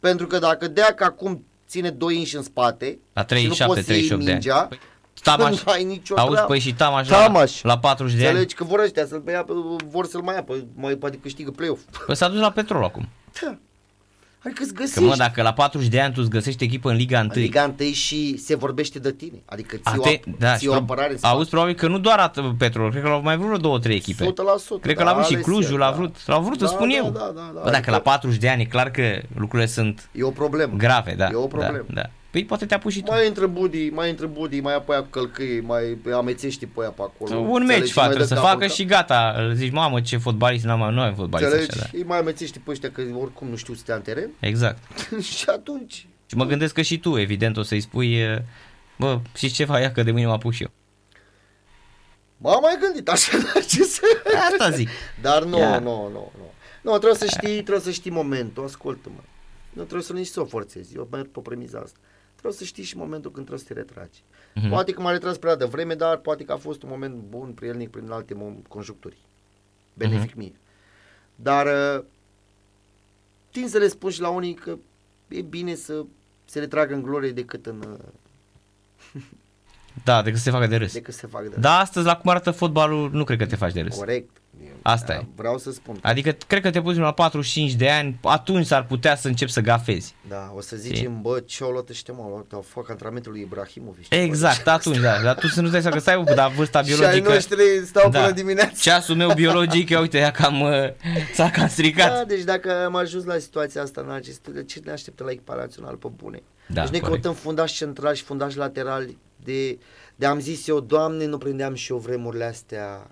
[0.00, 3.86] Pentru că dacă Deac acum ține 2 inși în spate La și nu 37, poți
[3.86, 4.38] să iei 38 de ani.
[4.40, 4.78] mingea, Păi,
[5.22, 6.48] Tamaș, nu ai nicio auzi, treabă.
[6.48, 7.62] păi și Tamaș, la, Tamaș.
[7.62, 8.28] la 40 de ani.
[8.28, 9.44] Înțelegi că vor ăștia să-l ia,
[9.88, 11.80] vor să-l mai ia, pe, mai poate câștigă play-off.
[12.06, 13.08] Păi s-a dus la petrol acum.
[13.42, 13.58] Da.
[14.44, 15.08] Adică îți Că găsești.
[15.08, 17.30] mă, dacă la 40 de ani tu îți găsești echipă în Liga 1.
[17.34, 19.42] Liga 1 și se vorbește de tine.
[19.44, 22.18] Adică ții, o, Ate, da, ții o și apărare în auzi, probabil că nu doar
[22.18, 24.24] atât petrol, cred că l-au mai vrut vreo două, trei echipe.
[24.24, 24.80] 100%.
[24.80, 25.96] Cred că da, l-a vrut și ales Clujul, el, l-a da.
[25.96, 27.10] vrut, l-au vrut, da, îți spun da, eu.
[27.10, 27.60] Da, da, da.
[27.60, 29.02] Bă, dacă Adică la 40 de ani e clar că
[29.36, 30.74] lucrurile sunt E o problemă.
[30.76, 31.28] grave, da.
[31.32, 31.84] E o problemă.
[31.88, 32.10] Da, da.
[32.32, 33.10] Păi poate te apuci și tu.
[33.10, 37.02] Mai intră Budi, mai intră Budi, mai apoi cu călcâi, mai amețești pe aia pe
[37.02, 37.38] acolo.
[37.38, 37.80] Un Înțelegi?
[37.80, 39.34] meci Și mai facă dă să capul facă în și gata.
[39.36, 41.78] Îl Zici, mamă, ce fotbalist n-am mai noi am fotbalist Înțelegi?
[41.78, 41.98] așa, da.
[41.98, 44.30] Îi mai amețești pe ăștia că oricum nu știu să te anteren.
[44.40, 44.78] Exact.
[45.36, 46.06] și atunci...
[46.26, 48.44] Și mă gândesc că și tu, evident, o să-i spui, e,
[48.98, 50.70] bă, și ceva, ia că de mâine mă apuc și eu.
[52.36, 54.00] M-am mai gândit așa, dar ce să...
[54.50, 54.88] Asta zic.
[55.20, 55.78] Dar nu, Ia.
[55.78, 56.52] nu, nu, nu.
[56.82, 59.20] Nu, trebuie să știi, trebuie să știi momentul, ascultă-mă.
[59.72, 61.98] Nu trebuie să nici să o forțezi, eu merg pe premiza asta.
[62.42, 64.22] Trebuie să știi și momentul când trebuie să te retragi.
[64.54, 64.68] Mhm.
[64.68, 67.90] Poate că m-a retras prea devreme, dar poate că a fost un moment bun, prielnic
[67.90, 69.16] prin alte mom- conjuncturi.
[69.94, 70.38] Benefic Mhm.
[70.38, 70.52] mie.
[71.36, 72.04] Dar uh,
[73.50, 74.76] tind să le spun și la unii că
[75.28, 76.04] e bine să
[76.44, 77.98] se retragă în glorie decât, în, uh,
[80.04, 80.92] Da, decât să se facă de râs.
[80.92, 83.72] decât să facă de Da, astăzi, la cum arată fotbalul, nu cred că te faci
[83.72, 83.96] de râs.
[83.96, 84.36] Corect.
[84.82, 85.26] Asta Da, e.
[85.36, 85.98] Vreau să spun.
[86.02, 89.60] Adică, cred că te pui la 45 de ani, atunci s-ar putea să începi să
[89.60, 90.14] gafezi.
[90.28, 93.32] Da, o să zicem, bă, ce au luat ăștia, mă, au luat, au fac antrenamentul
[93.32, 94.06] lui Ibrahimovic.
[94.14, 95.22] Exact, atunci, da.
[95.22, 97.28] Dar tu să nu dai seama că stai bă, dar vârsta Și ai biologică...
[97.32, 98.20] noștri stau Da.
[98.20, 98.72] până dimineața.
[98.76, 100.70] Ceasul meu biologic, ia uite, ia cam, uh,
[101.34, 102.18] s-a cam stricat.
[102.18, 105.30] Da, deci dacă am ajuns la situația asta, în acest, de ce ne așteptă la
[105.30, 106.42] echipa națională pe bune?
[106.66, 107.22] Da, deci noi corect.
[107.22, 109.78] căutăm fundași centrali și fundași laterali de,
[110.16, 113.10] de am zis eu, Doamne, nu prindeam și eu vremurile astea.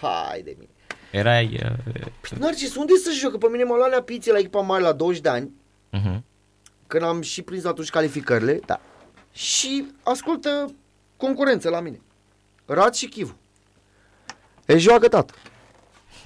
[0.00, 0.70] Pai de mine.
[1.10, 1.60] Erai...
[1.62, 1.94] Uh,
[2.28, 3.36] Păi, Narcis, unde să jocă?
[3.36, 5.50] Pe mine m-a luat la piție la echipa mare la 20 de ani,
[5.92, 6.20] uh-huh.
[6.86, 8.60] când am și prins atunci calificările.
[8.66, 8.80] Da.
[9.32, 10.74] Și ascultă
[11.16, 12.00] concurență la mine.
[12.66, 13.36] Rad și Chivu.
[14.66, 15.34] E joacă tată.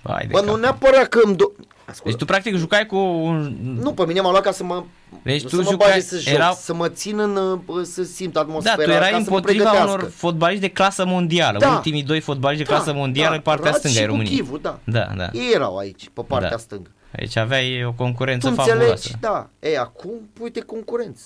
[0.05, 0.49] Hai de Bă, cap.
[0.49, 2.09] nu neapărat că îmi do- Ascultă.
[2.09, 3.57] Deci tu practic jucai cu un...
[3.61, 4.85] Nu, pe mine m-a luat ca să mă,
[5.23, 7.37] Deci nu tu să mă jucai- bage să joc, erau- să mă țin în,
[7.67, 9.99] uh, să simt Da, atmosfera, tu erai ca să mă împotriva pregătească.
[9.99, 11.59] unor fotbaliști de clasă mondială.
[11.59, 11.71] Da.
[11.75, 14.37] Ultimii doi fotbaliști de clasă mondială pe partea Raț stângă și ai cu României.
[14.37, 14.79] Chivul, da.
[14.85, 15.29] Da, da.
[15.33, 16.57] Ei erau aici, pe partea Da.
[16.57, 16.91] stângă.
[17.19, 18.83] Aici aveai o concurență Tu fabuloasă.
[18.91, 19.21] înțelegi?
[19.21, 19.49] Da.
[19.61, 21.25] Ei, acum, uite, concurență.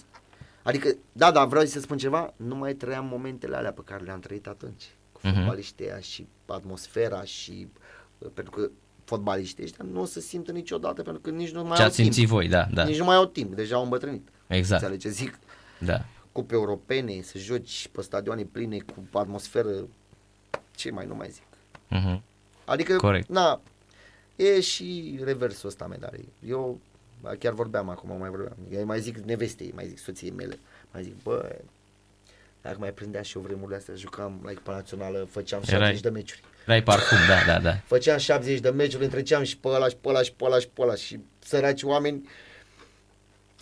[0.62, 4.20] Adică, da, da, vreau să spun ceva, nu mai trăiam momentele alea pe care le-am
[4.20, 4.82] trăit atunci.
[5.12, 5.34] Cu Mhm.
[5.34, 7.66] fotbaliștii ăia și atmosfera și...
[8.18, 8.70] uh, Pentru că
[9.04, 11.94] fotbaliștii ăștia nu o să simtă niciodată, pentru că nici nu mai Ce au ați
[11.96, 12.28] simțit timp.
[12.28, 12.84] voi, da, da.
[12.84, 14.28] Nici nu mai au timp, deja au îmbătrânit.
[14.46, 14.82] Exact.
[14.82, 15.38] Înțelegi ce zic?
[15.78, 16.04] Da.
[16.32, 19.70] Cupe europene, să joci pe stadioane pline cu atmosferă,
[20.76, 21.42] ce mai nu mai zic.
[21.88, 22.22] Mhm.
[22.64, 23.28] Adică, Corect.
[23.28, 23.60] na,
[24.36, 26.28] e și reversul ăsta medaliei.
[26.48, 26.80] Eu
[27.38, 28.56] chiar vorbeam acum, mai vorbeam.
[28.72, 30.58] Eu mai zic nevestei, mai zic soției mele,
[30.92, 31.56] mai zic, bă,
[32.62, 36.08] dacă mai prindea și eu vremurile astea, jucam la echipa națională, făceam Erai- 70 de
[36.08, 36.42] meciuri.
[36.66, 37.76] Erai parfum, da, da, da.
[37.86, 40.66] Făceam 70 de meciuri, întreceam și pe ăla și pe ăla și pe ăla și
[40.74, 42.28] pe ăla și săraci oameni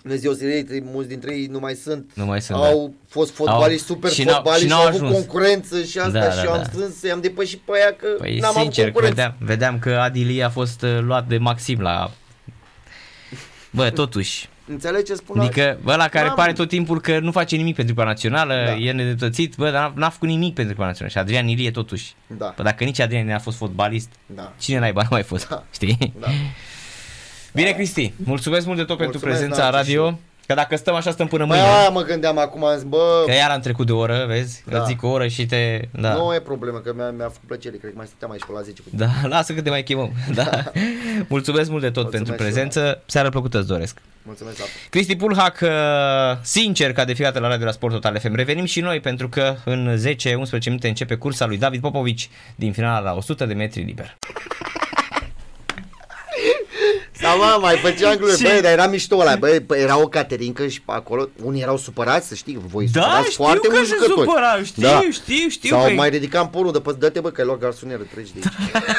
[0.02, 2.10] Dumnezeu să iei, mulți dintre ei nu mai sunt.
[2.14, 4.88] Nu mai sunt, Au fost fotbaliști, Au- super și n-au- fotbaliști, și și n-au au
[4.88, 5.16] avut ajuns.
[5.24, 6.64] concurență și asta Da, și da, eu am da.
[6.64, 9.14] strâns, i-am depășit pe aia că Păi n-am avut sincer, că concurență.
[9.14, 12.10] vedeam, vedeam că Adili a fost uh, luat de Maxim la...
[13.70, 14.48] Bă, totuși.
[14.66, 15.40] Înțelegi ce spun?
[15.40, 18.74] Adică ăla care N-am- pare tot timpul că nu face nimic pentru echipa națională, Da.
[18.74, 21.12] e nedreptățit, bă, dar n-a, n-a făcut nimic pentru echipa națională.
[21.12, 22.14] Și Adrian Ilie totuși.
[22.26, 24.52] Da, Păi dacă nici Adrian Ilie a fost fotbalist, da.
[24.60, 25.64] cine naiba nu mai fost, Da.
[25.72, 26.12] știi?
[26.20, 26.26] Da.
[27.52, 30.18] Bine, Cristi, mulțumesc mult de tot pentru Mulțumesc, prezența în Narcis, și radio.
[30.52, 31.72] Că dacă stăm așa, stăm până Băi, mâine.
[31.72, 34.64] aia mă gândeam acum, am zis, bă, Că iar am trecut de o oră, vezi?
[34.68, 34.78] Da.
[34.78, 35.80] Îți zic o oră și te...
[35.90, 36.12] Da.
[36.14, 38.60] nu e problemă, că mi-a, mi-a făcut plăcere, cred că mai stăteam aici pe la
[38.60, 40.12] 10 cu Da, lasă că te mai chemăm.
[40.34, 40.50] Da.
[41.28, 42.46] Mulțumesc mult de tot Mulțumesc pentru și eu.
[42.46, 43.02] prezență.
[43.06, 43.98] Seară plăcută îți doresc.
[44.22, 44.68] Mulțumesc, Tatu.
[44.90, 45.68] Cristi Pulhac, uh,
[46.42, 49.28] sincer, ca de fiecare dată la Radio la Sport Total FM, revenim și noi pentru
[49.28, 53.82] că în 10-11 minute începe cursa lui David Popovici din finala la 100 de metri
[53.82, 54.16] liber.
[57.22, 58.42] Sau mă, mai făceam glume, Ce?
[58.48, 61.76] băi, dar era mișto ăla, băi, bă, era o caterincă și pe acolo, unii erau
[61.76, 64.26] supărați, să știi, voi Da, supărați știu foarte că mulți se jucători.
[64.28, 65.00] supărau, știu, Da.
[65.10, 65.76] știu, știu.
[65.76, 68.40] Sau păi- mai ridicam porul de pe, dă-te bă, că ai luat garsonieră, treci de
[68.44, 68.82] aici.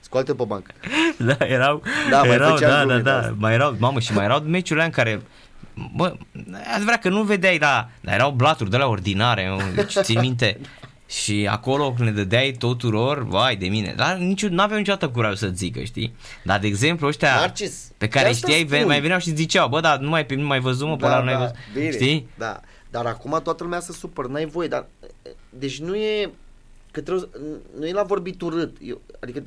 [0.00, 0.70] Scoate pe bancă.
[1.16, 3.34] Da, erau, Da, mai erau, făceam da, da, glume de da, astea.
[3.38, 5.22] mai erau, mamă, și mai erau meciurile în care,
[5.96, 6.12] bă,
[6.52, 10.20] e adevărat că nu vedeai, da, dar erau blaturi de la ordinare, mă, deci țin
[10.20, 10.58] minte.
[11.10, 15.36] Și acolo când le dădeai tuturor, vai de mine, dar nici, nu aveau niciodată curaj
[15.36, 16.14] să zică, știi?
[16.44, 18.86] Dar, de exemplu, ăștia Narcis, pe de care asta știai, spun.
[18.86, 21.28] mai veneau și ziceau, bă, dar nu mai, nu mai văzut, mă, pe ăla nu
[21.28, 22.28] ai văzut, bine, știi?
[22.38, 24.86] Da, dar acum toată lumea se supăr, n-ai voie, dar
[25.50, 26.30] deci nu e
[26.90, 27.28] că trebuie,
[27.78, 29.42] nu e la vorbit urât, eu, adică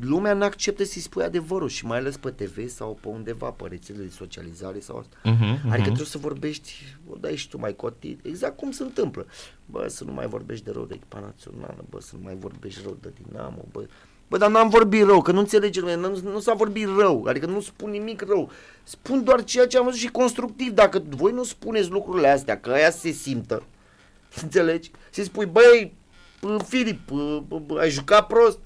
[0.00, 3.64] lumea nu acceptă să-i spui adevărul și mai ales pe TV sau pe undeva, pe
[3.68, 5.16] rețelele de socializare sau asta.
[5.24, 5.82] Mhm, Adică mhm.
[5.82, 9.26] trebuie să vorbești, o dai și tu mai cotit, exact cum se întâmplă.
[9.66, 12.80] Bă, să nu mai vorbești de rău de echipa națională, bă, să nu mai vorbești
[12.82, 13.86] rău de Dinamo, bă.
[14.28, 17.46] Bă, dar n-am vorbit rău, că nu înțelege lumea, nu, nu s-a vorbit rău, adică
[17.46, 18.50] nu spun nimic rău.
[18.82, 20.72] Spun doar ceea ce am văzut și constructiv.
[20.72, 23.62] Dacă voi nu spuneți lucrurile astea, că aia se simtă,
[24.42, 24.90] înțelegi?
[25.10, 25.94] Să spui, băi,
[26.40, 28.58] bă, Filip, bă, bă, bă, ai jucat prost,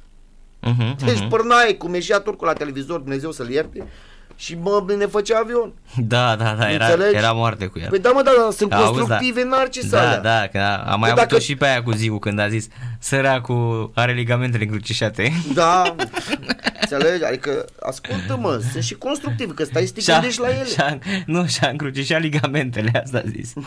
[0.65, 1.29] Mhm, deci mhm.
[1.29, 3.87] pârnaie, cum ieșea turcul la televizor, Dumnezeu să-l ierte,
[4.37, 5.73] și mă, ne făcea avion.
[5.97, 7.17] Da, da, da, era, Înțelegi?
[7.17, 7.89] era moarte cu el.
[7.89, 9.49] Păi da, mă, da, da, sunt Auzi, constructive da.
[9.57, 10.21] narcise Da, alea.
[10.21, 12.49] da, că a- am mai Că avut-o dacă- și pe aia cu Ziu când a
[12.49, 15.33] zis săracul are ligamentele încrucișate.
[15.55, 15.95] Da,
[16.81, 17.25] înțelegi?
[17.25, 20.65] Adică, ascultă-mă, sunt și constructive, că stai să te Și-a- gândești la ele.
[20.67, 23.53] și-a- nu, și-a încrucișat ligamentele, asta a zis.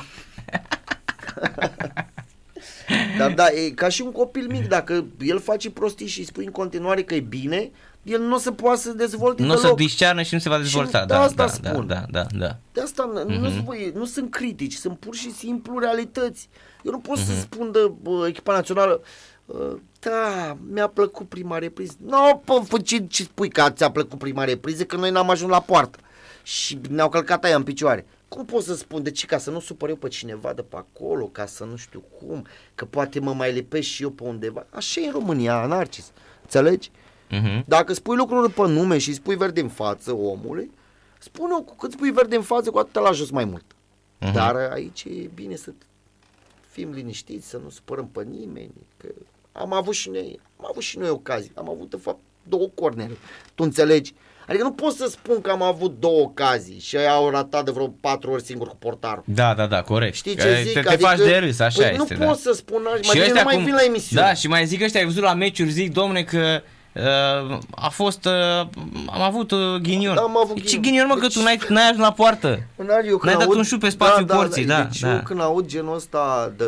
[3.17, 6.45] Dar da, e ca și un copil mic, dacă el face prostii și îi spui
[6.45, 7.71] în continuare că e bine,
[8.03, 9.77] el nu o să poată să dezvolte Nu o să deloc.
[9.77, 10.99] discearnă și nu se va dezvolta.
[10.99, 11.87] Și Da, asta da, da, spun.
[11.87, 12.57] da, da, da.
[12.73, 13.27] De asta mm-hmm.
[13.27, 13.63] nu, Mhm.
[13.63, 16.49] voi, nu sunt critici, sunt pur și simplu realități.
[16.83, 17.25] Eu nu pot Mhm.
[17.25, 19.01] să spun de bă, echipa națională,
[19.45, 21.93] uh, da, mi-a plăcut prima repriză.
[22.05, 25.51] Nu, no, pă, ce, ce spui că ți-a plăcut prima repriză, că noi n-am ajuns
[25.51, 25.97] la poartă
[26.43, 28.05] și ne-au călcat aia în picioare.
[28.27, 29.03] Cum pot să spun?
[29.03, 29.25] De ce?
[29.25, 32.45] Ca să nu supăr eu pe cineva de pe acolo, ca să nu știu cum,
[32.75, 34.65] că poate mă mai lipesc și eu pe undeva.
[34.69, 36.11] Așa e în România, Narcis.
[36.41, 36.91] Înțelegi?
[37.29, 37.63] Mhm.
[37.67, 40.71] Dacă spui lucruri pe nume și îi spui verde în față omului,
[41.19, 43.65] spune-o cu cât spui verde în față, cu atât la jos mai mult.
[44.19, 44.33] Mhm.
[44.33, 45.71] Dar aici e bine să
[46.69, 49.07] fim liniștiți, să nu supărăm pe nimeni, că
[49.51, 53.17] am avut și noi, am avut și noi ocazii, am avut de fapt două cornere,
[53.55, 54.13] tu înțelegi?
[54.47, 57.71] Adică nu pot să spun că am avut două ocazii și aia au ratat de
[57.71, 59.23] vreo patru ori singur cu portarul.
[59.25, 60.15] Da, da, da, corect.
[60.15, 60.73] Știi Că ce zic?
[60.73, 62.13] Te, te faci de râs, așa păi este.
[62.13, 62.25] nu da.
[62.25, 64.21] pot să spun așa, mai Și bine ăștia nu mai cum- vin la emisiune.
[64.21, 66.61] Da, și mai zic ăștia, ai văzut la meciuri, zic, domne, că
[66.93, 68.31] uh, a fost, uh,
[69.09, 70.15] am avut uh, ghinion.
[70.15, 70.81] Da, am avut Ce ghinion.
[70.81, 72.59] ghinion, mă, că Deci- tu n-ai, n-ai ajuns la poartă.
[72.75, 75.13] În ar, eu când N-ai dat aud- un șut pe spațiul porții, da, Deci da.
[75.13, 76.63] eu când aud genul ăsta de...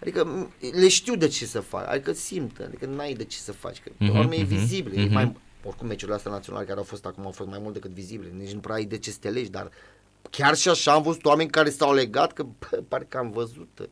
[0.00, 3.52] Adică m- le știu de ce să fac, adică simt, adică n-ai de ce să
[3.52, 5.12] faci, că pe Mhm, urmă e mhm, vizibil, e mhm.
[5.12, 8.30] mai, oricum meciurile astea naționale care au fost acum au fost mai mult decât vizibile,
[8.38, 9.70] nici nu prea ai de ce să te legi, dar
[10.30, 13.86] chiar și așa am văzut oameni care s-au legat, că bă, parcă am văzut uh,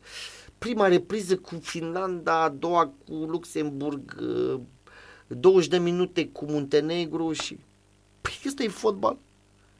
[0.59, 4.61] prima repriză cu Finlanda, a doua cu Luxemburg, uh,
[5.27, 7.59] 20 de minute cu Muntenegru și...
[8.21, 9.17] Păi ăsta e fotbal.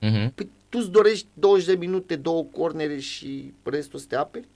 [0.01, 0.33] Mhm.
[0.35, 4.49] Păi tu îți dorești 20 de minute, două cornere și restul să te aperi?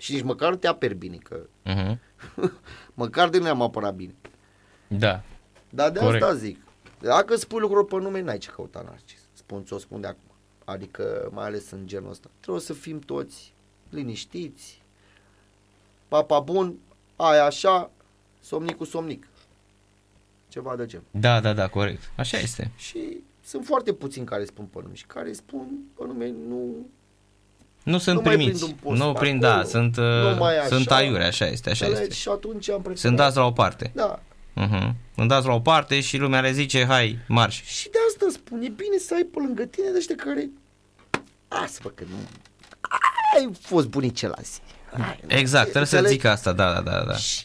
[0.00, 2.00] Și nici măcar nu te aperi bine, că Mhm.
[2.94, 4.14] măcar de nu am apărat bine.
[4.88, 5.22] Da.
[5.70, 6.22] Dar de Corect.
[6.22, 6.60] asta zic.
[7.00, 9.20] Dacă spui lucruri pe nume, n-ai ce căuta narcis.
[9.32, 10.22] Spun ți-o spun de acum.
[10.64, 12.28] Adică, mai ales în genul ăsta.
[12.40, 13.52] Trebuie să fim toți
[13.90, 14.82] liniștiți.
[16.08, 16.74] Papa bun,
[17.16, 17.90] aia așa,
[18.40, 19.26] somnic cu somnic.
[20.48, 21.02] Ceva de gen.
[21.10, 22.10] Da, da, da, corect.
[22.16, 22.70] Așa este.
[22.76, 26.86] Și sunt foarte puțini care spun pe nume și care spun pe nume nu...
[27.88, 28.58] Nu sunt Nu mai primiți.
[28.58, 29.62] prind un post Nu pe prind, acolo.
[29.62, 30.66] da, sunt, Nu uh, mai așa.
[30.66, 32.10] sunt aiure, așa este, așa înțelegi?
[32.10, 32.20] este.
[32.22, 32.98] Și atunci am preferat...
[32.98, 33.92] Sunt dați la o parte.
[33.94, 34.18] Da.
[34.56, 34.90] Uh-huh.
[35.14, 37.62] Sunt dați la o parte și lumea le zice, hai, marș.
[37.64, 40.50] Și de asta spun, e bine să ai pe lângă tine de ăștia care...
[41.48, 42.16] Asta, bă, că nu...
[43.36, 44.58] Ai fost bunice la zi.
[45.00, 45.36] Hai, nu.
[45.36, 46.20] Exact, trebuie să Înțelegi?
[46.20, 47.14] zic asta, da, da, da, da.
[47.16, 47.42] Și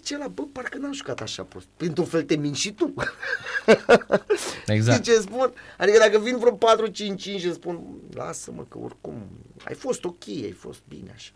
[0.00, 1.66] zice la, bă, parcă n-am jucat așa prost.
[1.76, 2.94] Printr-un fel te minți și tu.
[4.66, 5.04] Exact.
[5.04, 5.52] Știi ce spun?
[5.78, 7.80] Adică dacă vin vreo 4-5-5 și spun,
[8.14, 9.28] lasă-mă că oricum
[9.64, 11.32] ai fost ok, ai fost bine așa.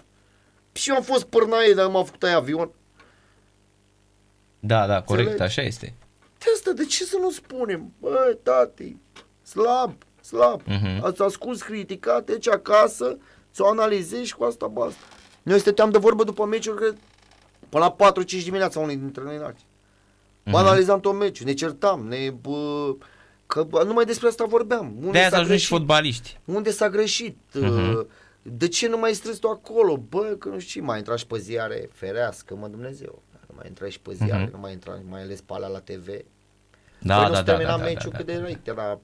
[0.72, 2.70] Și eu am fost pârnaie, dar m-a făcut aia avion.
[4.60, 5.58] Da, da, corect, Înțelegi?
[5.58, 5.94] așa este.
[6.38, 7.92] De asta, de ce să nu spunem?
[8.00, 8.96] Bă, tati,
[9.42, 10.60] slab, slab.
[10.66, 11.04] Mhm.
[11.04, 13.18] Ați ascuns critica, deci acasă,
[13.52, 15.00] ți-o analizezi și cu asta basta.
[15.42, 16.96] Noi stăteam de vorbă după meciuri, cred,
[17.74, 19.66] până la 4-5 dimineața unii dintre noi înalți.
[20.42, 20.50] Mhm.
[20.54, 20.58] Mm-hmm.
[20.58, 22.30] Analizam tot meciul, ne certam, ne...
[22.30, 22.94] Bă,
[23.46, 24.94] că bă, numai despre asta vorbeam.
[24.98, 25.68] Unde De aia s-a să ajungi greșit?
[25.68, 26.38] fotbaliști.
[26.44, 27.36] Unde s-a greșit?
[27.52, 27.96] Mhm.
[27.96, 28.06] Uh,
[28.42, 29.96] De ce nu mai strâns tu acolo?
[29.96, 33.22] Bă, că nu știu ce, mai intra și pe ziare, ferească, mă Dumnezeu.
[33.48, 34.52] Nu mai intra și pe ziare, Mhm.
[34.52, 36.06] nu mai intra, mai ales pe alea la TV.
[36.06, 36.14] Da,
[37.14, 38.32] păi da, nu da, se da, termina da, meciul da, cât da.
[38.32, 38.98] de răi, era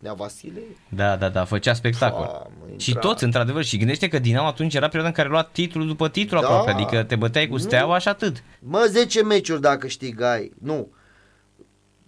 [0.00, 0.60] Nea Vasile.
[0.88, 2.24] Da, da, da, făcea spectacol.
[2.58, 3.08] Doamne, Și intra.
[3.08, 6.40] toți, într-adevăr, și gândește că Dinamo atunci era perioada în care lua titlu după titlu
[6.40, 6.46] Da.
[6.46, 7.58] aproape, adică te băteai cu Nu.
[7.58, 8.42] steaua și atât.
[8.58, 10.88] Mă, 10 meciuri dacă câștigai, nu,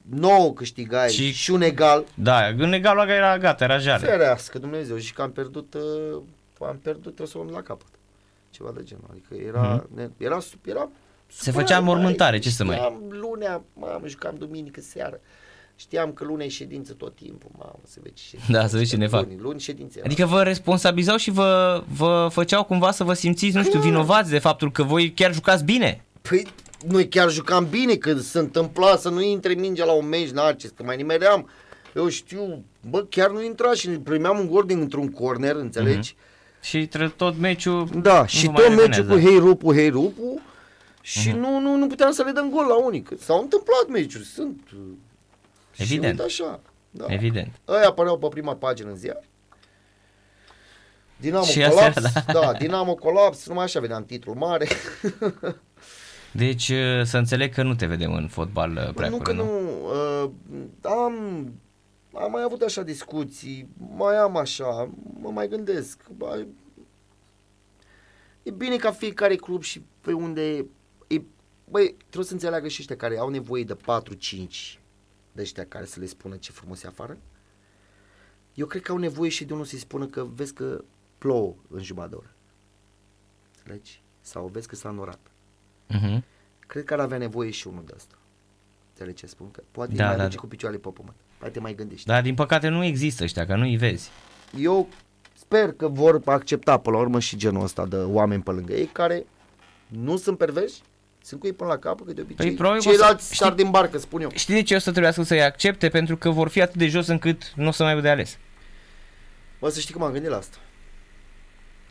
[0.08, 4.06] 9 câștigai Și- și, și un egal, Da, în egalul ăla era gata, era jale.
[4.06, 6.20] ferească Dumnezeu și că am pierdut, uh,
[6.60, 7.86] am pierdut, trebuie să o luăm la capăt.
[8.50, 10.92] Ceva de genul, adică era, ne, era, sup- era Mhm.
[11.26, 15.20] Se supărat, făcea mai, mormântare, ce să mai- Știam lunea, mamă, jucam duminică seară.
[15.82, 18.52] Știam că lunea e ședință tot timpul, mamă, să vezi ce ședință.
[18.52, 19.24] Da, să vezi ce ne fac.
[19.26, 19.98] Luni, luni ședințe.
[19.98, 20.06] era.
[20.06, 23.84] Adică vă responsabilizau și vă, vă făceau cumva să vă simțiți, nu știu, Clar.
[23.90, 26.04] vinovați de faptul că voi chiar jucați bine.
[26.28, 26.46] Păi,
[26.88, 30.70] noi chiar jucam bine când se întâmpla să nu intre mingea la un meci, Narcis,
[30.76, 31.48] că mai nimeream.
[31.94, 36.14] Eu știu, bă, chiar nu intra și primeam un gol dintr-un corner, înțelegi?
[36.60, 38.54] Și tre- tot meciul Da, și Mhm.
[38.54, 39.28] nu tot mai meciul cu revenează.
[39.30, 40.40] hei rupu, hei rupu
[41.00, 41.38] și Mhm.
[41.38, 43.02] nu, nu, nu puteam să le dăm gol la unii.
[43.02, 44.60] că S-au întâmplat meciuri, sunt.
[45.72, 46.18] Uh, Evident.
[46.18, 46.60] Și uite așa.
[46.90, 47.04] Da.
[47.08, 47.60] Evident.
[47.68, 49.22] Ăia apăreau pe prima pagină în ziar.
[51.16, 52.40] Dinamo Și colaps, astea, da.
[52.40, 54.66] da, Dinamo colaps, numai așa vedeam titlul mare.
[56.32, 59.48] Deci uh, să înțeleg că nu te vedem în fotbal uh, prea nu că curând,
[59.48, 59.60] nu,
[60.22, 60.30] uh,
[60.82, 61.14] am,
[62.12, 64.90] am mai avut așa discuții, mai am așa,
[65.20, 66.00] mă mai gândesc.
[66.16, 66.44] Bă,
[68.42, 70.66] e bine ca fiecare club și pe unde
[71.06, 71.20] e,
[71.70, 74.81] băi, trebuie să înțeleagă și ăștia care au nevoie de 4-5
[75.32, 77.18] de ăștia care să le spună ce frumos e afară.
[78.54, 80.84] Eu cred că au nevoie și de unul să-i spună că vezi că
[81.18, 82.30] plouă în jumătate de oră.
[83.58, 84.02] Înțelegi?
[84.20, 85.20] Sau vezi că s-a înorat.
[85.88, 86.24] Mhm.
[86.66, 88.14] Cred că ar avea nevoie și unul de asta.
[88.90, 89.50] Înțelegi ce spun?
[89.50, 90.40] Că poate Da, da, mai da, duce da.
[90.42, 91.16] cu picioarele pe pământ.
[91.38, 92.06] Poate mai gândești.
[92.06, 94.10] Dar din păcate nu există ăștia, că nu-i vezi.
[94.58, 94.88] Eu
[95.34, 98.86] sper că vor accepta până la urmă și genul ăsta de oameni pe lângă ei
[98.86, 99.26] care
[99.88, 100.82] nu sunt perversi,
[101.24, 103.36] sunt cu ei până la capăt, că de obicei Păi, probabil o să- ceilalți știi-
[103.36, 104.30] sar din barcă, spun eu.
[104.34, 105.88] Știi de ce o să trebuiască să-i accepte?
[105.88, 108.38] Pentru că vor fi atât de jos încât nu o să mai aibă de ales.
[109.60, 110.56] Bă, să știi că m-am gândit la asta.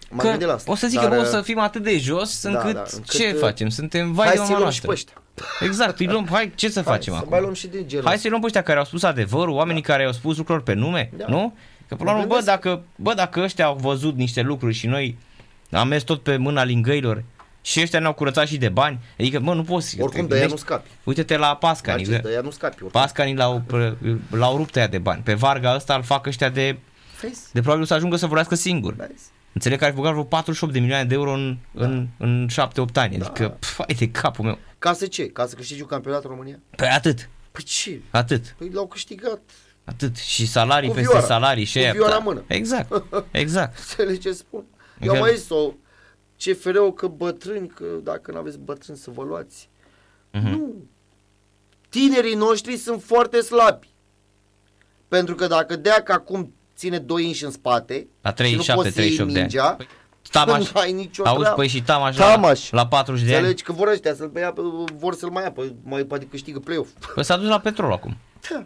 [0.10, 0.72] M-am Că gândit la asta.
[0.72, 2.84] o să zic dar, că bă, o uh, să fim atât de jos încât, da,
[2.94, 3.70] încât, ce uh, facem?
[3.70, 4.88] Suntem vai Hai de să mama luăm și noastră.
[4.88, 5.68] pe ăștia.
[5.68, 7.30] Exact, îi luăm, hai, ce să Hai, facem să acum?
[7.32, 9.82] mai luăm și de genul Hai să luăm pe ăștia care au spus adevărul, oamenii
[9.82, 11.26] care au spus lucruri pe nume, Da.
[11.28, 11.56] nu?
[11.88, 12.46] Că până la Mă urmă, bă, gândesc.
[12.62, 15.18] dacă, bă, dacă ăștia au văzut niște lucruri și noi
[15.72, 17.24] am mers tot pe mâna lingăilor
[17.62, 19.96] și ăștia ne-au curățat și de bani, adică, bă, nu poți.
[19.96, 20.90] te Oricum de ea nu gândești- scapi.
[21.04, 22.74] Uite-te la Pascani, Narcis, că de ea nu scapi.
[22.84, 23.02] oricum.
[23.02, 23.64] Pascani l-au,
[24.32, 25.22] l-au rupt ăia de bani.
[25.22, 26.78] Pe Varga ăsta îl fac ăștia de,
[27.22, 27.42] Vezi?
[27.54, 28.94] de probabil o să ajungă să vorbească singur.
[28.94, 29.24] Vezi?
[29.54, 31.86] Înțeleg că ar fi băgat vreo 48 de milioane de euro în, da.
[31.86, 32.56] în, în 7-8
[32.94, 33.18] ani.
[33.18, 33.26] Da.
[33.26, 34.58] Adică, fai de capul meu.
[34.80, 35.28] Ca să ce?
[35.28, 36.60] Ca să câștigi un campionat în România?
[36.76, 38.02] Păi atât, Păi ce?
[38.10, 39.40] atât, Păi l-au câștigat.
[39.84, 40.18] atât.
[40.18, 41.28] Și salarii Cu peste vioara.
[41.28, 41.92] salarii și Cu aia.
[41.92, 42.18] vioara da.
[42.18, 42.44] în mână.
[42.48, 43.78] Exact, exact.
[43.78, 44.60] Înțelegi ce spun?
[44.60, 44.66] Eu
[45.00, 45.18] Exact.
[45.20, 45.72] am mai zis o
[46.46, 49.70] CFR-ul că bătrâni, că dacă nu aveți bătrâni să vă luați.
[50.32, 50.48] Mhm.
[50.50, 50.74] Nu.
[51.90, 53.88] tinerii noștri sunt foarte slabi.
[55.08, 58.94] Pentru că dacă Deac acum ține 2 inși în spate La și 37, nu poți
[58.96, 59.48] să iei 38 de ani.
[59.48, 59.88] mingea, Păi,
[60.32, 61.56] Tamaș, nu ai nicio auzi, treabă.
[61.56, 62.70] păi și Tamaș, la, Tamaș.
[62.70, 63.38] la 40 de ani.
[63.38, 64.62] Înțelegi că vor ăștia să-l ia, pe-
[64.96, 66.90] vor să-l mai ia, pe, mai poate câștigă play-off.
[67.16, 68.18] Păi s-a dus la petrol acum.
[68.50, 68.66] Da.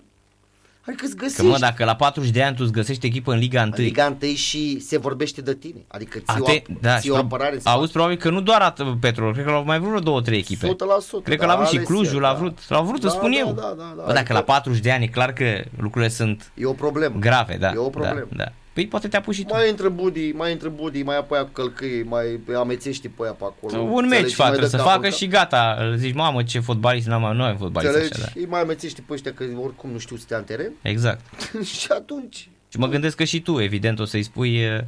[0.88, 1.52] Adică îți Că găsești.
[1.52, 3.72] mă, dacă la 40 de ani tu îți găsești echipă în Liga 1.
[3.76, 5.80] Liga întâi și se vorbește de tine.
[5.88, 8.42] Adică ții, Ate, o, da, ții și o pro- apărare în auzi, probabil că nu
[8.42, 10.68] doar atât Petrol, cred că l-au mai vrut vreo două, trei echipe.
[10.68, 11.24] 100%.
[11.24, 12.38] Cred că da, l-a vrut și ales Clujul, el, l-a da.
[12.38, 13.54] vrut, l-au vrut, da, îți spun da, eu.
[13.54, 14.04] Da, da, da.
[14.06, 15.46] Bă, dacă la 40 de ani e clar că
[15.80, 17.16] lucrurile sunt E o problemă.
[17.20, 17.72] grave, da.
[17.74, 18.28] E o problemă.
[18.30, 18.52] Da, da.
[18.76, 19.54] Păi poate te-a pus și tu.
[19.54, 23.44] Mai intră Budi, mai intră Budi, mai apoi cu călcâi, mai amețești pe aia pe
[23.44, 23.82] acolo.
[23.82, 24.22] Un Înțelegi?
[24.22, 25.78] meci Și mai fac, dă să capul facă în și gata.
[25.80, 28.34] Îl Zici, mamă, ce fotbalist, n-am, nu am fotbalist așa, Înțelegi?
[28.34, 28.40] da.
[28.40, 31.22] Îi mai amețești pe ăștia că oricum nu știu să stea în teren Exact.
[31.80, 32.50] și atunci...
[32.70, 34.88] Și mă gândesc că și tu, evident, o să-i spui, e,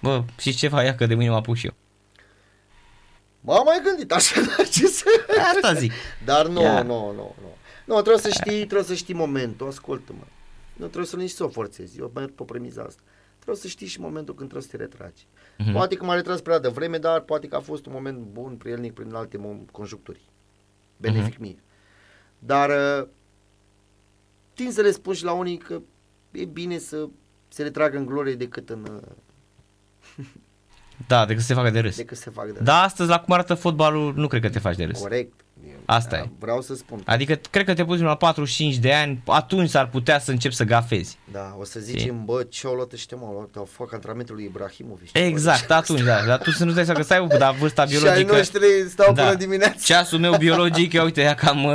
[0.00, 1.74] bă, și ceva, ia că de mâine mă apuc și eu.
[3.40, 5.04] M-am mai gândit așa, dar ce să...
[5.54, 5.92] Asta zic.
[6.24, 6.82] Dar nu, Ia.
[6.82, 7.56] nu, nu, nu.
[7.84, 10.24] Nu, trebuie să știi, trebuie să știi momentul, ascultă-mă.
[10.72, 13.00] Nu trebuie să nici să o forțezi, eu merg pe premiza asta.
[13.46, 15.26] Trebuie să știi și momentul când trebuie să te retragi.
[15.58, 15.72] Mhm.
[15.72, 18.92] Poate că m-a retras prea devreme, dar poate că a fost un moment bun, prielnic
[18.94, 20.20] prin alte mo- conjuncturi.
[20.96, 21.42] Benefic Mhm.
[21.42, 21.56] mie.
[22.38, 23.08] Dar uh,
[24.54, 25.80] tind să le spun și la unii că
[26.30, 27.08] e bine să
[27.48, 28.86] se retragă în glorie decât în
[30.16, 30.26] uh,
[31.06, 31.96] Da, decât să se facă de râs.
[31.96, 34.76] decât să facă de Da, astăzi, la cum arată fotbalul, nu cred că te faci
[34.76, 34.98] de râs.
[35.00, 35.40] corect.
[35.84, 36.28] Asta Da, e.
[36.38, 37.02] Vreau să spun.
[37.04, 40.64] Adică, cred că te pui la 45 de ani, atunci s-ar putea să începi să
[40.64, 41.18] gafezi.
[41.32, 44.34] Da, o să zicem, bă, ce au luat ăștia, mă, au luat, au fac antrenamentul
[44.34, 45.08] lui Ibrahimovic.
[45.12, 46.24] Exact, atunci, da.
[46.26, 48.34] Dar tu să nu dai seama că stai, bă, dar vârsta Și ai biologică...
[48.36, 49.22] noștri stau Da.
[49.22, 49.76] până dimineața.
[49.80, 51.74] Ceasul meu biologic, ia uite, ia cam, uh,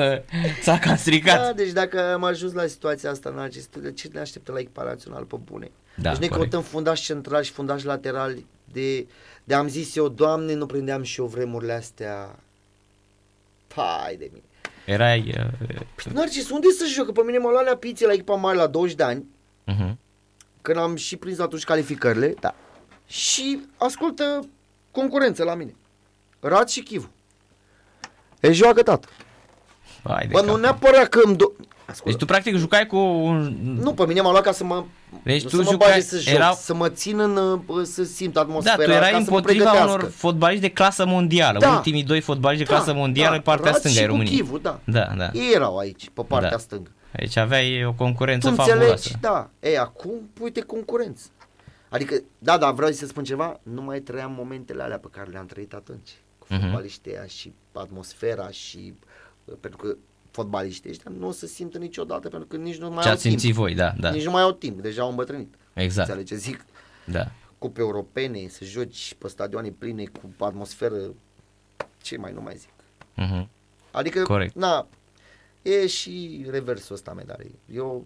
[0.62, 1.42] s-a cam stricat.
[1.46, 4.60] Da, deci dacă am ajuns la situația asta în acest, de ce ne așteptă la
[4.60, 5.72] echipa națională pe bune?
[5.96, 6.52] Da, deci noi corect.
[6.52, 9.08] căutăm fundași centrali și fundași laterali de,
[9.44, 12.40] de am zis eu, Doamne, nu prindeam și eu vremurile astea.
[13.76, 14.46] Pai de mine.
[14.86, 15.36] Erai...
[15.38, 17.12] Uh, Păi, Narcis, unde să joc?
[17.12, 19.26] Pe mine m-au luat la piție la echipa mare la 20 de ani,
[19.68, 19.96] uh-huh.
[20.62, 22.34] când am și prins atunci calificările.
[22.40, 22.56] Da.
[23.08, 24.50] Și ascultă
[24.92, 25.76] concurență la mine.
[26.40, 27.12] Rat și Chivu.
[28.40, 29.08] E joacă tată.
[30.04, 30.48] Hai de Bă, cap.
[30.48, 31.46] nu neapărat că îmi do...
[31.92, 32.10] Ascultă.
[32.10, 33.58] Deci tu practic jucai cu un...
[33.82, 34.84] Nu, pe mine m-a luat ca să mă,
[35.24, 37.36] Deci nu tu să mă jucai- bage să joc, era- să mă țin în,
[37.68, 39.98] uh, să simt Da, atmosfera, tu erai ca să mă împotriva pregătească.
[40.00, 41.60] unor fotbaliști de clasă mondială.
[41.60, 41.70] Da.
[41.76, 44.36] Ultimii doi fotbaliști de clasă mondială pe partea Rat stângă și ai cu României.
[44.38, 44.80] Chivu, da.
[44.84, 45.30] Da, da.
[45.34, 46.58] Ei erau aici, pe partea Da.
[46.58, 46.90] stângă.
[47.20, 48.92] Aici aveai o concurență Tu fabuloasă.
[48.92, 49.18] înțelegi?
[49.22, 49.50] Da.
[49.60, 51.24] Ei, acum, uite, concurență.
[51.90, 55.46] Adică, da, da, vreau să spun ceva, nu mai trăiam momentele alea pe care le-am
[55.46, 56.10] trăit atunci.
[56.40, 56.62] Cu Mhm.
[56.62, 58.94] fotbaliștii ăia și atmosfera și...
[59.46, 59.96] uh, Pentru că
[60.32, 63.22] fotbaliștii ăștia nu o să simtă niciodată, pentru că nici nu mai Ce au ați
[63.22, 63.56] simțit timp.
[63.56, 64.10] voi, da, da.
[64.10, 65.54] Nici nu mai au timp, deja au îmbătrânit.
[65.74, 66.08] Exact.
[66.10, 66.66] Înțelegi ce zic?
[67.06, 67.32] Da.
[67.58, 70.96] cupe europene, să joci pe stadioane pline cu atmosferă,
[72.02, 72.70] ce mai nu mai zic.
[73.16, 73.50] Mhm.
[73.92, 74.56] Adică, Corect.
[74.56, 74.88] na,
[75.62, 77.56] e și reversul ăsta medaliei.
[77.74, 78.06] Eu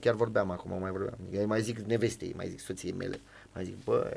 [0.00, 3.20] chiar vorbeam acum, mai vorbeam, eu mai zic nevestei, mai zic soției mele,
[3.54, 4.16] mai zic, bă,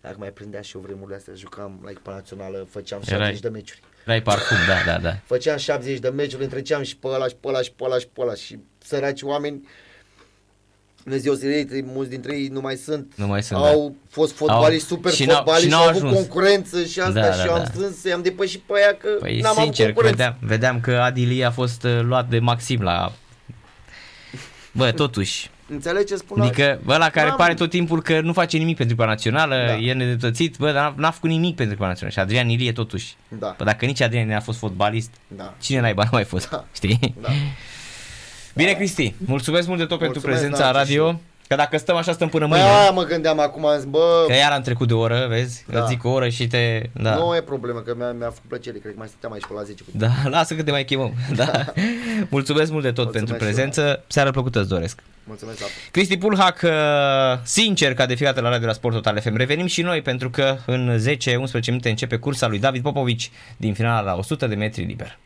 [0.00, 3.48] dacă mai prindea și eu vremurile astea, jucam la echipa națională, făceam Erai- 70 de
[3.48, 3.80] meciuri.
[4.04, 5.16] Erai parfum, da, da, da.
[5.26, 8.06] Făceam 70 de meciuri, întreceam și pe ăla și pe ăla și pe ăla și
[8.12, 9.68] pe ăla și săraci oameni
[11.02, 14.86] Dumnezeu să iei, mulți dintre ei nu mai sunt, Nu mai sunt, au fost fotbaliști,
[14.90, 16.16] Au- super și n-au- fotbaliști, și și n-au au avut ajuns.
[16.18, 17.64] concurență și asta Da, și da, eu am da.
[17.64, 20.16] strâns, i-am depășit pe aia că Păi n-am avut sincer, concurență.
[20.16, 23.12] vedeam, vedeam că Adili a fost uh, luat de Maxim la...
[24.72, 25.50] Bă, totuși.
[25.68, 26.40] Înțelegi ce spun?
[26.40, 29.76] Adică ăla care N-am- pare tot timpul că nu face nimic pentru echipa națională, Da.
[29.76, 32.14] e nedreptățit, bă, dar n-a, n-a făcut nimic pentru echipa națională.
[32.14, 33.14] Și Adrian Ilie totuși.
[33.28, 35.54] Da, Bă, dacă nici Adrian Ilie a fost fotbalist, da.
[35.60, 36.64] cine naiba nu mai fost, Da.
[36.74, 37.14] știi?
[37.20, 37.28] Da.
[38.54, 41.20] Bine, Cristi, mulțumesc mult de tot pentru Mulțumesc, prezența la Narcis, radio.
[41.48, 42.74] Că dacă stăm așa, stăm până Băi, mâine.
[42.74, 45.64] aia mă gândeam acum, am zis, bă, Că iar am trecut de o oră, vezi?
[45.70, 45.78] Da.
[45.80, 46.82] Îți zic o oră și te...
[46.92, 47.14] Da.
[47.14, 49.62] nu e problemă, că mi-a, mi-a făcut plăcere, cred că mai stăteam aici pe la
[49.62, 51.12] 10 cu Da, lasă că te mai chemăm.
[51.36, 51.50] Da.
[52.28, 53.48] Mulțumesc mult de tot Mulțumesc pentru și eu.
[53.48, 54.04] prezență.
[54.06, 55.02] Seară plăcută îți doresc.
[55.24, 55.70] Mulțumesc, Tatu.
[55.90, 56.70] Cristi Pulhac, uh,
[57.42, 59.36] sincer, ca de fiecare dată la Radio la Sport Total FM.
[59.36, 64.00] Revenim și noi pentru că în 10-11 minute începe cursa lui David Popovici din finala
[64.00, 65.18] la 100 de metri liber.